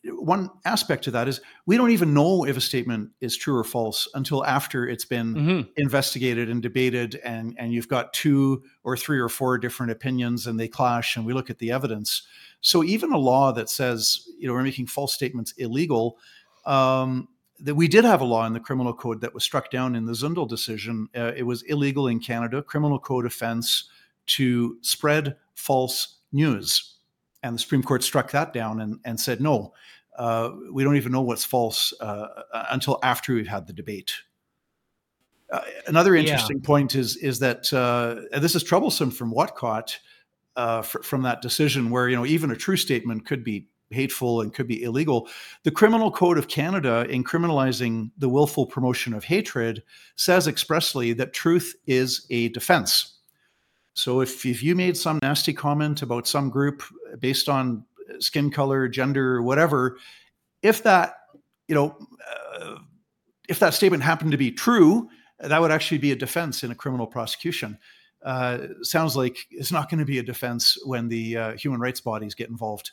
one 0.07 0.49
aspect 0.65 1.03
to 1.03 1.11
that 1.11 1.27
is 1.27 1.41
we 1.65 1.77
don't 1.77 1.91
even 1.91 2.13
know 2.13 2.45
if 2.45 2.57
a 2.57 2.61
statement 2.61 3.09
is 3.21 3.35
true 3.35 3.55
or 3.55 3.63
false 3.63 4.07
until 4.13 4.45
after 4.45 4.87
it's 4.87 5.05
been 5.05 5.35
mm-hmm. 5.35 5.61
investigated 5.77 6.49
and 6.49 6.61
debated 6.61 7.19
and 7.23 7.55
and 7.57 7.73
you've 7.73 7.87
got 7.87 8.13
two 8.13 8.63
or 8.83 8.95
three 8.95 9.19
or 9.19 9.29
four 9.29 9.57
different 9.57 9.91
opinions 9.91 10.47
and 10.47 10.59
they 10.59 10.67
clash 10.67 11.15
and 11.15 11.25
we 11.25 11.33
look 11.33 11.49
at 11.49 11.59
the 11.59 11.71
evidence 11.71 12.23
so 12.61 12.83
even 12.83 13.11
a 13.11 13.17
law 13.17 13.51
that 13.51 13.69
says 13.69 14.27
you 14.37 14.47
know 14.47 14.53
we're 14.53 14.63
making 14.63 14.87
false 14.87 15.13
statements 15.13 15.53
illegal 15.53 16.17
um, 16.65 17.27
that 17.59 17.75
we 17.75 17.87
did 17.87 18.03
have 18.03 18.21
a 18.21 18.25
law 18.25 18.45
in 18.45 18.53
the 18.53 18.59
criminal 18.59 18.93
code 18.93 19.21
that 19.21 19.33
was 19.33 19.43
struck 19.43 19.71
down 19.71 19.95
in 19.95 20.05
the 20.05 20.13
Zundel 20.13 20.47
decision. 20.47 21.07
Uh, 21.15 21.31
it 21.35 21.43
was 21.43 21.61
illegal 21.63 22.07
in 22.07 22.19
Canada, 22.19 22.61
criminal 22.61 22.99
code 22.99 23.25
offense 23.25 23.89
to 24.27 24.77
spread 24.81 25.37
false 25.53 26.17
news. 26.31 26.97
And 27.43 27.55
the 27.55 27.59
Supreme 27.59 27.83
Court 27.83 28.03
struck 28.03 28.31
that 28.31 28.53
down 28.53 28.81
and, 28.81 28.99
and 29.05 29.19
said, 29.19 29.39
no, 29.39 29.73
uh, 30.17 30.51
we 30.71 30.83
don't 30.83 30.95
even 30.95 31.11
know 31.11 31.21
what's 31.21 31.45
false 31.45 31.93
uh, 31.99 32.27
uh 32.53 32.65
until 32.71 32.99
after 33.03 33.33
we've 33.33 33.47
had 33.47 33.67
the 33.67 33.73
debate. 33.73 34.13
Uh, 35.51 35.61
another 35.87 36.15
interesting 36.15 36.57
yeah. 36.57 36.67
point 36.67 36.95
is 36.95 37.17
is 37.17 37.39
that 37.39 37.71
uh, 37.73 38.39
this 38.39 38.55
is 38.55 38.63
troublesome 38.63 39.11
from 39.11 39.31
Whatcott 39.31 39.99
uh, 40.55 40.81
fr- 40.81 41.03
from 41.03 41.21
that 41.23 41.41
decision, 41.41 41.89
where 41.89 42.09
you 42.09 42.15
know 42.15 42.25
even 42.25 42.51
a 42.51 42.55
true 42.55 42.77
statement 42.77 43.25
could 43.25 43.43
be 43.43 43.67
hateful 43.91 44.41
and 44.41 44.53
could 44.53 44.67
be 44.67 44.83
illegal. 44.83 45.27
The 45.63 45.71
Criminal 45.71 46.11
Code 46.11 46.37
of 46.37 46.47
Canada, 46.47 47.05
in 47.09 47.23
criminalizing 47.23 48.11
the 48.17 48.29
willful 48.29 48.65
promotion 48.65 49.13
of 49.13 49.23
hatred, 49.23 49.83
says 50.15 50.47
expressly 50.47 51.13
that 51.13 51.33
truth 51.33 51.75
is 51.85 52.25
a 52.29 52.49
defense. 52.49 53.19
So 53.93 54.21
if, 54.21 54.45
if 54.45 54.61
you 54.61 54.75
made 54.75 54.97
some 54.97 55.19
nasty 55.21 55.53
comment 55.53 56.01
about 56.01 56.27
some 56.27 56.49
group 56.49 56.83
based 57.19 57.47
on 57.47 57.85
skin 58.19 58.49
color, 58.49 58.87
gender, 58.87 59.41
whatever, 59.41 59.97
if 60.61 60.83
that, 60.83 61.15
you 61.67 61.75
know, 61.75 61.97
uh, 62.59 62.75
if 63.47 63.59
that 63.59 63.73
statement 63.73 64.03
happened 64.03 64.31
to 64.31 64.37
be 64.37 64.51
true, 64.51 65.09
that 65.39 65.61
would 65.61 65.71
actually 65.71 65.97
be 65.97 66.11
a 66.11 66.15
defense 66.15 66.63
in 66.63 66.71
a 66.71 66.75
criminal 66.75 67.07
prosecution. 67.07 67.77
Uh, 68.23 68.59
sounds 68.81 69.15
like 69.15 69.37
it's 69.51 69.71
not 69.71 69.89
going 69.89 69.99
to 69.99 70.05
be 70.05 70.17
a 70.17 70.23
defense 70.23 70.77
when 70.85 71.07
the 71.07 71.37
uh, 71.37 71.53
human 71.53 71.79
rights 71.79 72.01
bodies 72.01 72.33
get 72.33 72.49
involved. 72.49 72.91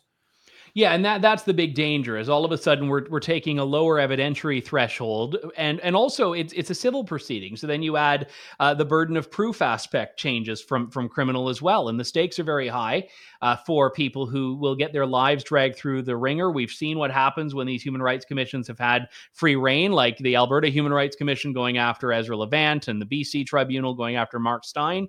Yeah, 0.74 0.94
and 0.94 1.04
that 1.04 1.20
that's 1.20 1.42
the 1.42 1.52
big 1.52 1.74
danger 1.74 2.16
is 2.16 2.30
all 2.30 2.46
of 2.46 2.50
a 2.52 2.56
sudden 2.56 2.88
we're 2.88 3.06
we're 3.10 3.20
taking 3.20 3.58
a 3.58 3.64
lower 3.64 3.98
evidentiary 3.98 4.64
threshold, 4.64 5.36
and 5.58 5.78
and 5.80 5.94
also 5.94 6.32
it's 6.32 6.54
it's 6.54 6.70
a 6.70 6.74
civil 6.74 7.04
proceeding. 7.04 7.56
So 7.56 7.66
then 7.66 7.82
you 7.82 7.98
add 7.98 8.30
uh, 8.58 8.72
the 8.72 8.86
burden 8.86 9.18
of 9.18 9.30
proof 9.30 9.60
aspect 9.60 10.18
changes 10.18 10.62
from 10.62 10.88
from 10.88 11.10
criminal 11.10 11.50
as 11.50 11.60
well, 11.60 11.90
and 11.90 12.00
the 12.00 12.04
stakes 12.06 12.38
are 12.38 12.44
very 12.44 12.68
high 12.68 13.06
uh, 13.42 13.56
for 13.66 13.90
people 13.90 14.24
who 14.24 14.56
will 14.56 14.74
get 14.74 14.94
their 14.94 15.04
lives 15.04 15.44
dragged 15.44 15.76
through 15.76 16.02
the 16.02 16.16
ringer. 16.16 16.50
We've 16.50 16.70
seen 16.70 16.96
what 16.96 17.10
happens 17.10 17.54
when 17.54 17.66
these 17.66 17.82
human 17.82 18.00
rights 18.00 18.24
commissions 18.24 18.66
have 18.68 18.78
had 18.78 19.08
free 19.34 19.56
reign, 19.56 19.92
like 19.92 20.16
the 20.18 20.36
Alberta 20.36 20.68
Human 20.68 20.94
Rights 20.94 21.16
Commission 21.16 21.52
going 21.52 21.76
after 21.76 22.14
Ezra 22.14 22.34
Levant 22.34 22.88
and 22.88 22.98
the 22.98 23.06
BC 23.06 23.44
Tribunal 23.44 23.92
going 23.92 24.16
after 24.16 24.38
Mark 24.38 24.64
Steyn. 24.64 25.08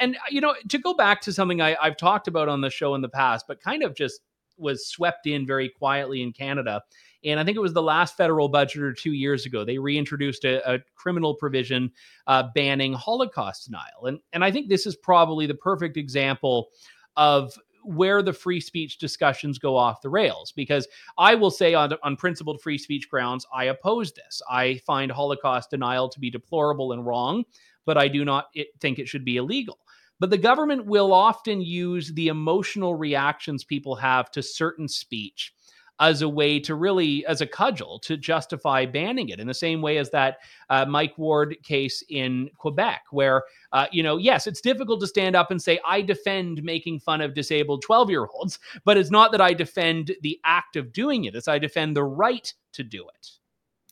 And 0.00 0.16
you 0.30 0.40
know, 0.40 0.54
to 0.68 0.78
go 0.78 0.94
back 0.94 1.20
to 1.22 1.32
something 1.32 1.60
I, 1.60 1.76
I've 1.82 1.96
talked 1.96 2.28
about 2.28 2.48
on 2.48 2.60
the 2.60 2.70
show 2.70 2.94
in 2.94 3.00
the 3.00 3.08
past, 3.08 3.46
but 3.48 3.60
kind 3.60 3.82
of 3.82 3.96
just 3.96 4.20
was 4.56 4.86
swept 4.86 5.26
in 5.26 5.46
very 5.46 5.68
quietly 5.68 6.22
in 6.22 6.32
Canada. 6.32 6.82
And 7.24 7.38
I 7.38 7.44
think 7.44 7.56
it 7.56 7.60
was 7.60 7.72
the 7.72 7.82
last 7.82 8.16
federal 8.16 8.48
budget 8.48 8.82
or 8.82 8.92
two 8.92 9.12
years 9.12 9.46
ago, 9.46 9.64
they 9.64 9.78
reintroduced 9.78 10.44
a, 10.44 10.74
a 10.74 10.80
criminal 10.96 11.34
provision 11.34 11.90
uh, 12.26 12.44
banning 12.54 12.92
Holocaust 12.94 13.66
denial. 13.66 14.06
And, 14.06 14.18
and 14.32 14.44
I 14.44 14.50
think 14.50 14.68
this 14.68 14.86
is 14.86 14.96
probably 14.96 15.46
the 15.46 15.54
perfect 15.54 15.96
example 15.96 16.70
of 17.16 17.56
where 17.84 18.22
the 18.22 18.32
free 18.32 18.60
speech 18.60 18.98
discussions 18.98 19.58
go 19.58 19.76
off 19.76 20.02
the 20.02 20.08
rails 20.08 20.52
because 20.52 20.86
I 21.18 21.34
will 21.34 21.50
say 21.50 21.74
on 21.74 21.92
on 22.02 22.16
principled 22.16 22.60
free 22.60 22.78
speech 22.78 23.08
grounds 23.10 23.46
I 23.52 23.64
oppose 23.64 24.12
this. 24.12 24.40
I 24.48 24.80
find 24.86 25.10
Holocaust 25.10 25.70
denial 25.70 26.08
to 26.10 26.20
be 26.20 26.30
deplorable 26.30 26.92
and 26.92 27.04
wrong, 27.04 27.44
but 27.84 27.98
I 27.98 28.08
do 28.08 28.24
not 28.24 28.46
think 28.80 28.98
it 28.98 29.08
should 29.08 29.24
be 29.24 29.36
illegal. 29.36 29.78
But 30.22 30.30
the 30.30 30.38
government 30.38 30.86
will 30.86 31.12
often 31.12 31.60
use 31.60 32.12
the 32.12 32.28
emotional 32.28 32.94
reactions 32.94 33.64
people 33.64 33.96
have 33.96 34.30
to 34.30 34.40
certain 34.40 34.86
speech 34.86 35.52
as 35.98 36.22
a 36.22 36.28
way 36.28 36.60
to 36.60 36.76
really, 36.76 37.26
as 37.26 37.40
a 37.40 37.46
cudgel, 37.46 37.98
to 38.04 38.16
justify 38.16 38.86
banning 38.86 39.30
it 39.30 39.40
in 39.40 39.48
the 39.48 39.52
same 39.52 39.82
way 39.82 39.98
as 39.98 40.10
that 40.10 40.36
uh, 40.70 40.84
Mike 40.84 41.18
Ward 41.18 41.56
case 41.64 42.04
in 42.08 42.48
Quebec, 42.56 43.02
where, 43.10 43.42
uh, 43.72 43.86
you 43.90 44.04
know, 44.04 44.16
yes, 44.16 44.46
it's 44.46 44.60
difficult 44.60 45.00
to 45.00 45.08
stand 45.08 45.34
up 45.34 45.50
and 45.50 45.60
say, 45.60 45.80
I 45.84 46.02
defend 46.02 46.62
making 46.62 47.00
fun 47.00 47.20
of 47.20 47.34
disabled 47.34 47.82
12 47.82 48.08
year 48.08 48.28
olds, 48.32 48.60
but 48.84 48.96
it's 48.96 49.10
not 49.10 49.32
that 49.32 49.40
I 49.40 49.52
defend 49.52 50.14
the 50.22 50.38
act 50.44 50.76
of 50.76 50.92
doing 50.92 51.24
it, 51.24 51.34
it's 51.34 51.48
I 51.48 51.58
defend 51.58 51.96
the 51.96 52.04
right 52.04 52.54
to 52.74 52.84
do 52.84 53.08
it. 53.08 53.28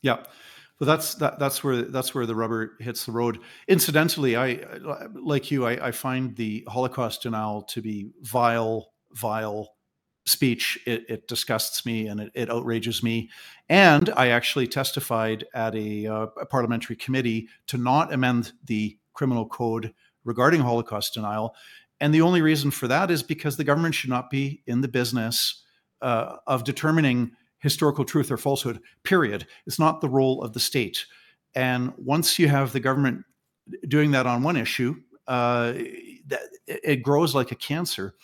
Yeah. 0.01 0.23
But 0.81 0.87
that's 0.87 1.15
that, 1.17 1.39
that's 1.39 1.63
where 1.63 1.83
that's 1.83 2.15
where 2.15 2.25
the 2.25 2.35
rubber 2.35 2.73
hits 2.81 3.05
the 3.05 3.13
road. 3.13 3.39
Incidentally, 3.69 4.35
I 4.35 4.65
like 5.13 5.51
you, 5.51 5.67
I, 5.67 5.89
I 5.89 5.91
find 5.93 6.35
the 6.35 6.65
Holocaust 6.67 7.23
denial 7.23 7.63
to 7.69 7.83
be 7.83 8.09
vile, 8.23 8.91
vile 9.13 9.69
speech. 10.25 10.79
It, 10.87 11.05
it 11.09 11.29
disgusts 11.29 11.85
me 11.85 12.07
and 12.07 12.21
it, 12.21 12.33
it, 12.35 12.51
outrages 12.51 13.03
me. 13.03 13.29
And 13.69 14.09
I 14.17 14.29
actually 14.29 14.69
testified 14.69 15.45
at 15.53 15.75
a, 15.75 16.07
uh, 16.07 16.27
a 16.41 16.47
parliamentary 16.47 16.97
committee 16.97 17.49
to 17.67 17.77
not 17.77 18.13
amend 18.13 18.53
the 18.65 18.97
criminal 19.13 19.47
code 19.47 19.93
regarding 20.25 20.63
Holocaust 20.63 21.13
denial. 21.13 21.55
And 22.01 22.15
the 22.15 22.23
only 22.23 22.41
reason 22.41 22.71
for 22.71 22.89
that 22.89 23.11
is 23.11 23.23
because 23.23 23.57
the 23.57 23.65
government 23.65 23.95
should 23.95 24.11
not 24.11 24.31
be 24.31 24.63
in 24.67 24.81
the 24.81 24.89
business 24.89 25.63
uh, 26.01 26.37
of 26.47 26.65
determining 26.65 27.33
historical 27.61 28.05
truth 28.05 28.31
or 28.31 28.37
falsehood, 28.37 28.81
period. 29.05 29.47
It's 29.67 29.79
not 29.79 30.01
the 30.01 30.09
role 30.09 30.43
of 30.43 30.53
the 30.53 30.61
state. 30.61 31.07
And 31.55 31.93
once 31.97 32.39
you 32.39 32.49
have 32.49 32.73
the 32.73 32.81
government 32.81 33.25
doing 33.89 34.11
that 34.13 34.27
on 34.27 34.43
one 34.43 34.57
issue, 34.57 34.97
uh, 35.27 35.73
that 36.27 36.43
it 36.67 37.03
grows 37.03 37.35
like 37.35 37.53
a 37.53 37.57
cancer. 37.57 38.15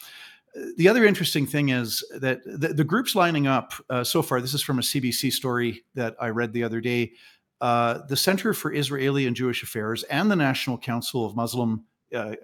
The 0.77 0.89
other 0.89 1.05
interesting 1.05 1.47
thing 1.47 1.69
is 1.69 2.03
that 2.19 2.43
the, 2.45 2.69
the 2.69 2.85
groups 2.85 3.15
lining 3.15 3.47
up 3.47 3.75
uh, 3.91 4.03
so 4.03 4.23
far, 4.23 4.41
this 4.41 4.55
is 4.55 4.63
from 4.63 4.79
a 4.79 4.83
CBC 4.83 5.33
story 5.33 5.83
that 5.95 6.17
I 6.19 6.29
read 6.29 6.53
the 6.53 6.65
other 6.65 6.81
day. 6.81 7.13
Uh, 7.61 8.01
the 8.09 8.17
Center 8.17 8.53
for 8.55 8.73
Israeli 8.73 9.27
and 9.27 9.37
Jewish 9.37 9.63
Affairs 9.63 10.03
and 10.05 10.31
the 10.31 10.37
National 10.37 10.79
Council 10.79 11.25
of 11.25 11.37
Muslim 11.37 11.85
uh, 12.15 12.35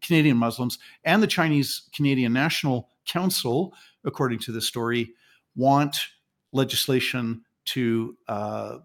Canadian 0.00 0.36
Muslims 0.36 0.78
and 1.04 1.22
the 1.22 1.26
Chinese 1.26 1.88
Canadian 1.94 2.32
National 2.32 2.88
Council, 3.06 3.74
according 4.04 4.38
to 4.40 4.52
the 4.52 4.60
story, 4.60 5.12
want 5.56 5.98
legislation 6.52 7.42
to 7.66 8.16
uh, 8.28 8.78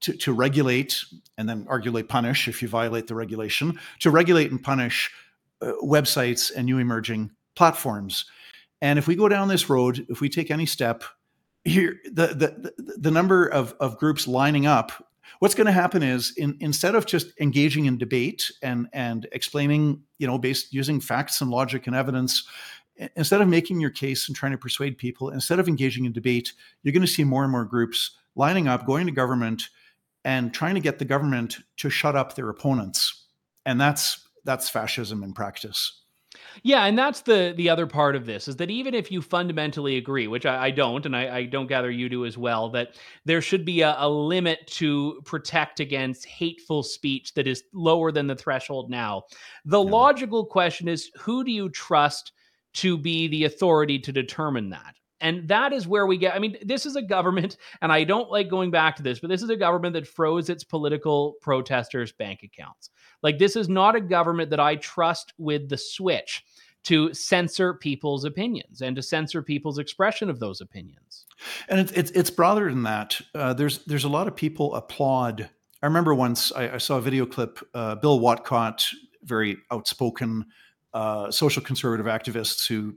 to, 0.00 0.12
to 0.12 0.32
regulate 0.32 1.04
and 1.36 1.48
then 1.48 1.64
arguably 1.64 2.06
punish 2.06 2.46
if 2.46 2.62
you 2.62 2.68
violate 2.68 3.08
the 3.08 3.14
regulation 3.14 3.78
to 3.98 4.10
regulate 4.10 4.50
and 4.50 4.62
punish 4.62 5.10
uh, 5.60 5.72
websites 5.82 6.52
and 6.54 6.66
new 6.66 6.78
emerging 6.78 7.30
platforms. 7.56 8.24
And 8.80 8.98
if 8.98 9.08
we 9.08 9.16
go 9.16 9.28
down 9.28 9.48
this 9.48 9.68
road, 9.68 10.06
if 10.08 10.20
we 10.20 10.28
take 10.28 10.50
any 10.50 10.66
step 10.66 11.02
here, 11.64 12.00
the 12.04 12.28
the 12.28 12.94
the 12.96 13.10
number 13.10 13.46
of 13.46 13.74
of 13.80 13.98
groups 13.98 14.28
lining 14.28 14.66
up, 14.66 14.92
what's 15.40 15.54
going 15.54 15.66
to 15.66 15.72
happen 15.72 16.02
is 16.02 16.32
in, 16.36 16.56
instead 16.60 16.94
of 16.94 17.06
just 17.06 17.32
engaging 17.40 17.86
in 17.86 17.98
debate 17.98 18.50
and 18.62 18.88
and 18.92 19.26
explaining, 19.32 20.02
you 20.18 20.26
know, 20.28 20.38
based 20.38 20.72
using 20.72 21.00
facts 21.00 21.40
and 21.40 21.50
logic 21.50 21.88
and 21.88 21.96
evidence 21.96 22.44
instead 23.16 23.40
of 23.40 23.48
making 23.48 23.80
your 23.80 23.90
case 23.90 24.28
and 24.28 24.36
trying 24.36 24.52
to 24.52 24.58
persuade 24.58 24.98
people, 24.98 25.30
instead 25.30 25.58
of 25.58 25.68
engaging 25.68 26.04
in 26.04 26.12
debate, 26.12 26.52
you're 26.82 26.92
going 26.92 27.00
to 27.00 27.06
see 27.06 27.24
more 27.24 27.42
and 27.42 27.52
more 27.52 27.64
groups 27.64 28.12
lining 28.34 28.68
up, 28.68 28.86
going 28.86 29.06
to 29.06 29.12
government, 29.12 29.68
and 30.24 30.52
trying 30.52 30.74
to 30.74 30.80
get 30.80 30.98
the 30.98 31.04
government 31.04 31.58
to 31.76 31.90
shut 31.90 32.16
up 32.16 32.34
their 32.34 32.48
opponents. 32.48 33.26
And 33.66 33.80
that's 33.80 34.28
that's 34.44 34.68
fascism 34.68 35.22
in 35.22 35.32
practice. 35.32 36.02
Yeah, 36.62 36.84
and 36.84 36.98
that's 36.98 37.22
the 37.22 37.54
the 37.56 37.68
other 37.68 37.86
part 37.86 38.16
of 38.16 38.26
this 38.26 38.48
is 38.48 38.56
that 38.56 38.70
even 38.70 38.94
if 38.94 39.10
you 39.10 39.22
fundamentally 39.22 39.96
agree, 39.96 40.26
which 40.26 40.46
I, 40.46 40.66
I 40.66 40.70
don't, 40.70 41.04
and 41.06 41.16
I, 41.16 41.36
I, 41.36 41.44
don't 41.44 41.66
gather 41.66 41.90
you 41.90 42.08
do 42.08 42.26
as 42.26 42.36
well, 42.36 42.68
that 42.70 42.96
there 43.24 43.40
should 43.40 43.64
be 43.64 43.82
a, 43.82 43.94
a, 43.98 44.08
limit 44.08 44.66
to 44.68 45.20
protect 45.24 45.80
against 45.80 46.26
hateful 46.26 46.82
speech 46.82 47.34
that 47.34 47.46
is 47.46 47.64
lower 47.72 48.10
than 48.12 48.26
the 48.26 48.36
threshold 48.36 48.90
now. 48.90 49.24
The 49.64 49.82
logical 49.82 50.44
question 50.44 50.88
is, 50.88 51.10
who 51.18 51.44
do 51.44 51.52
you 51.52 51.70
trust 51.70 52.32
to 52.74 52.98
be 52.98 53.28
the 53.28 53.44
authority 53.44 53.98
to 54.00 54.12
determine 54.12 54.70
that. 54.70 54.94
And 55.20 55.48
that 55.48 55.72
is 55.72 55.86
where 55.86 56.06
we 56.06 56.16
get. 56.16 56.34
I 56.34 56.38
mean, 56.38 56.56
this 56.62 56.86
is 56.86 56.96
a 56.96 57.02
government, 57.02 57.56
and 57.82 57.90
I 57.90 58.04
don't 58.04 58.30
like 58.30 58.48
going 58.48 58.70
back 58.70 58.96
to 58.96 59.02
this, 59.02 59.18
but 59.18 59.28
this 59.28 59.42
is 59.42 59.50
a 59.50 59.56
government 59.56 59.94
that 59.94 60.06
froze 60.06 60.48
its 60.48 60.64
political 60.64 61.34
protesters' 61.40 62.12
bank 62.12 62.42
accounts. 62.42 62.90
Like, 63.22 63.38
this 63.38 63.56
is 63.56 63.68
not 63.68 63.96
a 63.96 64.00
government 64.00 64.50
that 64.50 64.60
I 64.60 64.76
trust 64.76 65.32
with 65.38 65.68
the 65.68 65.76
switch 65.76 66.44
to 66.84 67.12
censor 67.12 67.74
people's 67.74 68.24
opinions 68.24 68.80
and 68.80 68.94
to 68.96 69.02
censor 69.02 69.42
people's 69.42 69.78
expression 69.78 70.30
of 70.30 70.38
those 70.38 70.60
opinions. 70.60 71.26
And 71.68 71.80
it's 71.80 71.92
it's, 71.92 72.10
it's 72.12 72.30
broader 72.30 72.70
than 72.70 72.84
that. 72.84 73.20
Uh, 73.34 73.52
there's 73.52 73.84
there's 73.84 74.04
a 74.04 74.08
lot 74.08 74.28
of 74.28 74.36
people 74.36 74.74
applaud. 74.74 75.50
I 75.82 75.86
remember 75.86 76.14
once 76.14 76.52
I, 76.52 76.74
I 76.74 76.78
saw 76.78 76.98
a 76.98 77.00
video 77.00 77.26
clip. 77.26 77.58
Uh, 77.74 77.96
Bill 77.96 78.20
Whatcott, 78.20 78.86
very 79.22 79.58
outspoken 79.70 80.46
uh, 80.94 81.30
social 81.30 81.62
conservative 81.62 82.06
activists 82.06 82.66
who 82.66 82.96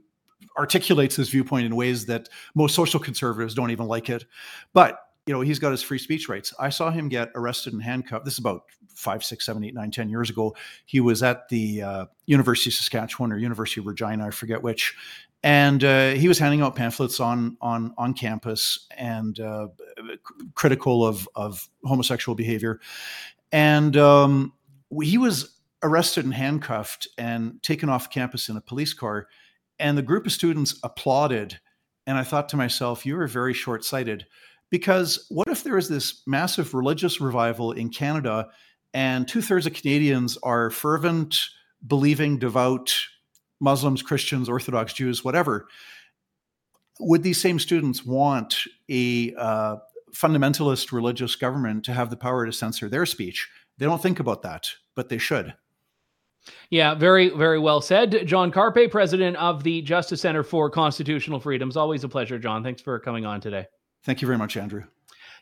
articulates 0.58 1.16
his 1.16 1.30
viewpoint 1.30 1.66
in 1.66 1.76
ways 1.76 2.06
that 2.06 2.28
most 2.54 2.74
social 2.74 3.00
conservatives 3.00 3.54
don't 3.54 3.70
even 3.70 3.86
like 3.86 4.10
it. 4.10 4.24
But 4.72 4.98
you 5.26 5.32
know, 5.32 5.40
he's 5.40 5.60
got 5.60 5.70
his 5.70 5.82
free 5.82 5.98
speech 5.98 6.28
rights. 6.28 6.52
I 6.58 6.68
saw 6.68 6.90
him 6.90 7.08
get 7.08 7.30
arrested 7.36 7.72
and 7.72 7.82
handcuffed. 7.82 8.24
This 8.24 8.34
is 8.34 8.40
about 8.40 8.62
five, 8.92 9.22
six, 9.22 9.46
seven, 9.46 9.62
eight, 9.62 9.74
nine, 9.74 9.90
ten 9.90 10.08
years 10.08 10.30
ago. 10.30 10.56
He 10.84 11.00
was 11.00 11.22
at 11.22 11.48
the 11.48 11.82
uh, 11.82 12.06
University 12.26 12.70
of 12.70 12.74
Saskatchewan 12.74 13.32
or 13.32 13.38
University 13.38 13.80
of 13.80 13.86
Regina, 13.86 14.26
I 14.26 14.30
forget 14.30 14.62
which, 14.62 14.94
and 15.44 15.84
uh, 15.84 16.10
he 16.10 16.26
was 16.26 16.38
handing 16.38 16.60
out 16.60 16.74
pamphlets 16.74 17.20
on 17.20 17.56
on 17.60 17.94
on 17.98 18.14
campus 18.14 18.86
and 18.96 19.38
uh, 19.38 19.68
critical 20.54 21.06
of 21.06 21.28
of 21.36 21.68
homosexual 21.84 22.34
behavior. 22.34 22.80
And 23.52 23.96
um, 23.96 24.54
he 25.02 25.18
was 25.18 25.51
arrested 25.82 26.24
and 26.24 26.34
handcuffed 26.34 27.08
and 27.18 27.62
taken 27.62 27.88
off 27.88 28.10
campus 28.10 28.48
in 28.48 28.56
a 28.56 28.60
police 28.60 28.94
car 28.94 29.26
and 29.78 29.98
the 29.98 30.02
group 30.02 30.26
of 30.26 30.32
students 30.32 30.78
applauded. 30.82 31.58
And 32.06 32.16
I 32.16 32.24
thought 32.24 32.48
to 32.50 32.56
myself, 32.56 33.04
you 33.04 33.18
are 33.18 33.26
very 33.26 33.52
short 33.52 33.84
sighted. 33.84 34.26
Because 34.70 35.26
what 35.28 35.48
if 35.48 35.64
there 35.64 35.76
is 35.76 35.88
this 35.88 36.22
massive 36.26 36.72
religious 36.72 37.20
revival 37.20 37.72
in 37.72 37.90
Canada 37.90 38.48
and 38.94 39.28
two 39.28 39.42
thirds 39.42 39.66
of 39.66 39.74
Canadians 39.74 40.38
are 40.42 40.70
fervent, 40.70 41.38
believing, 41.86 42.38
devout 42.38 42.94
Muslims, 43.60 44.02
Christians, 44.02 44.48
Orthodox 44.48 44.92
Jews, 44.92 45.24
whatever? 45.24 45.66
Would 47.00 47.22
these 47.22 47.40
same 47.40 47.58
students 47.58 48.04
want 48.04 48.56
a 48.88 49.34
uh, 49.36 49.76
fundamentalist 50.14 50.92
religious 50.92 51.36
government 51.36 51.84
to 51.84 51.92
have 51.92 52.10
the 52.10 52.16
power 52.16 52.46
to 52.46 52.52
censor 52.52 52.88
their 52.88 53.06
speech? 53.06 53.48
They 53.78 53.86
don't 53.86 54.02
think 54.02 54.20
about 54.20 54.42
that, 54.42 54.70
but 54.94 55.08
they 55.08 55.18
should. 55.18 55.54
Yeah, 56.70 56.94
very, 56.94 57.28
very 57.28 57.58
well 57.58 57.80
said. 57.80 58.26
John 58.26 58.50
Carpay, 58.50 58.90
president 58.90 59.36
of 59.36 59.62
the 59.62 59.82
Justice 59.82 60.20
Center 60.20 60.42
for 60.42 60.70
Constitutional 60.70 61.40
Freedoms. 61.40 61.76
Always 61.76 62.04
a 62.04 62.08
pleasure, 62.08 62.38
John. 62.38 62.62
Thanks 62.62 62.82
for 62.82 62.98
coming 62.98 63.24
on 63.26 63.40
today. 63.40 63.66
Thank 64.04 64.22
you 64.22 64.26
very 64.26 64.38
much, 64.38 64.56
Andrew. 64.56 64.84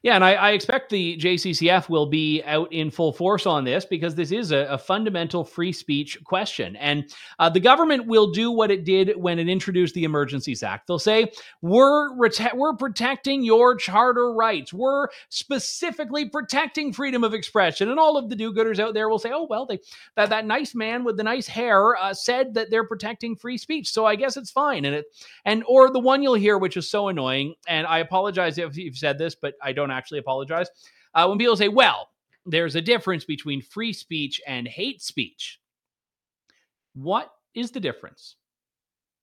Yeah, 0.02 0.14
and 0.14 0.24
I, 0.24 0.32
I, 0.32 0.50
expect 0.52 0.88
the 0.88 1.18
JCCF 1.18 1.90
will 1.90 2.06
be 2.06 2.42
out 2.44 2.72
in 2.72 2.90
full 2.90 3.12
force 3.12 3.44
on 3.44 3.64
this 3.64 3.84
because 3.84 4.14
this 4.14 4.32
is 4.32 4.50
a, 4.50 4.60
a 4.70 4.78
fundamental 4.78 5.44
free 5.44 5.72
speech 5.72 6.18
question. 6.24 6.74
And 6.76 7.14
uh, 7.38 7.50
the 7.50 7.60
government 7.60 8.06
will 8.06 8.30
do 8.30 8.50
what 8.50 8.70
it 8.70 8.84
did 8.84 9.14
when 9.18 9.38
it 9.38 9.46
introduced 9.46 9.94
the 9.94 10.04
Emergencies 10.04 10.62
Act. 10.62 10.86
They'll 10.86 10.98
say, 10.98 11.30
we're, 11.60 12.16
rete- 12.16 12.56
we're 12.56 12.76
protecting 12.76 13.42
your 13.42 13.76
charter 13.76 14.32
rights. 14.32 14.72
We're 14.72 15.08
specifically 15.28 16.30
protecting 16.30 16.94
freedom 16.94 17.22
of 17.22 17.34
expression. 17.34 17.90
And 17.90 18.00
all 18.00 18.16
of 18.16 18.30
the 18.30 18.36
do 18.36 18.54
gooders 18.54 18.78
out 18.78 18.94
there 18.94 19.10
will 19.10 19.18
say, 19.18 19.32
oh, 19.34 19.46
well, 19.50 19.66
they, 19.66 19.80
that, 20.16 20.30
that 20.30 20.46
nice 20.46 20.74
man 20.74 21.04
with 21.04 21.18
the 21.18 21.24
nice 21.24 21.46
hair 21.46 21.94
uh, 21.96 22.14
said 22.14 22.54
that 22.54 22.70
they're 22.70 22.86
protecting 22.86 23.36
free 23.36 23.58
speech. 23.58 23.92
So 23.92 24.06
I 24.06 24.16
guess 24.16 24.38
it's 24.38 24.50
fine. 24.50 24.86
And 24.86 24.94
it, 24.94 25.04
and, 25.44 25.62
or 25.68 25.92
the 25.92 26.00
one 26.00 26.22
you'll 26.22 26.32
hear, 26.32 26.56
which 26.56 26.78
is 26.78 26.88
so 26.88 27.08
annoying, 27.08 27.54
and 27.68 27.86
I 27.86 27.98
apologize 27.98 28.56
if 28.56 28.78
you've 28.78 28.96
said 28.96 29.18
this, 29.18 29.34
but 29.34 29.52
I 29.62 29.72
don't 29.72 29.89
don't 29.90 29.98
actually 29.98 30.18
apologize. 30.20 30.68
Uh, 31.14 31.26
when 31.26 31.38
people 31.38 31.56
say, 31.56 31.68
well, 31.68 32.08
there's 32.46 32.76
a 32.76 32.80
difference 32.80 33.24
between 33.24 33.60
free 33.60 33.92
speech 33.92 34.40
and 34.46 34.66
hate 34.66 35.02
speech. 35.02 35.60
What 36.94 37.32
is 37.54 37.70
the 37.70 37.80
difference? 37.80 38.36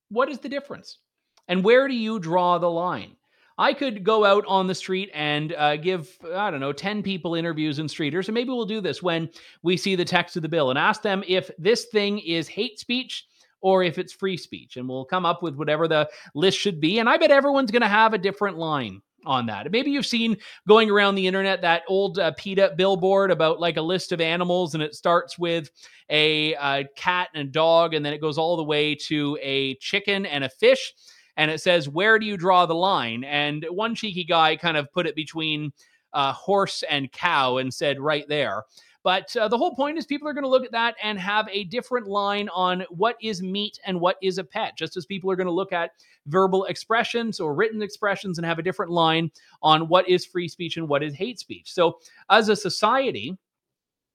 What 0.10 0.30
is 0.30 0.40
the 0.40 0.50
difference? 0.50 1.00
And 1.48 1.64
where 1.64 1.88
do 1.88 1.96
you 1.96 2.20
draw 2.20 2.58
the 2.58 2.70
line? 2.70 3.16
I 3.60 3.74
could 3.74 4.04
go 4.04 4.24
out 4.24 4.46
on 4.48 4.68
the 4.68 4.76
street 4.76 5.10
and 5.14 5.54
uh, 5.54 5.78
give, 5.78 6.16
I 6.36 6.52
don't 6.52 6.60
know, 6.60 6.74
10 6.74 7.02
people 7.02 7.34
interviews 7.34 7.80
in 7.80 7.88
streeters. 7.88 8.28
And 8.28 8.36
maybe 8.36 8.50
we'll 8.50 8.66
do 8.66 8.82
this 8.82 9.02
when 9.02 9.30
we 9.64 9.78
see 9.78 9.96
the 9.96 10.06
text 10.06 10.36
of 10.36 10.44
the 10.44 10.50
bill 10.50 10.70
and 10.70 10.78
ask 10.78 11.02
them 11.02 11.24
if 11.28 11.50
this 11.58 11.86
thing 11.86 12.20
is 12.20 12.48
hate 12.48 12.80
speech 12.80 13.26
or 13.62 13.82
if 13.84 13.98
it's 13.98 14.14
free 14.14 14.38
speech. 14.38 14.78
And 14.78 14.88
we'll 14.88 15.06
come 15.06 15.26
up 15.26 15.42
with 15.42 15.56
whatever 15.56 15.88
the 15.88 16.08
list 16.36 16.60
should 16.60 16.80
be. 16.80 17.00
And 17.00 17.10
I 17.10 17.18
bet 17.18 17.32
everyone's 17.32 17.72
going 17.72 17.82
to 17.82 17.88
have 17.88 18.14
a 18.14 18.20
different 18.20 18.60
line 18.60 19.02
on 19.28 19.46
that. 19.48 19.72
Maybe 19.72 19.92
you've 19.92 20.06
seen 20.06 20.38
going 20.68 20.90
around 20.90 21.16
the 21.16 21.28
internet 21.28 21.62
that 21.62 21.84
old 21.88 22.18
uh, 22.18 22.32
PETA 22.38 22.74
billboard 22.78 23.30
about 23.30 23.60
like 23.60 23.78
a 23.78 23.82
list 23.82 24.12
of 24.12 24.22
animals, 24.22 24.74
and 24.74 24.82
it 24.82 24.96
starts 24.96 25.38
with 25.38 25.70
a, 26.10 26.54
a 26.56 26.86
cat 26.96 27.30
and 27.36 27.50
a 27.50 27.52
dog, 27.52 27.94
and 27.94 28.06
then 28.06 28.14
it 28.14 28.22
goes 28.22 28.38
all 28.38 28.58
the 28.58 28.64
way 28.64 28.96
to 28.96 29.38
a 29.42 29.76
chicken 29.76 30.26
and 30.26 30.44
a 30.44 30.50
fish. 30.50 30.94
And 31.36 31.52
it 31.52 31.62
says, 31.62 31.88
Where 31.88 32.18
do 32.18 32.26
you 32.26 32.38
draw 32.38 32.66
the 32.66 32.74
line? 32.74 33.24
And 33.24 33.66
one 33.70 33.94
cheeky 33.94 34.24
guy 34.24 34.56
kind 34.56 34.78
of 34.78 34.92
put 34.92 35.06
it 35.06 35.16
between 35.16 35.72
uh, 36.14 36.34
horse 36.34 36.84
and 36.90 37.12
cow 37.12 37.58
and 37.58 37.72
said, 37.72 38.00
Right 38.00 38.28
there. 38.28 38.64
But 39.08 39.34
uh, 39.38 39.48
the 39.48 39.58
whole 39.58 39.74
point 39.74 39.98
is 39.98 40.06
people 40.06 40.28
are 40.28 40.34
going 40.34 40.44
to 40.44 40.50
look 40.50 40.66
at 40.66 40.74
that 40.74 40.96
and 41.02 41.18
have 41.18 41.48
a 41.50 41.64
different 41.64 42.08
line 42.08 42.50
on 42.50 42.84
what 42.90 43.16
is 43.22 43.42
meat 43.42 43.80
and 43.86 44.02
what 44.02 44.18
is 44.22 44.38
a 44.38 44.44
pet, 44.44 44.78
just 44.78 44.98
as 44.98 45.06
people 45.06 45.32
are 45.32 45.38
going 45.38 45.48
to 45.48 45.54
look 45.54 45.72
at 45.72 45.92
verbal 46.26 46.66
expressions 46.66 47.40
or 47.40 47.56
written 47.56 47.82
expressions 47.82 48.38
and 48.38 48.46
have 48.46 48.60
a 48.60 48.62
different 48.62 48.92
line 48.92 49.32
on 49.62 49.88
what 49.88 50.10
is 50.10 50.26
free 50.26 50.50
speech 50.50 50.76
and 50.76 50.90
what 50.90 51.04
is 51.04 51.16
hate 51.16 51.40
speech. 51.40 51.72
So, 51.72 52.00
as 52.30 52.50
a 52.50 52.56
society, 52.58 53.38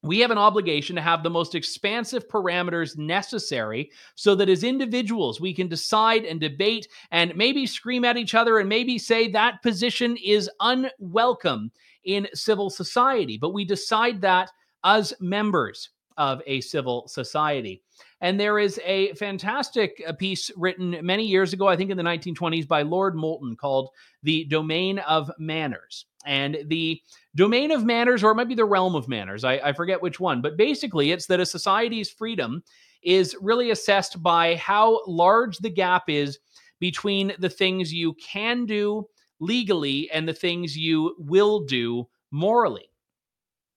we 0.03 0.19
have 0.19 0.31
an 0.31 0.37
obligation 0.37 0.95
to 0.97 1.01
have 1.01 1.23
the 1.23 1.31
most 1.31 1.55
expansive 1.55 2.29
parameters 2.29 2.99
necessary 2.99 3.91
so 4.15 4.35
that 4.35 4.51
as 4.51 4.63
individuals 4.63 5.41
we 5.41 5.55
can 5.55 5.69
decide 5.69 6.27
and 6.27 6.39
debate 6.39 6.87
and 7.13 7.35
maybe 7.35 7.65
scream 7.65 8.05
at 8.05 8.19
each 8.19 8.35
other 8.35 8.59
and 8.59 8.69
maybe 8.69 8.99
say 8.99 9.27
that 9.29 9.63
position 9.63 10.19
is 10.23 10.51
unwelcome 10.61 11.71
in 12.05 12.29
civil 12.35 12.69
society. 12.69 13.39
But 13.39 13.55
we 13.55 13.65
decide 13.65 14.21
that 14.21 14.51
as 14.85 15.15
members 15.21 15.91
of 16.17 16.43
a 16.47 16.61
civil 16.61 17.09
society. 17.09 17.83
And 18.21 18.39
there 18.39 18.59
is 18.59 18.81
a 18.85 19.13
fantastic 19.15 20.03
uh, 20.07 20.13
piece 20.13 20.51
written 20.57 20.99
many 21.03 21.25
years 21.25 21.53
ago, 21.53 21.69
I 21.69 21.77
think 21.77 21.91
in 21.91 21.97
the 21.97 22.03
1920s, 22.03 22.69
by 22.69 22.83
Lord 22.83 23.17
Moulton 23.17 23.57
called 23.57 23.91
The 24.23 24.45
Domain 24.45 24.99
of 25.01 25.31
Manners. 25.39 26.07
And 26.25 26.59
the 26.67 27.01
domain 27.35 27.73
of 27.73 27.85
manners, 27.85 28.23
or 28.23 28.31
it 28.31 28.37
might 28.37 28.49
be 28.49 28.55
the 28.55 28.65
realm 28.65 28.95
of 28.95 29.09
manners, 29.09 29.43
I, 29.43 29.55
I 29.55 29.73
forget 29.73 30.01
which 30.01 30.21
one, 30.21 30.41
but 30.41 30.57
basically 30.57 31.11
it's 31.11 31.27
that 31.27 31.41
a 31.41 31.47
society's 31.47 32.11
freedom 32.11 32.63
is 33.03 33.37
really 33.41 33.71
assessed 33.71 34.23
by 34.23 34.55
how 34.57 35.05
large 35.07 35.59
the 35.59 35.71
gap 35.71 36.05
is 36.09 36.39
between 36.79 37.33
the 37.39 37.51
things 37.51 37.93
you 37.93 38.15
can 38.15 38.67
do 38.67 39.09
legally 39.41 40.09
and 40.13 40.29
the 40.29 40.35
things 40.35 40.77
you 40.77 41.17
will 41.19 41.61
do 41.61 42.07
morally. 42.31 42.92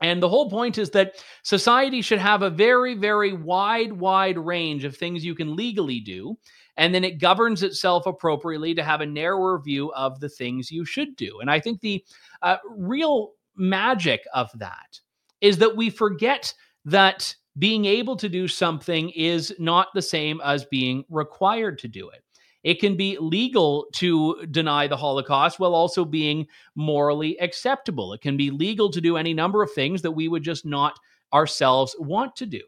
And 0.02 0.22
the 0.22 0.30
whole 0.30 0.50
point 0.50 0.78
is 0.78 0.89
that 0.91 1.24
society 1.43 2.02
should 2.02 2.20
have 2.20 2.41
a 2.41 2.50
very, 2.50 2.96
very 2.96 3.34
wide, 3.34 3.93
wide 3.93 4.38
range 4.38 4.84
of 4.84 4.96
things 4.96 5.24
you 5.24 5.36
can 5.36 5.56
legally 5.56 6.00
do. 6.00 6.38
And 6.78 6.93
then 6.93 7.06
it 7.06 7.22
governs 7.22 7.64
itself 7.64 8.06
appropriately 8.06 8.76
to 8.76 8.84
have 8.84 9.00
a 9.00 9.06
narrower 9.06 9.62
view 9.62 9.93
of 9.93 10.20
the 10.20 10.28
things 10.28 10.72
you 10.72 10.84
should 10.84 11.16
do. 11.16 11.39
And 11.39 11.50
I 11.50 11.60
think 11.60 11.80
the 11.80 12.04
uh, 12.41 12.58
real 12.70 13.32
magic 13.56 14.22
of 14.34 14.50
that 14.56 15.00
is 15.39 15.58
that 15.60 15.78
we 15.78 15.89
forget 15.89 16.54
that 16.84 17.34
being 17.58 17.86
able 17.86 18.18
to 18.18 18.28
do 18.28 18.50
something 18.50 19.10
is 19.12 19.56
not 19.58 19.88
the 19.93 20.02
same 20.02 20.41
as 20.43 20.66
being 20.66 21.06
required 21.10 21.80
to 21.80 21.88
do 21.88 22.10
it. 22.10 22.24
It 22.66 22.80
can 22.80 22.97
be 22.97 23.16
legal 23.20 23.86
to 23.93 24.43
deny 24.47 24.88
the 24.88 24.97
Holocaust 24.97 25.59
while 25.59 25.76
also 25.76 26.03
being 26.03 26.47
morally 26.74 27.38
acceptable. 27.39 28.11
It 28.11 28.22
can 28.22 28.38
be 28.38 28.49
legal 28.49 28.89
to 28.89 28.99
do 28.99 29.18
any 29.18 29.36
number 29.36 29.61
of 29.61 29.72
things 29.72 30.01
that 30.01 30.11
we 30.11 30.28
would 30.28 30.41
just 30.41 30.66
not 30.66 30.99
ourselves 31.32 31.95
want 31.99 32.36
to 32.38 32.47
do. 32.47 32.61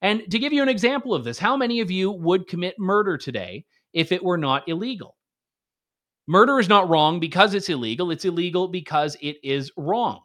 And 0.00 0.30
to 0.30 0.38
give 0.38 0.52
you 0.52 0.62
an 0.62 0.68
example 0.68 1.12
of 1.12 1.24
this, 1.24 1.40
how 1.40 1.56
many 1.56 1.80
of 1.80 1.90
you 1.90 2.12
would 2.12 2.46
commit 2.46 2.78
murder 2.78 3.18
today 3.18 3.64
if 3.92 4.12
it 4.12 4.22
were 4.22 4.38
not 4.38 4.68
illegal? 4.68 5.16
Murder 6.28 6.60
is 6.60 6.68
not 6.68 6.88
wrong 6.88 7.18
because 7.18 7.52
it's 7.52 7.68
illegal. 7.68 8.12
It's 8.12 8.24
illegal 8.24 8.68
because 8.68 9.16
it 9.20 9.38
is 9.42 9.72
wrong. 9.76 10.20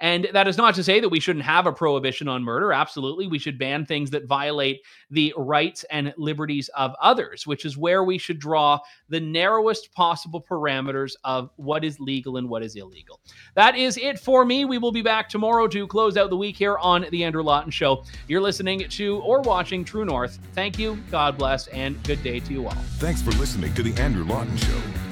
And 0.00 0.28
that 0.32 0.48
is 0.48 0.56
not 0.56 0.74
to 0.74 0.84
say 0.84 0.98
that 0.98 1.08
we 1.08 1.20
shouldn't 1.20 1.44
have 1.44 1.66
a 1.66 1.72
prohibition 1.72 2.26
on 2.26 2.42
murder. 2.42 2.72
Absolutely. 2.72 3.28
We 3.28 3.38
should 3.38 3.58
ban 3.58 3.86
things 3.86 4.10
that 4.10 4.26
violate 4.26 4.80
the 5.10 5.32
rights 5.36 5.84
and 5.90 6.12
liberties 6.16 6.68
of 6.76 6.92
others, 7.00 7.46
which 7.46 7.64
is 7.64 7.76
where 7.76 8.02
we 8.02 8.18
should 8.18 8.40
draw 8.40 8.80
the 9.08 9.20
narrowest 9.20 9.92
possible 9.92 10.42
parameters 10.42 11.12
of 11.24 11.50
what 11.56 11.84
is 11.84 12.00
legal 12.00 12.36
and 12.36 12.48
what 12.48 12.64
is 12.64 12.74
illegal. 12.74 13.20
That 13.54 13.76
is 13.76 13.96
it 13.96 14.18
for 14.18 14.44
me. 14.44 14.64
We 14.64 14.78
will 14.78 14.92
be 14.92 15.02
back 15.02 15.28
tomorrow 15.28 15.68
to 15.68 15.86
close 15.86 16.16
out 16.16 16.30
the 16.30 16.36
week 16.36 16.56
here 16.56 16.78
on 16.78 17.06
The 17.10 17.22
Andrew 17.22 17.42
Lawton 17.42 17.70
Show. 17.70 18.04
You're 18.26 18.40
listening 18.40 18.88
to 18.88 19.18
or 19.18 19.40
watching 19.42 19.84
True 19.84 20.04
North. 20.04 20.38
Thank 20.52 20.78
you, 20.78 20.98
God 21.10 21.38
bless, 21.38 21.68
and 21.68 22.02
good 22.02 22.22
day 22.22 22.40
to 22.40 22.52
you 22.52 22.66
all. 22.66 22.74
Thanks 22.98 23.22
for 23.22 23.30
listening 23.32 23.72
to 23.74 23.82
The 23.82 23.94
Andrew 24.00 24.24
Lawton 24.24 24.56
Show. 24.56 25.11